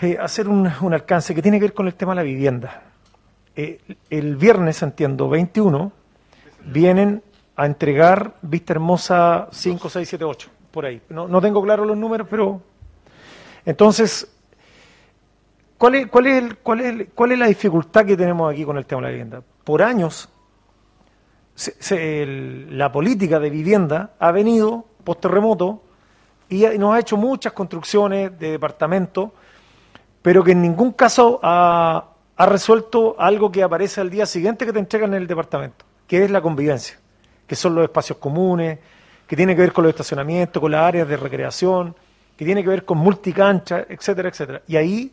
[0.00, 2.89] eh, hacer un, un alcance que tiene que ver con el tema de la vivienda.
[3.62, 5.92] Eh, el viernes, entiendo, 21,
[6.64, 7.22] vienen
[7.56, 11.02] a entregar Vista Hermosa 5, 6, 7, 8, por ahí.
[11.10, 12.62] No, no tengo claro los números, pero...
[13.66, 14.26] Entonces,
[15.76, 18.86] ¿cuál es, cuál, es cuál, es cuál es la dificultad que tenemos aquí con el
[18.86, 19.42] tema de la vivienda?
[19.62, 20.30] Por años,
[21.90, 25.82] la política de vivienda ha venido post-terremoto
[26.48, 29.32] y nos ha hecho muchas construcciones de departamentos,
[30.22, 32.09] pero que en ningún caso ha,
[32.40, 36.24] ha resuelto algo que aparece al día siguiente que te entregan en el departamento, que
[36.24, 36.98] es la convivencia,
[37.46, 38.78] que son los espacios comunes,
[39.26, 41.94] que tiene que ver con los estacionamientos, con las áreas de recreación,
[42.38, 44.62] que tiene que ver con multicancha, etcétera, etcétera.
[44.66, 45.12] Y ahí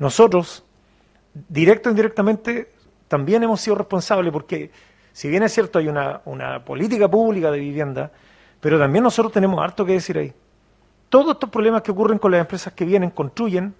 [0.00, 0.64] nosotros,
[1.48, 2.72] directo o indirectamente,
[3.06, 4.72] también hemos sido responsables porque,
[5.12, 8.10] si bien es cierto, hay una, una política pública de vivienda,
[8.58, 10.32] pero también nosotros tenemos harto que decir ahí.
[11.08, 13.76] Todos estos problemas que ocurren con las empresas que vienen, construyen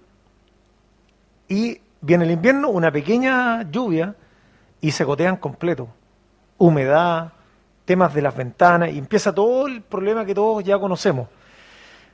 [1.49, 4.15] y Viene el invierno, una pequeña lluvia
[4.81, 5.87] y se gotean completo.
[6.57, 7.33] Humedad,
[7.85, 11.27] temas de las ventanas y empieza todo el problema que todos ya conocemos,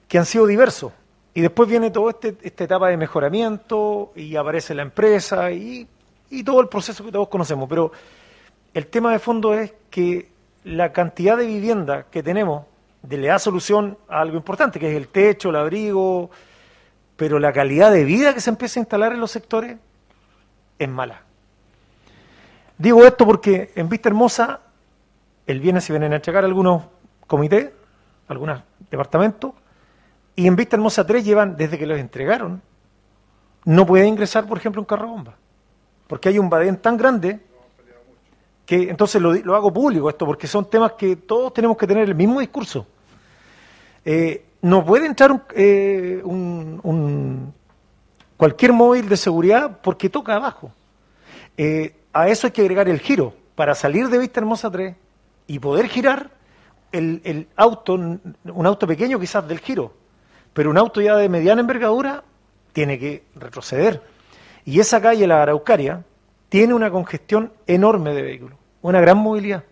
[0.08, 0.92] que han sido diversos.
[1.34, 5.88] Y después viene toda este, esta etapa de mejoramiento y aparece la empresa y,
[6.30, 7.70] y todo el proceso que todos conocemos.
[7.70, 7.92] Pero
[8.74, 10.30] el tema de fondo es que
[10.66, 12.66] la cantidad de vivienda que tenemos
[13.10, 16.30] le da solución a algo importante, que es el techo, el abrigo,
[17.22, 19.78] pero la calidad de vida que se empieza a instalar en los sectores
[20.80, 21.22] es mala.
[22.80, 24.62] Digo esto porque en Vista Hermosa
[25.46, 26.82] el viernes se vienen a entregar algunos
[27.28, 27.70] comités,
[28.28, 29.52] algunos departamentos,
[30.36, 32.60] y en Vista Hermosa 3 llevan, desde que los entregaron,
[33.66, 35.36] no puede ingresar, por ejemplo, un carro bomba,
[36.08, 37.40] porque hay un badén tan grande
[38.66, 42.16] que entonces lo, hago público esto, porque son temas que todos tenemos que tener el
[42.16, 42.88] mismo discurso.
[44.04, 47.54] Eh, no puede entrar eh, un,
[48.38, 50.72] cualquier móvil de seguridad porque toca abajo.
[51.58, 53.34] Eh, a eso hay que agregar el giro.
[53.56, 54.96] Para salir de Vista Hermosa 3
[55.48, 56.32] y poder girar,
[56.92, 59.94] el, auto, un auto pequeño quizás del giro,
[60.54, 62.24] pero un auto ya de mediana envergadura
[62.74, 64.02] tiene que retroceder.
[64.66, 66.04] Y esa calle, la Araucaria,
[66.50, 69.64] tiene una congestión enorme de vehículos, una gran movilidad.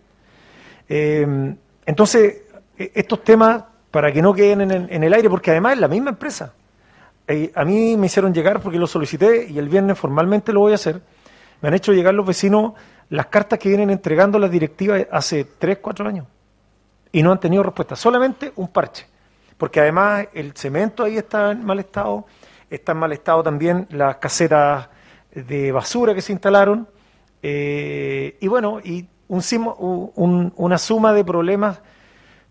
[0.88, 1.54] Eh,
[1.86, 2.42] entonces,
[2.76, 6.10] e, estos temas para que no queden en, el aire, porque además es la misma
[6.10, 6.52] empresa.
[7.26, 10.72] Eh, a mí me hicieron llegar porque lo solicité y el viernes formalmente lo voy
[10.72, 11.00] a hacer.
[11.60, 12.74] Me han hecho llegar los vecinos
[13.10, 16.26] las cartas que vienen entregando las directivas hace 3, 4 años
[17.12, 19.06] y no han tenido respuesta, solamente un parche,
[19.58, 22.24] porque además el cemento ahí está en mal estado,
[22.70, 24.88] está en mal estado también las casetas
[25.34, 26.88] de basura que se instalaron,
[27.42, 31.80] eh, y bueno, y un, una suma de problemas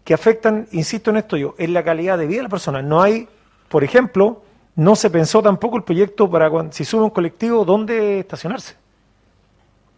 [0.10, 2.82] que afectan, insisto en esto yo, en la calidad de vida de la persona.
[2.82, 3.28] No hay,
[3.68, 4.42] por ejemplo,
[4.76, 8.76] no se pensó tampoco el proyecto para cuando, si sube un colectivo, dónde estacionarse.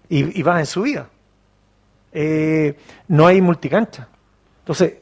[0.10, 1.08] Y, y en su vida.
[2.12, 4.10] Eh, no hay multicancha.
[4.60, 4.96] Entonces,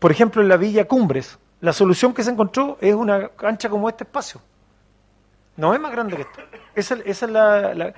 [0.00, 3.88] por ejemplo, en la Villa Cumbres, la solución que se encontró es una cancha como
[3.88, 4.40] este espacio.
[5.58, 6.40] No es más grande que esto.
[6.74, 7.94] Esa, esa es la...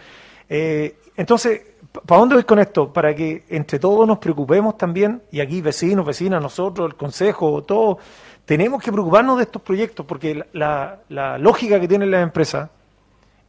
[0.51, 2.93] Eh, entonces, ¿para dónde voy con esto?
[2.93, 7.99] Para que entre todos nos preocupemos también, y aquí vecinos, vecinas, nosotros, el Consejo, todos,
[8.45, 10.99] tenemos que preocuparnos de estos proyectos, porque la,
[11.39, 12.71] lógica que tienen las empresas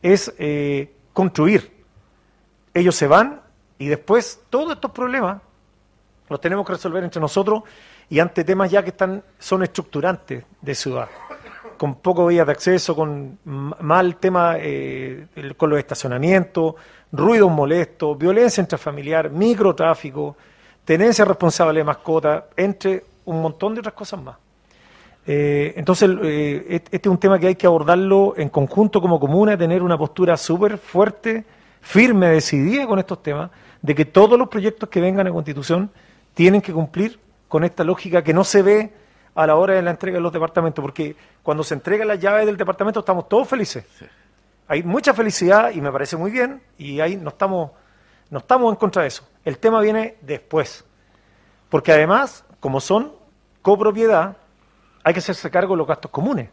[0.02, 1.72] es eh, construir.
[2.74, 3.42] Ellos se van
[3.78, 5.42] y después todos estos problemas
[6.30, 7.64] los tenemos que resolver entre nosotros
[8.10, 11.08] y ante temas ya que están son estructurantes de ciudad
[11.78, 16.76] con poco vías de acceso, con mal tema eh, con los estacionamientos,
[17.14, 20.36] ruidos molestos, violencia intrafamiliar, microtráfico,
[20.84, 24.36] tenencia responsable de mascota, entre un montón de otras cosas más.
[25.26, 29.56] Eh, entonces, eh, este es un tema que hay que abordarlo en conjunto como comuna,
[29.56, 31.46] tener una postura súper fuerte,
[31.82, 33.52] firme, decidida con estos temas,
[33.82, 35.92] de que todos los proyectos que vengan a Constitución
[36.34, 38.92] tienen que cumplir con esta lógica que no se ve
[39.36, 42.46] a la hora de la entrega de los departamentos, porque cuando se entrega la llave
[42.46, 43.86] del departamento estamos todos felices.
[44.68, 47.72] Hay mucha felicidad y me parece muy bien y ahí no estamos,
[48.30, 49.28] no estamos en contra de eso.
[49.44, 50.86] El tema viene después,
[51.70, 53.14] porque además, como son
[53.62, 54.38] copropiedad,
[55.04, 56.50] hay que hacerse cargo de los gastos comunes.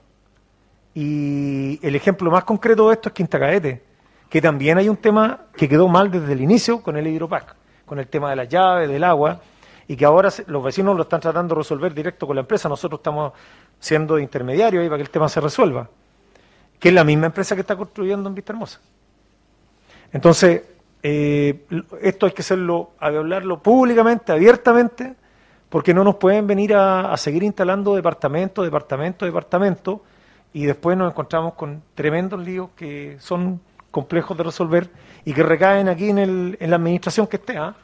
[0.95, 3.85] Y el ejemplo más concreto de esto es Quinta Caete,
[4.29, 7.55] que también hay un tema que quedó mal desde el inicio con el hidropac,
[7.87, 9.41] con el tema de la llave, del agua,
[9.87, 12.69] y que ahora los vecinos lo están tratando de resolver directo con la empresa.
[12.69, 13.33] Nosotros estamos
[13.79, 15.89] siendo intermediarios ahí para que el tema se resuelva,
[16.81, 18.81] que es la misma empresa que está construyendo en Vista Hermosa.
[20.12, 20.62] Entonces,
[21.02, 21.67] eh,
[22.02, 25.15] esto hay que hacerlo, hablarlo públicamente, abiertamente,
[25.68, 30.02] porque no nos pueden venir a, seguir instalando departamento, departamento, departamento,
[30.52, 33.60] y después nos encontramos con tremendos líos que son
[33.91, 34.91] complejos de resolver
[35.25, 37.57] y que recaen aquí en, el, en la administración que esté.
[37.57, 37.75] ¿ah?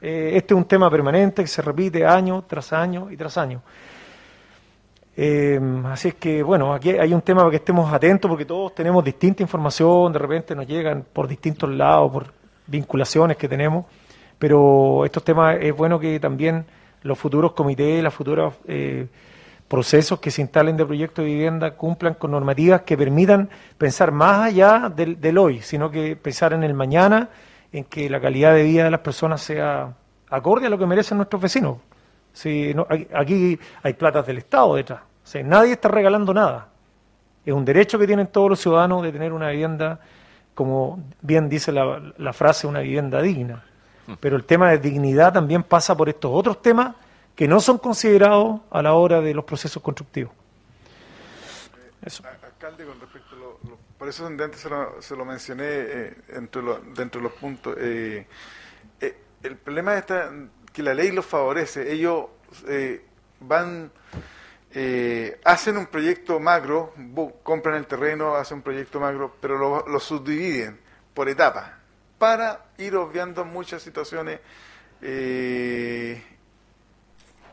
[0.00, 3.62] Eh, este es un tema permanente que se repite año tras año y tras año.
[5.20, 8.72] Eh, así es que, bueno, aquí hay un tema para que estemos atentos porque todos
[8.72, 12.26] tenemos distinta información, de repente nos llegan por distintos lados, por
[12.68, 13.86] vinculaciones que tenemos,
[14.38, 16.64] pero estos temas es bueno que también
[17.02, 19.08] los futuros comités, los futuros eh,
[19.66, 24.46] procesos que se instalen de proyectos de vivienda cumplan con normativas que permitan pensar más
[24.46, 27.28] allá del, del hoy, sino que pensar en el mañana
[27.72, 29.92] en que la calidad de vida de las personas sea
[30.30, 31.78] acorde a lo que merecen nuestros vecinos.
[32.32, 32.72] Si
[33.16, 35.07] aquí hay platas del Estado detrás.
[35.44, 36.68] Nadie está regalando nada.
[37.44, 40.00] Es un derecho que tienen todos los ciudadanos de tener una vivienda,
[40.54, 43.64] como bien dice la, la frase, una vivienda digna.
[44.06, 44.14] Hmm.
[44.20, 46.94] Pero el tema de dignidad también pasa por estos otros temas
[47.34, 50.32] que no son considerados a la hora de los procesos constructivos.
[52.02, 52.22] Eso.
[52.42, 56.80] Alcalde, con respecto a lo, por eso antes se lo, se lo mencioné eh, dentro,
[56.80, 57.76] de los puntos.
[57.78, 58.26] Eh,
[59.00, 60.04] eh, el problema es
[60.72, 61.92] que la ley los favorece.
[61.92, 62.26] Ellos
[63.40, 63.90] van,
[65.44, 66.94] hacen un proyecto macro,
[67.42, 70.78] compran el terreno, hacen un proyecto macro, pero lo, lo subdividen
[71.14, 71.72] por etapas
[72.18, 74.40] para ir obviando muchas situaciones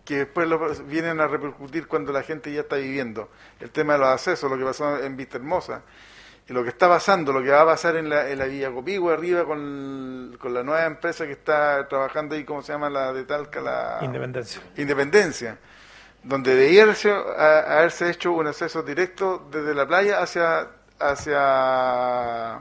[0.05, 3.29] que después vienen a repercutir cuando la gente ya está viviendo.
[3.59, 5.81] El tema de los accesos, lo que pasó en Vista Hermosa
[6.47, 8.71] y lo que está pasando, lo que va a pasar en la, en la Villa
[8.71, 13.11] Copigua arriba con, con, la nueva empresa que está trabajando ahí, ¿cómo se llama la
[13.13, 13.59] de Talca?
[13.61, 14.61] La Independencia.
[14.77, 15.57] Independencia,
[16.25, 20.67] donde debía haberse hecho un acceso directo desde la playa hacia,
[20.99, 22.55] hacia,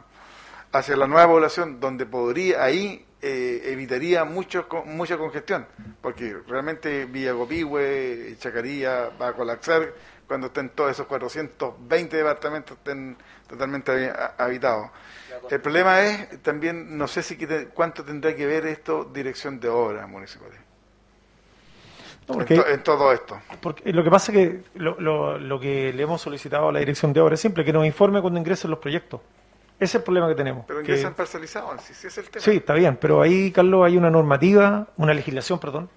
[0.70, 5.66] hacia la nueva población, donde podría, ahí eh, evitaría mucho, mucha congestión,
[6.02, 9.94] porque realmente Villa Copihue, Chacarilla va a colapsar
[10.26, 14.90] cuando estén todos esos 420 departamentos estén totalmente habitados.
[15.50, 17.38] El problema es también, no sé si
[17.72, 20.63] cuánto tendrá que ver esto dirección de obras municipales.
[22.28, 23.38] En, todo esto.
[23.60, 24.98] Porque lo que pasa es que lo,
[25.38, 28.20] lo, que le hemos solicitado a la dirección de obras es simple, que nos informe
[28.20, 29.20] cuando ingresen los proyectos.
[29.76, 30.64] Ese es el problema que tenemos.
[30.66, 32.44] Pero ingresan parcelizados, sí, es el tema.
[32.44, 35.88] Sí, está bien, pero ahí, Carlos, hay una normativa, una legislación, perdón,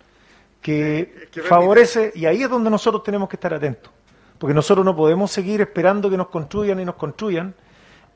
[0.62, 3.92] que favorece, y ahí es donde nosotros tenemos que estar atentos
[4.38, 7.54] porque nosotros no podemos seguir esperando que nos construyan y nos construyan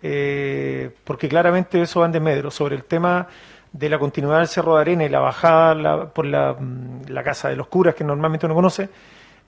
[0.04, 2.50] eh, porque claramente eso va en desmedro.
[2.50, 3.28] Sobre el tema
[3.72, 7.56] de la continuidad del Cerro de Arena y la bajada por mm, la, Casa de
[7.56, 8.90] los Curas, que normalmente uno conoce,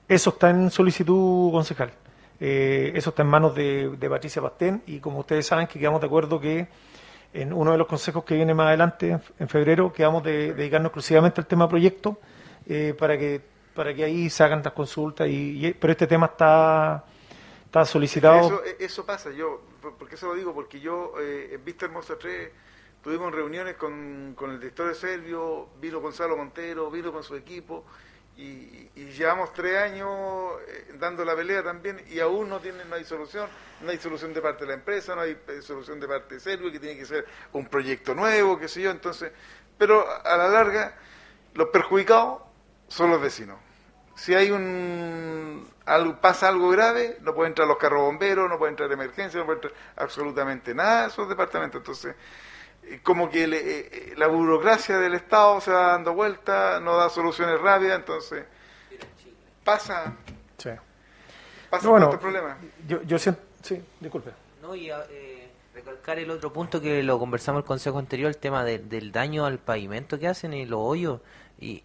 [0.08, 1.92] eso está en solicitud concejal.
[2.40, 6.06] Eh, eso está en manos de, Patricia Pastén y como ustedes saben que quedamos de
[6.06, 6.66] acuerdo que
[7.32, 11.40] en uno de los consejos que viene más adelante, en, febrero, quedamos de, dedicarnos exclusivamente
[11.40, 12.18] al tema proyecto
[12.66, 15.26] eh, para que para que ahí se hagan las consultas.
[15.28, 17.04] Y, pero este tema está
[17.66, 18.62] está solicitado.
[18.78, 19.62] Eso, pasa, yo,
[19.98, 22.50] porque eso lo digo, porque yo eh, en Vista Hermosa 3
[23.04, 27.84] tuvimos reuniones con, con el director de Servio, vino Gonzalo Montero, vino con su equipo,
[28.36, 30.08] y, llevamos tres años
[30.66, 33.48] eh, dando la pelea también y aún no tienen no hay solución
[33.80, 36.40] no hay solución de parte de la empresa no hay eh, solución de parte de
[36.40, 39.30] Servio que tiene que ser un proyecto nuevo qué sé yo entonces
[39.78, 40.96] pero a la larga
[41.54, 42.42] los perjudicados
[42.88, 43.58] son los vecinos.
[44.16, 48.72] Si hay un algo, pasa algo grave no pueden entrar los carros bomberos no pueden
[48.72, 52.16] entrar emergencia no pueden entrar absolutamente nada de esos departamentos entonces
[53.02, 57.60] como que eh, eh, la burocracia del Estado se va dando vuelta, no da soluciones
[57.60, 58.44] rápidas, entonces
[59.64, 60.14] pasa,
[60.58, 60.70] sí.
[61.70, 62.56] pasa bueno, este problema.
[62.86, 64.30] Yo, yo siento, sí, disculpe.
[64.62, 68.64] No, y eh, recalcar el otro punto que lo conversamos el consejo anterior, el tema
[68.64, 71.20] del daño al pavimento que hacen y los hoyos,
[71.58, 71.82] y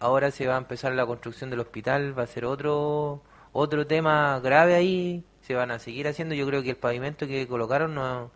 [0.00, 4.40] ahora se va a empezar la construcción del hospital, va a ser otro otro tema
[4.40, 8.30] grave ahí, se van a seguir haciendo, yo creo que el pavimento que colocaron no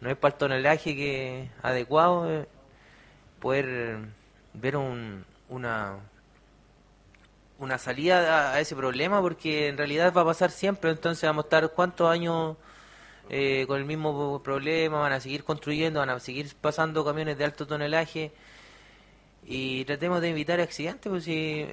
[0.00, 2.46] no es para el tonelaje que adecuado eh,
[3.40, 3.98] poder
[4.54, 5.98] ver un, una
[7.58, 10.90] una salida a, ese problema porque en realidad va a pasar siempre.
[10.90, 12.56] Entonces vamos a estar cuántos años
[13.30, 17.44] eh, con el mismo problema van a seguir construyendo van a seguir pasando camiones de
[17.44, 18.32] alto tonelaje.
[19.44, 21.66] Y tratemos de evitar accidentes pues si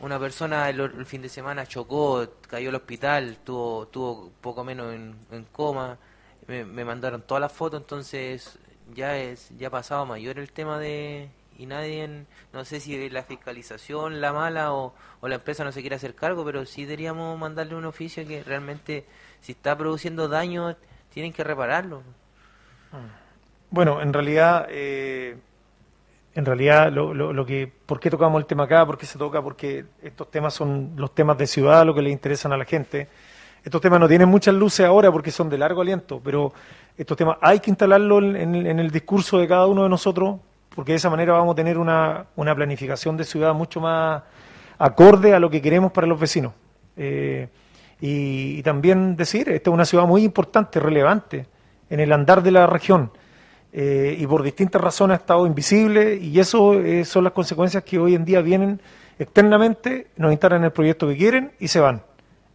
[0.00, 5.44] una persona el, fin de semana chocó cayó al hospital tuvo tuvo poco menos en
[5.52, 5.98] coma
[6.46, 8.58] me, mandaron todas las fotos, entonces
[8.94, 14.20] ya es ya pasado mayor el tema de y nadie, no sé si la fiscalización
[14.20, 17.84] la mala o, la empresa no se quiere hacer cargo, pero sí deberíamos mandarle un
[17.84, 19.04] oficio que realmente
[19.40, 20.76] si está produciendo daño
[21.12, 22.02] tienen que repararlo.
[23.70, 25.36] Bueno, en realidad, eh,
[26.34, 28.84] en realidad lo, lo, que, ¿por qué tocamos el tema acá?
[28.84, 29.40] ¿Por qué se toca?
[29.42, 33.08] Porque estos temas son los temas de ciudad, lo que le interesan a la gente.
[33.64, 36.52] Estos temas no tienen muchas luces ahora porque son de largo aliento, pero
[36.96, 40.40] estos temas hay que instalarlo en, el discurso de cada uno de nosotros,
[40.74, 44.22] porque de esa manera vamos a tener una, planificación de ciudad mucho más
[44.78, 46.52] acorde a lo que queremos para los vecinos.
[46.96, 47.48] Eh,
[48.00, 51.46] y, también decir, esta es una ciudad muy importante, relevante
[51.88, 53.12] en el andar de la región.
[53.72, 57.98] Eh, y por distintas razones ha estado invisible y eso eh, son las consecuencias que
[57.98, 58.82] hoy en día vienen
[59.18, 62.02] externamente, nos instalan el proyecto que quieren y se van.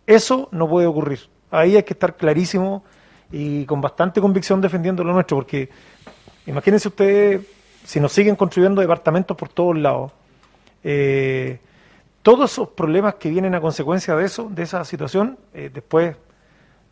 [0.07, 1.19] Eso no puede ocurrir.
[1.51, 2.83] Ahí hay que estar clarísimo
[3.31, 5.69] y con bastante convicción defendiendo lo nuestro, porque
[6.45, 7.45] imagínense ustedes,
[7.83, 10.13] si nos siguen construyendo departamentos por todos lados,
[10.83, 11.59] eh,
[12.21, 16.15] todos esos problemas que vienen a consecuencia de eso, de esa situación, eh, después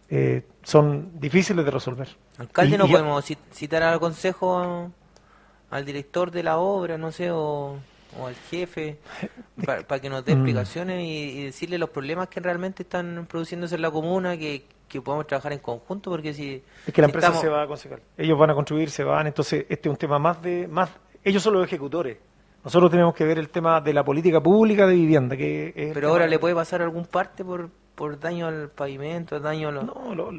[0.09, 2.09] eh, son difíciles de resolver.
[2.37, 4.91] Alcalde, ¿no podemos citar al consejo,
[5.69, 7.77] al director de la obra, no sé, o
[8.19, 8.99] o al jefe
[9.65, 10.37] para, que nos dé mm.
[10.37, 15.27] explicaciones y, decirle los problemas que realmente están produciéndose en la comuna, que, que podamos
[15.27, 16.63] trabajar en conjunto, porque si...
[16.87, 18.01] Es que la empresa se va a conseguir.
[18.17, 20.67] Ellos van a construir, se van, entonces este es un tema más de...
[20.67, 20.89] más
[21.23, 22.17] Ellos son los ejecutores.
[22.63, 25.37] Nosotros tenemos que ver el tema de la política pública de vivienda.
[25.37, 29.69] que Pero ahora le puede pasar algún parte por por daño al pavimento, daño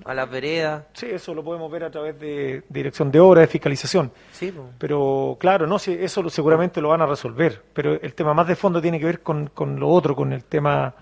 [0.04, 0.84] a, las veredas.
[0.92, 4.12] Sí, eso lo podemos ver a través de, dirección de obra, de fiscalización.
[4.30, 7.62] Sí, Pero claro, no, sí, eso seguramente lo van a resolver.
[7.72, 10.44] Pero el tema más de fondo tiene que ver con, con lo otro, con el
[10.44, 10.94] tema,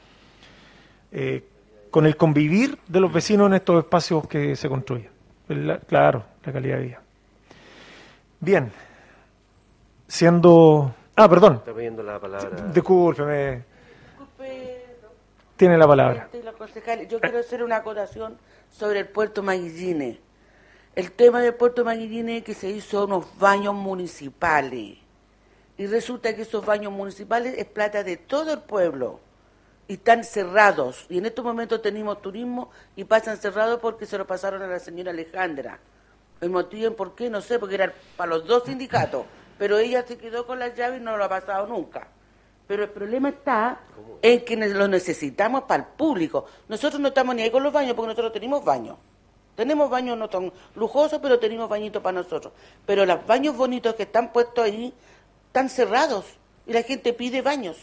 [1.11, 1.45] eh,
[1.91, 5.11] con el convivir de los vecinos en estos espacios que se construyen.
[5.89, 7.03] claro, la calidad de vida.
[8.39, 8.71] Bien,
[10.07, 10.95] siendo...
[11.17, 11.55] Ah, perdón.
[11.55, 12.69] Está pidiendo la palabra.
[12.73, 13.74] Discúlpeme.
[15.57, 16.29] Tiene la palabra.
[17.09, 18.39] Yo quiero hacer una acotación
[18.71, 20.19] sobre el puerto Maguillines.
[20.97, 24.99] El tema del puerto Maguillines es que se hizo unos baños municipales.
[25.77, 29.21] Y resulta que esos baños municipales es plata de todo el pueblo.
[29.87, 31.07] Y están cerrados.
[31.09, 34.81] Y en estos momentos tenemos turismo y pasan cerrados porque se lo pasaron a la
[34.81, 35.79] señora Alejandra.
[36.41, 39.25] El motivo por qué, no sé, porque era para los dos sindicatos.
[39.57, 42.09] Pero ella se quedó con las llaves y no lo ha pasado nunca.
[42.67, 43.81] Pero el problema está
[44.23, 46.47] en que lo necesitamos para el público.
[46.69, 48.97] Nosotros no estamos ni ahí con los baños porque nosotros tenemos baños.
[49.55, 52.53] Tenemos baños no tan lujosos, pero tenemos bañitos para nosotros.
[52.87, 54.93] Pero los baños bonitos que están puestos ahí
[55.47, 56.25] están cerrados
[56.67, 57.77] y la gente pide baños.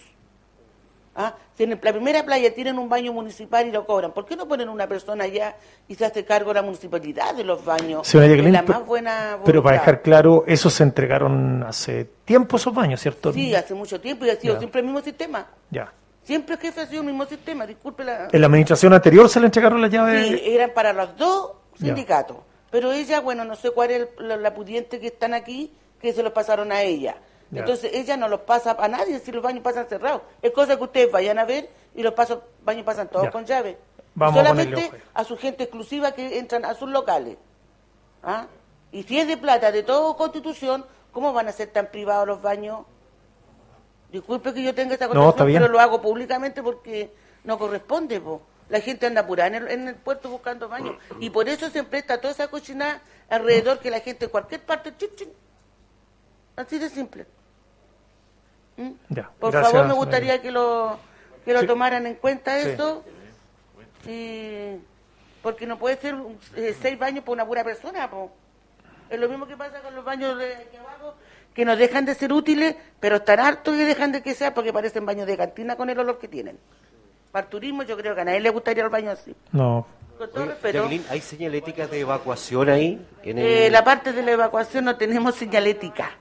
[1.15, 1.35] ¿Ah?
[1.56, 4.14] Tienen, la primera playa tienen un baño municipal y lo cobran.
[4.14, 5.56] ¿Por qué no ponen una persona allá
[5.88, 8.14] y se hace cargo la municipalidad de los baños?
[8.14, 13.33] la más buena pero para dejar claro, esos se entregaron hace tiempo esos baños, ¿cierto?
[13.33, 15.48] Sí, hace mucho tiempo y ha sido siempre el mismo sistema.
[15.69, 15.91] Ya.
[16.23, 18.30] Siempre que ha sido el mismo sistema, disculpe la...
[18.31, 20.27] ¿En la administración anterior se le entregaron las llaves?
[20.27, 22.38] Sí, eran para los dos sindicatos.
[22.69, 26.33] Pero ella, bueno, no sé cuál es la, pudiente que están aquí, que se lo
[26.33, 27.17] pasaron a ella.
[27.53, 30.21] Entonces ella no los pasa a nadie si los baños pasan cerrados.
[30.41, 33.77] Es cosa que ustedes vayan a ver y los pasos, baños pasan todos con llave.
[34.17, 37.38] solamente a, su gente exclusiva que entran a sus locales.
[38.23, 38.47] ¿Ah?
[38.91, 42.41] Y si es de plata de toda constitución, ¿cómo van a ser tan privados los
[42.41, 42.85] baños?
[44.11, 47.11] Disculpe que yo tenga esta constitución, pero lo hago públicamente porque
[47.43, 48.21] no corresponde.
[48.69, 50.95] La gente anda apurada en el, en el puerto buscando baños.
[51.19, 54.93] Y por eso se presta toda esa cocina alrededor que la gente en cualquier parte...
[56.55, 57.25] Así de simple.
[58.77, 58.91] ¿Mm?
[59.40, 60.98] Por favor, me gustaría que lo,
[61.45, 63.03] que lo tomaran en cuenta eso.
[65.41, 66.16] porque no puede ser
[66.56, 68.09] eh, seis baños por una pura persona.
[69.09, 71.16] Es lo mismo que pasa con los baños de aquí abajo,
[71.53, 74.72] que nos dejan de ser útiles, pero están hartos y dejan de que sea porque
[74.72, 76.58] parecen baños de cantina con el olor que tienen.
[77.32, 79.35] Para el turismo yo creo que a nadie le gustaría el baño así.
[79.51, 79.85] No.
[80.17, 80.88] Con todo respeto.
[81.09, 83.06] ¿hay señalética de evacuación ahí?
[83.24, 86.11] En eh, la parte de la evacuación no tenemos señalética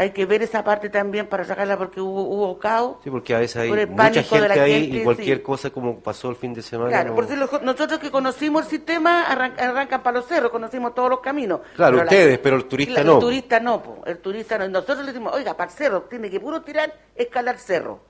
[0.00, 2.96] hay que ver esa parte también para sacarla porque hubo, hubo caos.
[3.04, 6.54] Sí, porque a veces hay mucha gente ahí y cualquier cosa como pasó el fin
[6.54, 6.88] de semana.
[6.88, 7.28] Claro, por
[7.62, 11.60] nosotros que conocimos el sistema arrancan para los cerros, conocimos todos los caminos.
[11.76, 13.16] Claro, ustedes, pero el turista no.
[13.16, 14.68] El turista no, el turista no.
[14.68, 18.00] Nosotros le decimos, oiga, para el cerro tiene que puro tirar, escalar cerro.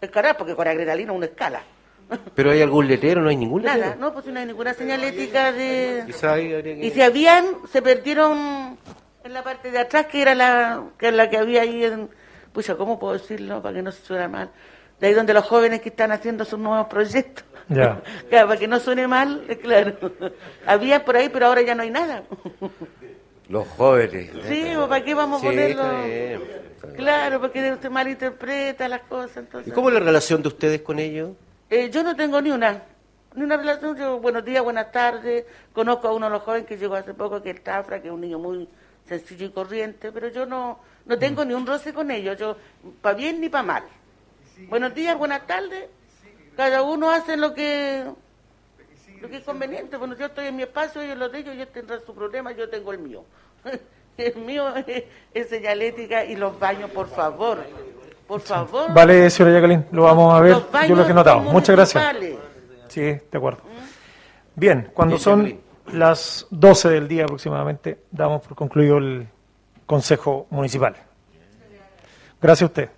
[0.00, 1.60] Escalar porque con adrenalina uno escala.
[2.36, 3.20] ¿Pero hay algún letrero?
[3.20, 3.84] ¿No hay ningún letrero?
[3.84, 6.04] Nada, no, pues no hay ninguna señalética de...
[6.80, 8.78] Y si habían, se perdieron
[9.26, 12.08] en la parte de atrás, que era la que, la que había ahí en...
[12.52, 14.50] Pucha, ¿cómo puedo decirlo para que no se suene mal?
[15.00, 17.44] De ahí donde los jóvenes que están haciendo sus nuevos proyectos.
[17.68, 18.00] Ya.
[18.30, 19.94] para que no suene mal, claro.
[20.64, 22.22] Había por ahí, pero ahora ya no hay nada.
[23.48, 24.30] Los jóvenes.
[24.48, 25.84] Sí, ¿para qué vamos a ponerlo?
[26.96, 29.36] Claro, porque usted malinterpreta las cosas.
[29.36, 29.68] Entonces...
[29.68, 31.30] ¿Y cómo es la relación de ustedes con ellos?
[31.70, 32.82] Eh, yo no tengo ni una.
[33.36, 33.96] Ni una relación.
[33.96, 35.44] Yo, buenos días, buenas tardes.
[35.72, 38.14] Conozco a uno de los jóvenes que llegó hace poco, que es Tafra, que es
[38.14, 38.68] un niño muy
[39.06, 42.56] sencillo y corriente, pero yo no, no tengo ni un roce con ellos, yo
[43.00, 43.82] para bien ni para mal.
[44.68, 45.86] Buenos días, buenas tardes,
[46.56, 48.04] cada uno hace lo que
[49.20, 49.96] lo que es conveniente.
[49.96, 52.68] Bueno, yo estoy en mi espacio, ellos lo de ellos, ellos tendrán su problema, yo
[52.68, 53.24] tengo el mío.
[54.16, 54.74] el mío
[55.34, 57.58] es, señalética y los baños, por favor.
[58.26, 58.92] Por favor.
[58.92, 60.56] Vale, señora Jacqueline, lo vamos a ver.
[60.88, 61.40] Yo lo he notado.
[61.40, 62.16] Muchas gracias.
[62.88, 63.60] Sí, de acuerdo.
[63.64, 64.60] ¿Mm?
[64.60, 65.60] Bien, cuando son
[65.92, 69.28] las 12 del día aproximadamente damos por concluido el
[69.86, 70.96] Consejo Municipal.
[72.40, 72.90] Gracias a usted.